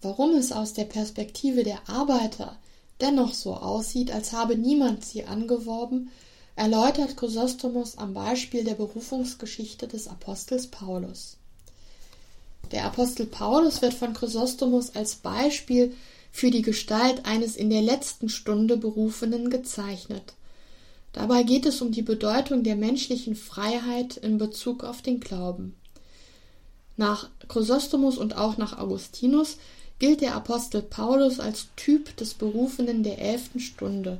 Warum 0.00 0.34
es 0.34 0.50
aus 0.50 0.72
der 0.72 0.84
Perspektive 0.84 1.62
der 1.62 1.88
Arbeiter 1.88 2.56
dennoch 3.00 3.34
so 3.34 3.54
aussieht, 3.54 4.10
als 4.10 4.32
habe 4.32 4.56
niemand 4.56 5.04
sie 5.04 5.24
angeworben, 5.24 6.10
erläutert 6.56 7.16
Chrysostomos 7.16 7.98
am 7.98 8.14
Beispiel 8.14 8.64
der 8.64 8.74
Berufungsgeschichte 8.74 9.86
des 9.86 10.08
Apostels 10.08 10.66
Paulus. 10.66 11.36
Der 12.72 12.84
Apostel 12.84 13.26
Paulus 13.26 13.80
wird 13.82 13.94
von 13.94 14.12
Chrysostomos 14.12 14.94
als 14.96 15.16
Beispiel 15.16 15.94
für 16.32 16.50
die 16.50 16.62
Gestalt 16.62 17.24
eines 17.26 17.56
in 17.56 17.70
der 17.70 17.82
letzten 17.82 18.28
Stunde 18.28 18.76
Berufenen 18.76 19.50
gezeichnet. 19.50 20.32
Dabei 21.12 21.42
geht 21.42 21.66
es 21.66 21.82
um 21.82 21.92
die 21.92 22.02
Bedeutung 22.02 22.64
der 22.64 22.74
menschlichen 22.74 23.36
Freiheit 23.36 24.16
in 24.16 24.38
Bezug 24.38 24.82
auf 24.82 25.02
den 25.02 25.20
Glauben. 25.20 25.74
Nach 26.96 27.28
Chrysostomus 27.48 28.16
und 28.16 28.36
auch 28.36 28.56
nach 28.56 28.78
Augustinus 28.78 29.58
gilt 29.98 30.22
der 30.22 30.34
Apostel 30.34 30.82
Paulus 30.82 31.38
als 31.38 31.68
Typ 31.76 32.16
des 32.16 32.34
Berufenen 32.34 33.02
der 33.02 33.20
elften 33.20 33.60
Stunde. 33.60 34.18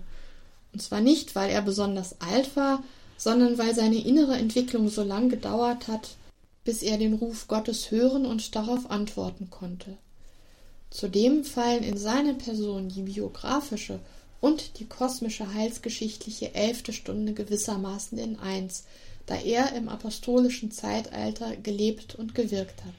Und 0.72 0.80
zwar 0.80 1.00
nicht, 1.00 1.34
weil 1.34 1.50
er 1.50 1.62
besonders 1.62 2.20
alt 2.20 2.54
war, 2.56 2.84
sondern 3.16 3.58
weil 3.58 3.74
seine 3.74 4.04
innere 4.04 4.36
Entwicklung 4.36 4.88
so 4.88 5.02
lang 5.02 5.28
gedauert 5.28 5.88
hat, 5.88 6.16
bis 6.64 6.82
er 6.82 6.98
den 6.98 7.14
Ruf 7.14 7.48
Gottes 7.48 7.90
hören 7.90 8.26
und 8.26 8.54
darauf 8.54 8.90
antworten 8.90 9.48
konnte. 9.50 9.96
Zudem 10.92 11.42
fallen 11.42 11.82
in 11.82 11.96
seine 11.96 12.34
Person 12.34 12.90
die 12.90 13.02
biografische 13.02 13.98
und 14.42 14.78
die 14.78 14.84
kosmische 14.84 15.54
heilsgeschichtliche 15.54 16.54
elfte 16.54 16.92
Stunde 16.92 17.32
gewissermaßen 17.32 18.18
in 18.18 18.38
eins, 18.38 18.84
da 19.24 19.36
er 19.36 19.72
im 19.72 19.88
apostolischen 19.88 20.70
Zeitalter 20.70 21.56
gelebt 21.56 22.14
und 22.14 22.34
gewirkt 22.34 22.84
hat. 22.84 22.94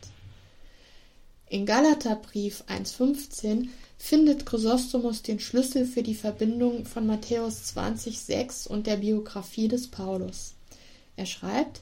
In 1.49 1.67
Galaterbrief 1.67 2.63
1,15 2.67 3.67
findet 3.99 4.47
Chrysostomus 4.47 5.21
den 5.21 5.39
Schlüssel 5.39 5.85
für 5.85 6.01
die 6.01 6.15
Verbindung 6.15 6.85
von 6.85 7.05
Matthäus 7.05 7.75
20,6 7.75 8.67
und 8.67 8.87
der 8.87 8.97
Biografie 8.97 9.67
des 9.67 9.87
Paulus. 9.87 10.55
Er 11.15 11.27
schreibt, 11.27 11.81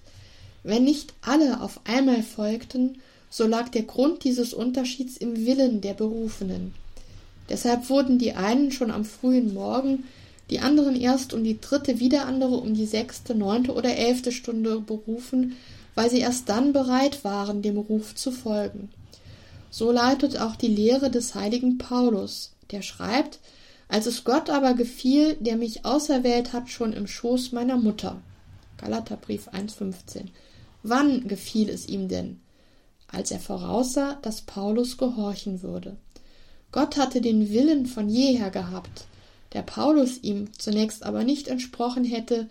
wenn 0.63 0.83
nicht 0.83 1.13
alle 1.21 1.61
auf 1.61 1.79
einmal 1.85 2.21
folgten, 2.21 3.01
so 3.31 3.47
lag 3.47 3.69
der 3.69 3.83
Grund 3.83 4.23
dieses 4.25 4.53
Unterschieds 4.53 5.17
im 5.17 5.47
Willen 5.47 5.81
der 5.81 5.93
Berufenen. 5.93 6.73
Deshalb 7.49 7.89
wurden 7.89 8.19
die 8.19 8.33
einen 8.33 8.71
schon 8.71 8.91
am 8.91 9.05
frühen 9.05 9.53
Morgen, 9.53 10.03
die 10.49 10.59
anderen 10.59 10.99
erst 10.99 11.33
um 11.33 11.43
die 11.43 11.59
dritte, 11.59 11.99
wieder 11.99 12.25
andere 12.25 12.57
um 12.57 12.73
die 12.73 12.85
sechste, 12.85 13.33
neunte 13.33 13.73
oder 13.73 13.95
elfte 13.95 14.33
Stunde 14.33 14.81
berufen, 14.81 15.55
weil 15.95 16.09
sie 16.09 16.19
erst 16.19 16.49
dann 16.49 16.73
bereit 16.73 17.23
waren, 17.23 17.61
dem 17.61 17.77
Ruf 17.77 18.15
zu 18.15 18.31
folgen. 18.31 18.89
So 19.69 19.91
leitet 19.91 20.37
auch 20.37 20.57
die 20.57 20.67
Lehre 20.67 21.09
des 21.09 21.33
heiligen 21.33 21.77
Paulus, 21.77 22.51
der 22.71 22.81
schreibt, 22.81 23.39
als 23.87 24.05
es 24.05 24.25
Gott 24.25 24.49
aber 24.49 24.73
gefiel, 24.73 25.37
der 25.39 25.55
mich 25.55 25.85
auserwählt 25.85 26.51
hat 26.51 26.69
schon 26.69 26.91
im 26.91 27.07
Schoß 27.07 27.53
meiner 27.53 27.77
Mutter. 27.77 28.21
Galaterbrief 28.77 29.47
1,15. 29.49 30.25
Wann 30.83 31.27
gefiel 31.27 31.69
es 31.69 31.87
ihm 31.87 32.09
denn? 32.09 32.39
Als 33.11 33.31
er 33.31 33.39
voraussah, 33.39 34.17
dass 34.21 34.41
Paulus 34.41 34.97
gehorchen 34.97 35.61
würde. 35.61 35.97
Gott 36.71 36.95
hatte 36.97 37.21
den 37.21 37.49
Willen 37.49 37.85
von 37.85 38.09
jeher 38.09 38.49
gehabt, 38.49 39.05
der 39.53 39.63
Paulus 39.63 40.23
ihm 40.23 40.49
zunächst 40.57 41.03
aber 41.03 41.23
nicht 41.23 41.49
entsprochen 41.49 42.05
hätte, 42.05 42.47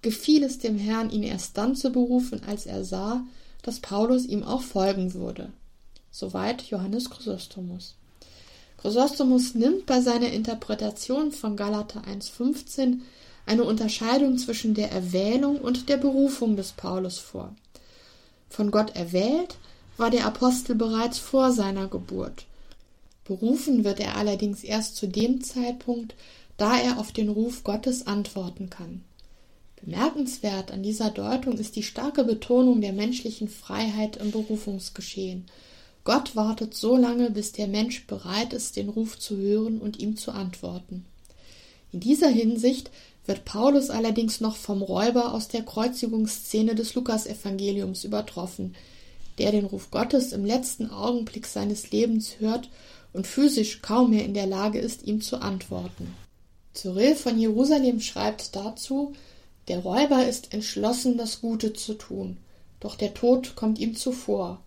gefiel 0.00 0.42
es 0.42 0.58
dem 0.58 0.78
Herrn, 0.78 1.10
ihn 1.10 1.22
erst 1.22 1.58
dann 1.58 1.76
zu 1.76 1.90
berufen, 1.90 2.40
als 2.46 2.64
er 2.64 2.84
sah, 2.84 3.22
dass 3.62 3.80
Paulus 3.80 4.24
ihm 4.24 4.42
auch 4.42 4.62
folgen 4.62 5.12
würde. 5.12 5.52
Soweit 6.10 6.62
Johannes 6.62 7.10
Chrysostomus. 7.10 7.94
Chrysostomus 8.78 9.54
nimmt 9.54 9.84
bei 9.84 10.00
seiner 10.00 10.32
Interpretation 10.32 11.32
von 11.32 11.56
Galater 11.56 12.02
1,15 12.04 13.00
eine 13.44 13.64
Unterscheidung 13.64 14.38
zwischen 14.38 14.72
der 14.72 14.90
Erwählung 14.90 15.58
und 15.58 15.90
der 15.90 15.98
Berufung 15.98 16.56
des 16.56 16.72
Paulus 16.72 17.18
vor. 17.18 17.54
Von 18.48 18.70
Gott 18.70 18.96
erwählt 18.96 19.58
war 20.00 20.10
der 20.10 20.26
Apostel 20.26 20.74
bereits 20.74 21.18
vor 21.18 21.52
seiner 21.52 21.86
Geburt. 21.86 22.46
Berufen 23.24 23.84
wird 23.84 24.00
er 24.00 24.16
allerdings 24.16 24.64
erst 24.64 24.96
zu 24.96 25.06
dem 25.06 25.42
Zeitpunkt, 25.42 26.14
da 26.56 26.76
er 26.78 26.98
auf 26.98 27.12
den 27.12 27.28
Ruf 27.28 27.62
Gottes 27.62 28.06
antworten 28.06 28.70
kann. 28.70 29.02
Bemerkenswert 29.84 30.72
an 30.72 30.82
dieser 30.82 31.10
Deutung 31.10 31.56
ist 31.58 31.76
die 31.76 31.84
starke 31.84 32.24
Betonung 32.24 32.80
der 32.80 32.92
menschlichen 32.92 33.48
Freiheit 33.48 34.16
im 34.16 34.32
Berufungsgeschehen 34.32 35.46
Gott 36.04 36.34
wartet 36.34 36.74
so 36.74 36.96
lange, 36.96 37.30
bis 37.30 37.52
der 37.52 37.68
Mensch 37.68 38.06
bereit 38.06 38.52
ist, 38.52 38.76
den 38.76 38.88
Ruf 38.88 39.18
zu 39.18 39.36
hören 39.36 39.78
und 39.78 40.00
ihm 40.00 40.16
zu 40.16 40.32
antworten. 40.32 41.04
In 41.92 42.00
dieser 42.00 42.28
Hinsicht 42.28 42.90
wird 43.26 43.44
Paulus 43.44 43.90
allerdings 43.90 44.40
noch 44.40 44.56
vom 44.56 44.82
Räuber 44.82 45.34
aus 45.34 45.48
der 45.48 45.62
Kreuzigungsszene 45.62 46.74
des 46.74 46.94
Lukasevangeliums 46.94 48.04
übertroffen, 48.04 48.74
der 49.40 49.52
den 49.52 49.64
Ruf 49.64 49.90
Gottes 49.90 50.32
im 50.32 50.44
letzten 50.44 50.90
Augenblick 50.90 51.46
seines 51.46 51.90
Lebens 51.90 52.40
hört 52.40 52.68
und 53.14 53.26
physisch 53.26 53.80
kaum 53.80 54.10
mehr 54.10 54.24
in 54.26 54.34
der 54.34 54.46
Lage 54.46 54.78
ist, 54.78 55.06
ihm 55.06 55.22
zu 55.22 55.40
antworten. 55.40 56.14
Cyril 56.74 57.14
von 57.14 57.38
Jerusalem 57.38 58.00
schreibt 58.00 58.54
dazu, 58.54 59.14
der 59.68 59.78
Räuber 59.78 60.26
ist 60.26 60.52
entschlossen, 60.52 61.16
das 61.16 61.40
Gute 61.40 61.72
zu 61.72 61.94
tun, 61.94 62.36
doch 62.80 62.96
der 62.96 63.14
Tod 63.14 63.56
kommt 63.56 63.78
ihm 63.78 63.96
zuvor. 63.96 64.60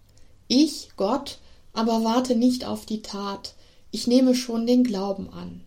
Ich, 0.48 0.90
Gott, 0.98 1.38
aber 1.72 2.04
warte 2.04 2.36
nicht 2.36 2.66
auf 2.66 2.88
die 2.88 3.04
Tat, 3.04 3.54
ich 3.92 4.08
nehme 4.08 4.34
schon 4.34 4.66
den 4.66 4.84
Glauben 4.84 5.30
an. 5.30 5.62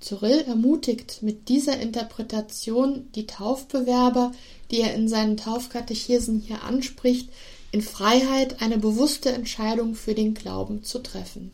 Cyril 0.00 0.44
ermutigt 0.46 1.22
mit 1.22 1.48
dieser 1.48 1.80
Interpretation 1.80 3.08
die 3.16 3.26
Taufbewerber, 3.26 4.30
die 4.70 4.80
er 4.80 4.94
in 4.94 5.08
seinen 5.08 5.36
Taufkatechesen 5.36 6.38
hier 6.38 6.62
anspricht, 6.62 7.30
in 7.72 7.82
Freiheit 7.82 8.62
eine 8.62 8.78
bewusste 8.78 9.32
Entscheidung 9.32 9.94
für 9.94 10.14
den 10.14 10.34
Glauben 10.34 10.84
zu 10.84 10.98
treffen. 11.00 11.52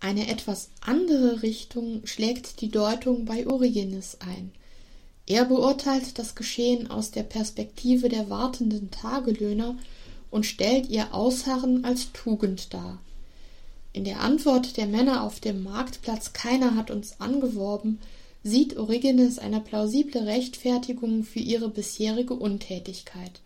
Eine 0.00 0.28
etwas 0.28 0.68
andere 0.80 1.42
Richtung 1.42 2.06
schlägt 2.06 2.60
die 2.60 2.70
Deutung 2.70 3.24
bei 3.24 3.46
Origenes 3.46 4.18
ein. 4.20 4.52
Er 5.26 5.46
beurteilt 5.46 6.18
das 6.18 6.34
Geschehen 6.34 6.90
aus 6.90 7.10
der 7.10 7.22
Perspektive 7.22 8.10
der 8.10 8.28
wartenden 8.28 8.90
Tagelöhner 8.90 9.76
und 10.30 10.44
stellt 10.44 10.90
ihr 10.90 11.14
Ausharren 11.14 11.84
als 11.84 12.12
Tugend 12.12 12.74
dar. 12.74 12.98
In 13.94 14.04
der 14.04 14.20
Antwort 14.20 14.76
der 14.76 14.86
Männer 14.86 15.22
auf 15.22 15.40
dem 15.40 15.62
Marktplatz 15.62 16.32
Keiner 16.32 16.74
hat 16.74 16.90
uns 16.90 17.20
angeworben, 17.20 18.00
sieht 18.42 18.76
Origenes 18.76 19.38
eine 19.38 19.60
plausible 19.60 20.26
Rechtfertigung 20.26 21.24
für 21.24 21.38
ihre 21.38 21.70
bisherige 21.70 22.34
Untätigkeit. 22.34 23.40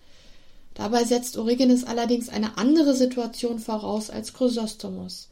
Dabei 0.78 1.02
setzt 1.02 1.36
Origenes 1.36 1.82
allerdings 1.82 2.28
eine 2.28 2.56
andere 2.56 2.94
Situation 2.94 3.58
voraus 3.58 4.10
als 4.10 4.32
Chrysostomus. 4.32 5.28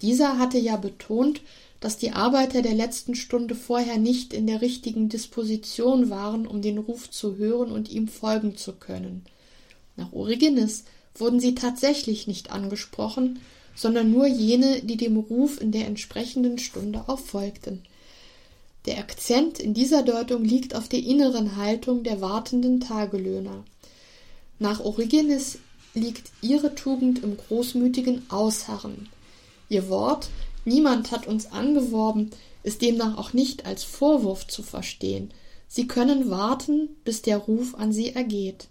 Dieser 0.00 0.38
hatte 0.38 0.56
ja 0.56 0.76
betont, 0.76 1.42
dass 1.78 1.98
die 1.98 2.12
Arbeiter 2.12 2.62
der 2.62 2.74
letzten 2.74 3.14
Stunde 3.14 3.54
vorher 3.54 3.98
nicht 3.98 4.32
in 4.32 4.46
der 4.46 4.62
richtigen 4.62 5.10
Disposition 5.10 6.08
waren, 6.08 6.46
um 6.46 6.62
den 6.62 6.78
Ruf 6.78 7.10
zu 7.10 7.36
hören 7.36 7.70
und 7.70 7.90
ihm 7.90 8.08
folgen 8.08 8.56
zu 8.56 8.72
können. 8.72 9.24
Nach 9.96 10.10
Origenes 10.14 10.84
wurden 11.14 11.38
sie 11.38 11.54
tatsächlich 11.54 12.26
nicht 12.26 12.50
angesprochen, 12.50 13.40
sondern 13.74 14.10
nur 14.10 14.26
jene, 14.26 14.80
die 14.80 14.96
dem 14.96 15.18
Ruf 15.18 15.60
in 15.60 15.70
der 15.70 15.86
entsprechenden 15.86 16.56
Stunde 16.56 17.04
auch 17.08 17.18
folgten. 17.18 17.82
Der 18.86 18.96
Akzent 18.96 19.60
in 19.60 19.74
dieser 19.74 20.02
Deutung 20.02 20.44
liegt 20.44 20.74
auf 20.74 20.88
der 20.88 21.00
inneren 21.00 21.56
Haltung 21.56 22.04
der 22.04 22.22
wartenden 22.22 22.80
Tagelöhner. 22.80 23.64
Nach 24.58 24.80
Origenes 24.80 25.58
liegt 25.94 26.30
ihre 26.42 26.74
Tugend 26.74 27.22
im 27.22 27.36
großmütigen 27.36 28.30
Ausharren. 28.30 29.08
Ihr 29.68 29.88
Wort 29.88 30.28
Niemand 30.68 31.12
hat 31.12 31.26
uns 31.26 31.50
angeworben 31.50 32.30
ist 32.62 32.82
demnach 32.82 33.16
auch 33.16 33.32
nicht 33.32 33.64
als 33.64 33.84
Vorwurf 33.84 34.46
zu 34.46 34.62
verstehen. 34.62 35.30
Sie 35.66 35.88
können 35.88 36.28
warten, 36.28 36.90
bis 37.04 37.22
der 37.22 37.38
Ruf 37.38 37.74
an 37.74 37.90
sie 37.90 38.14
ergeht. 38.14 38.68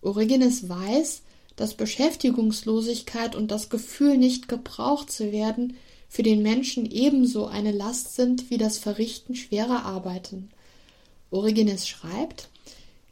Origenes 0.00 0.68
weiß, 0.68 1.22
dass 1.56 1.74
Beschäftigungslosigkeit 1.74 3.34
und 3.34 3.50
das 3.50 3.68
Gefühl, 3.68 4.16
nicht 4.16 4.46
gebraucht 4.46 5.10
zu 5.10 5.32
werden, 5.32 5.76
für 6.08 6.22
den 6.22 6.42
Menschen 6.42 6.88
ebenso 6.88 7.46
eine 7.46 7.72
Last 7.72 8.14
sind 8.14 8.48
wie 8.50 8.58
das 8.58 8.78
Verrichten 8.78 9.34
schwerer 9.34 9.84
Arbeiten. 9.84 10.50
Origenes 11.32 11.88
schreibt, 11.88 12.48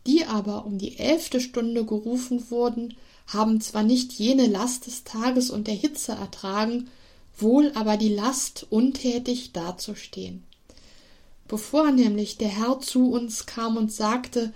die 0.06 0.24
aber 0.24 0.64
um 0.66 0.78
die 0.78 0.98
elfte 0.98 1.40
Stunde 1.40 1.84
gerufen 1.84 2.50
wurden, 2.50 2.94
haben 3.26 3.60
zwar 3.60 3.82
nicht 3.82 4.12
jene 4.12 4.46
Last 4.46 4.86
des 4.86 5.04
Tages 5.04 5.50
und 5.50 5.66
der 5.66 5.74
Hitze 5.74 6.12
ertragen, 6.12 6.88
wohl 7.36 7.72
aber 7.74 7.96
die 7.96 8.12
Last, 8.12 8.66
untätig 8.70 9.52
dazustehen. 9.52 10.42
Bevor 11.48 11.90
nämlich 11.90 12.38
der 12.38 12.48
Herr 12.48 12.80
zu 12.80 13.10
uns 13.10 13.46
kam 13.46 13.76
und 13.76 13.92
sagte, 13.92 14.52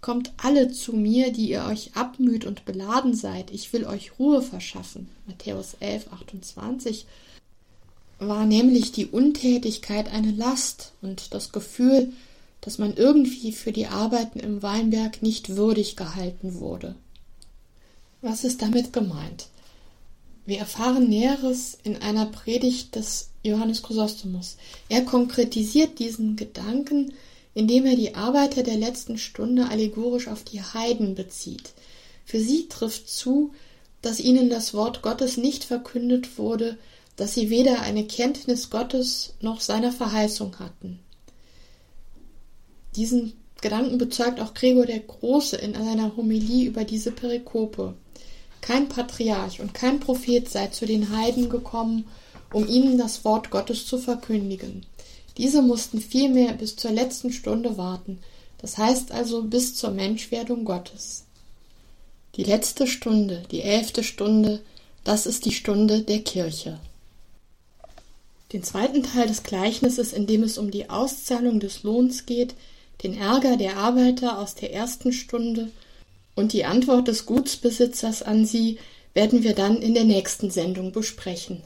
Kommt 0.00 0.32
alle 0.36 0.70
zu 0.70 0.92
mir, 0.92 1.32
die 1.32 1.50
ihr 1.50 1.64
euch 1.64 1.96
abmüht 1.96 2.44
und 2.44 2.64
beladen 2.64 3.14
seid, 3.14 3.50
ich 3.50 3.72
will 3.72 3.84
euch 3.84 4.18
Ruhe 4.18 4.42
verschaffen. 4.42 5.08
Matthäus 5.26 5.74
11, 5.80 6.12
28 6.12 7.06
war 8.20 8.46
nämlich 8.46 8.92
die 8.92 9.06
Untätigkeit 9.06 10.12
eine 10.12 10.30
Last 10.30 10.92
und 11.02 11.34
das 11.34 11.50
Gefühl, 11.50 12.12
dass 12.60 12.78
man 12.78 12.94
irgendwie 12.94 13.52
für 13.52 13.72
die 13.72 13.86
Arbeiten 13.86 14.40
im 14.40 14.62
Weinberg 14.62 15.22
nicht 15.22 15.56
würdig 15.56 15.96
gehalten 15.96 16.60
wurde. 16.60 16.96
Was 18.20 18.44
ist 18.44 18.62
damit 18.62 18.92
gemeint? 18.92 19.46
Wir 20.44 20.58
erfahren 20.58 21.08
Näheres 21.08 21.78
in 21.84 21.96
einer 21.96 22.26
Predigt 22.26 22.96
des 22.96 23.30
Johannes 23.42 23.82
Chrysostomus. 23.82 24.56
Er 24.88 25.04
konkretisiert 25.04 25.98
diesen 25.98 26.36
Gedanken 26.36 27.12
indem 27.58 27.86
er 27.86 27.96
die 27.96 28.14
Arbeiter 28.14 28.62
der 28.62 28.76
letzten 28.76 29.18
Stunde 29.18 29.68
allegorisch 29.68 30.28
auf 30.28 30.44
die 30.44 30.62
Heiden 30.62 31.16
bezieht. 31.16 31.72
Für 32.24 32.40
sie 32.40 32.68
trifft 32.68 33.08
zu, 33.08 33.52
dass 34.00 34.20
ihnen 34.20 34.48
das 34.48 34.74
Wort 34.74 35.02
Gottes 35.02 35.36
nicht 35.36 35.64
verkündet 35.64 36.38
wurde, 36.38 36.78
dass 37.16 37.34
sie 37.34 37.50
weder 37.50 37.82
eine 37.82 38.06
Kenntnis 38.06 38.70
Gottes 38.70 39.34
noch 39.40 39.60
seiner 39.60 39.90
Verheißung 39.90 40.60
hatten. 40.60 41.00
Diesen 42.96 43.34
Gedanken 43.60 43.98
bezeugt 43.98 44.40
auch 44.40 44.54
Gregor 44.54 44.86
der 44.86 45.00
Große 45.00 45.56
in 45.56 45.74
seiner 45.74 46.16
Homilie 46.16 46.68
über 46.68 46.84
diese 46.84 47.10
Perikope. 47.10 47.94
Kein 48.60 48.88
Patriarch 48.88 49.60
und 49.60 49.74
kein 49.74 50.00
Prophet 50.00 50.48
sei 50.48 50.68
zu 50.68 50.86
den 50.86 51.16
Heiden 51.16 51.48
gekommen, 51.48 52.06
um 52.52 52.66
ihnen 52.66 52.98
das 52.98 53.24
Wort 53.24 53.50
Gottes 53.50 53.86
zu 53.86 53.98
verkündigen. 53.98 54.86
Diese 55.36 55.62
mussten 55.62 56.00
vielmehr 56.00 56.52
bis 56.54 56.76
zur 56.76 56.90
letzten 56.90 57.32
Stunde 57.32 57.76
warten, 57.76 58.18
das 58.58 58.76
heißt 58.78 59.12
also 59.12 59.42
bis 59.42 59.76
zur 59.76 59.90
Menschwerdung 59.90 60.64
Gottes. 60.64 61.24
Die 62.34 62.44
letzte 62.44 62.86
Stunde, 62.86 63.44
die 63.50 63.62
elfte 63.62 64.02
Stunde, 64.02 64.60
das 65.04 65.26
ist 65.26 65.44
die 65.44 65.52
Stunde 65.52 66.02
der 66.02 66.20
Kirche. 66.20 66.78
Den 68.52 68.62
zweiten 68.62 69.02
Teil 69.02 69.26
des 69.26 69.42
Gleichnisses, 69.42 70.12
in 70.12 70.26
dem 70.26 70.42
es 70.42 70.58
um 70.58 70.70
die 70.70 70.88
Auszahlung 70.88 71.60
des 71.60 71.82
Lohns 71.82 72.26
geht, 72.26 72.54
den 73.02 73.16
Ärger 73.16 73.56
der 73.56 73.76
Arbeiter 73.76 74.38
aus 74.38 74.54
der 74.54 74.72
ersten 74.72 75.12
Stunde 75.12 75.70
und 76.34 76.52
die 76.52 76.64
Antwort 76.64 77.08
des 77.08 77.26
Gutsbesitzers 77.26 78.22
an 78.22 78.44
sie, 78.44 78.78
werden 79.14 79.42
wir 79.42 79.54
dann 79.54 79.76
in 79.78 79.94
der 79.94 80.04
nächsten 80.04 80.50
Sendung 80.50 80.92
besprechen. 80.92 81.62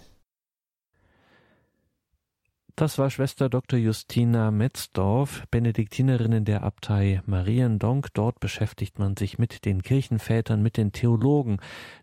Das 2.75 2.97
war 2.97 3.11
Schwester 3.11 3.51
Dr. 3.51 3.79
Justina 3.79 4.51
Metzdorf, 4.51 5.45
Benediktinerin 5.51 6.47
der 6.47 6.63
Abtei 6.63 7.21
Mariendonk. 7.27 8.09
Dort 8.15 8.41
beschäftigt 8.41 8.99
man 8.99 9.15
sich 9.15 9.39
mit 9.39 9.67
den 9.67 9.83
Kirchenvätern, 9.83 10.63
mit 10.63 10.79
den 10.79 10.91
Theologen 10.91 11.59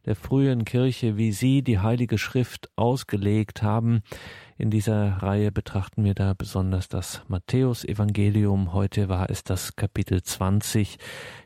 der 0.05 0.15
frühen 0.15 0.65
Kirche, 0.65 1.17
wie 1.17 1.31
sie 1.31 1.63
die 1.63 1.79
Heilige 1.79 2.19
Schrift 2.19 2.69
ausgelegt 2.75 3.63
haben. 3.63 4.03
In 4.59 4.71
dieser 4.71 5.23
Reihe 5.23 5.53
betrachten 5.53 6.03
wir 6.03 6.13
da 6.13 6.33
besonders 6.33 6.89
das 6.89 7.23
Matthäusevangelium. 7.29 8.73
Heute 8.73 9.07
war 9.07 9.29
es 9.29 9.45
das 9.45 9.77
Kapitel 9.77 10.21
20, 10.21 10.97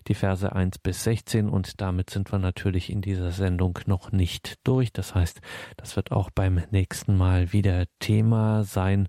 die 0.08 0.16
Verse 0.16 0.52
1 0.52 0.80
bis 0.80 1.04
16 1.04 1.48
und 1.48 1.80
damit 1.80 2.10
sind 2.10 2.32
wir 2.34 2.40
natürlich 2.40 2.90
in 2.90 3.02
dieser 3.02 3.30
Sendung 3.30 3.78
noch 3.86 4.12
nicht 4.12 4.56
durch. 4.64 4.92
Das 4.94 5.14
heißt, 5.14 5.42
das 5.78 5.96
wird 5.96 6.12
auch 6.12 6.32
beim 6.32 6.64
nächsten 6.72 7.16
Mal 7.16 7.54
wieder 7.54 7.86
Thema 8.00 8.64
sein. 8.64 9.08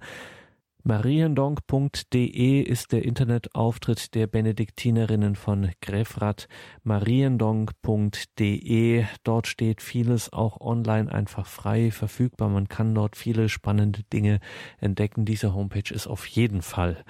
Mariendonk.de 0.86 2.60
ist 2.60 2.92
der 2.92 3.06
Internetauftritt 3.06 4.14
der 4.14 4.26
Benediktinerinnen 4.26 5.34
von 5.34 5.70
Grefrath. 5.80 6.46
Mariendonk.de. 6.82 9.06
Dort 9.22 9.46
steht 9.46 9.80
vieles 9.80 10.30
auch 10.30 10.60
online 10.60 11.10
einfach 11.10 11.46
frei 11.46 11.90
verfügbar. 11.90 12.50
Man 12.50 12.68
kann 12.68 12.94
dort 12.94 13.16
viele 13.16 13.48
spannende 13.48 14.02
Dinge 14.12 14.40
entdecken. 14.78 15.24
Diese 15.24 15.54
Homepage 15.54 15.94
ist 15.94 16.06
auf 16.06 16.26
jeden 16.26 16.60
Fall 16.60 17.02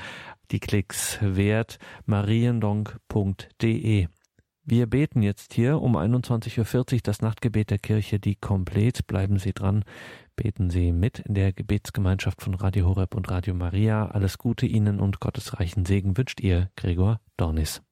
die 0.52 0.60
Klicks 0.60 1.18
wert. 1.20 1.80
Mariendonk.de. 2.06 4.06
Wir 4.66 4.86
beten 4.86 5.20
jetzt 5.20 5.52
hier 5.52 5.82
um 5.82 5.94
21.40 5.94 6.94
Uhr 6.94 7.00
das 7.02 7.20
Nachtgebet 7.20 7.68
der 7.68 7.78
Kirche, 7.78 8.18
die 8.18 8.34
komplett. 8.34 9.06
Bleiben 9.06 9.38
Sie 9.38 9.52
dran. 9.52 9.84
Beten 10.36 10.68
Sie 10.70 10.92
mit 10.92 11.20
in 11.20 11.34
der 11.34 11.52
Gebetsgemeinschaft 11.52 12.42
von 12.42 12.54
Radio 12.54 12.86
Horeb 12.86 13.14
und 13.14 13.30
Radio 13.30 13.54
Maria. 13.54 14.06
Alles 14.06 14.38
Gute 14.38 14.66
Ihnen 14.66 14.98
und 14.98 15.20
gottesreichen 15.20 15.84
Segen 15.84 16.16
wünscht 16.16 16.40
Ihr 16.40 16.70
Gregor 16.76 17.20
Dornis. 17.36 17.82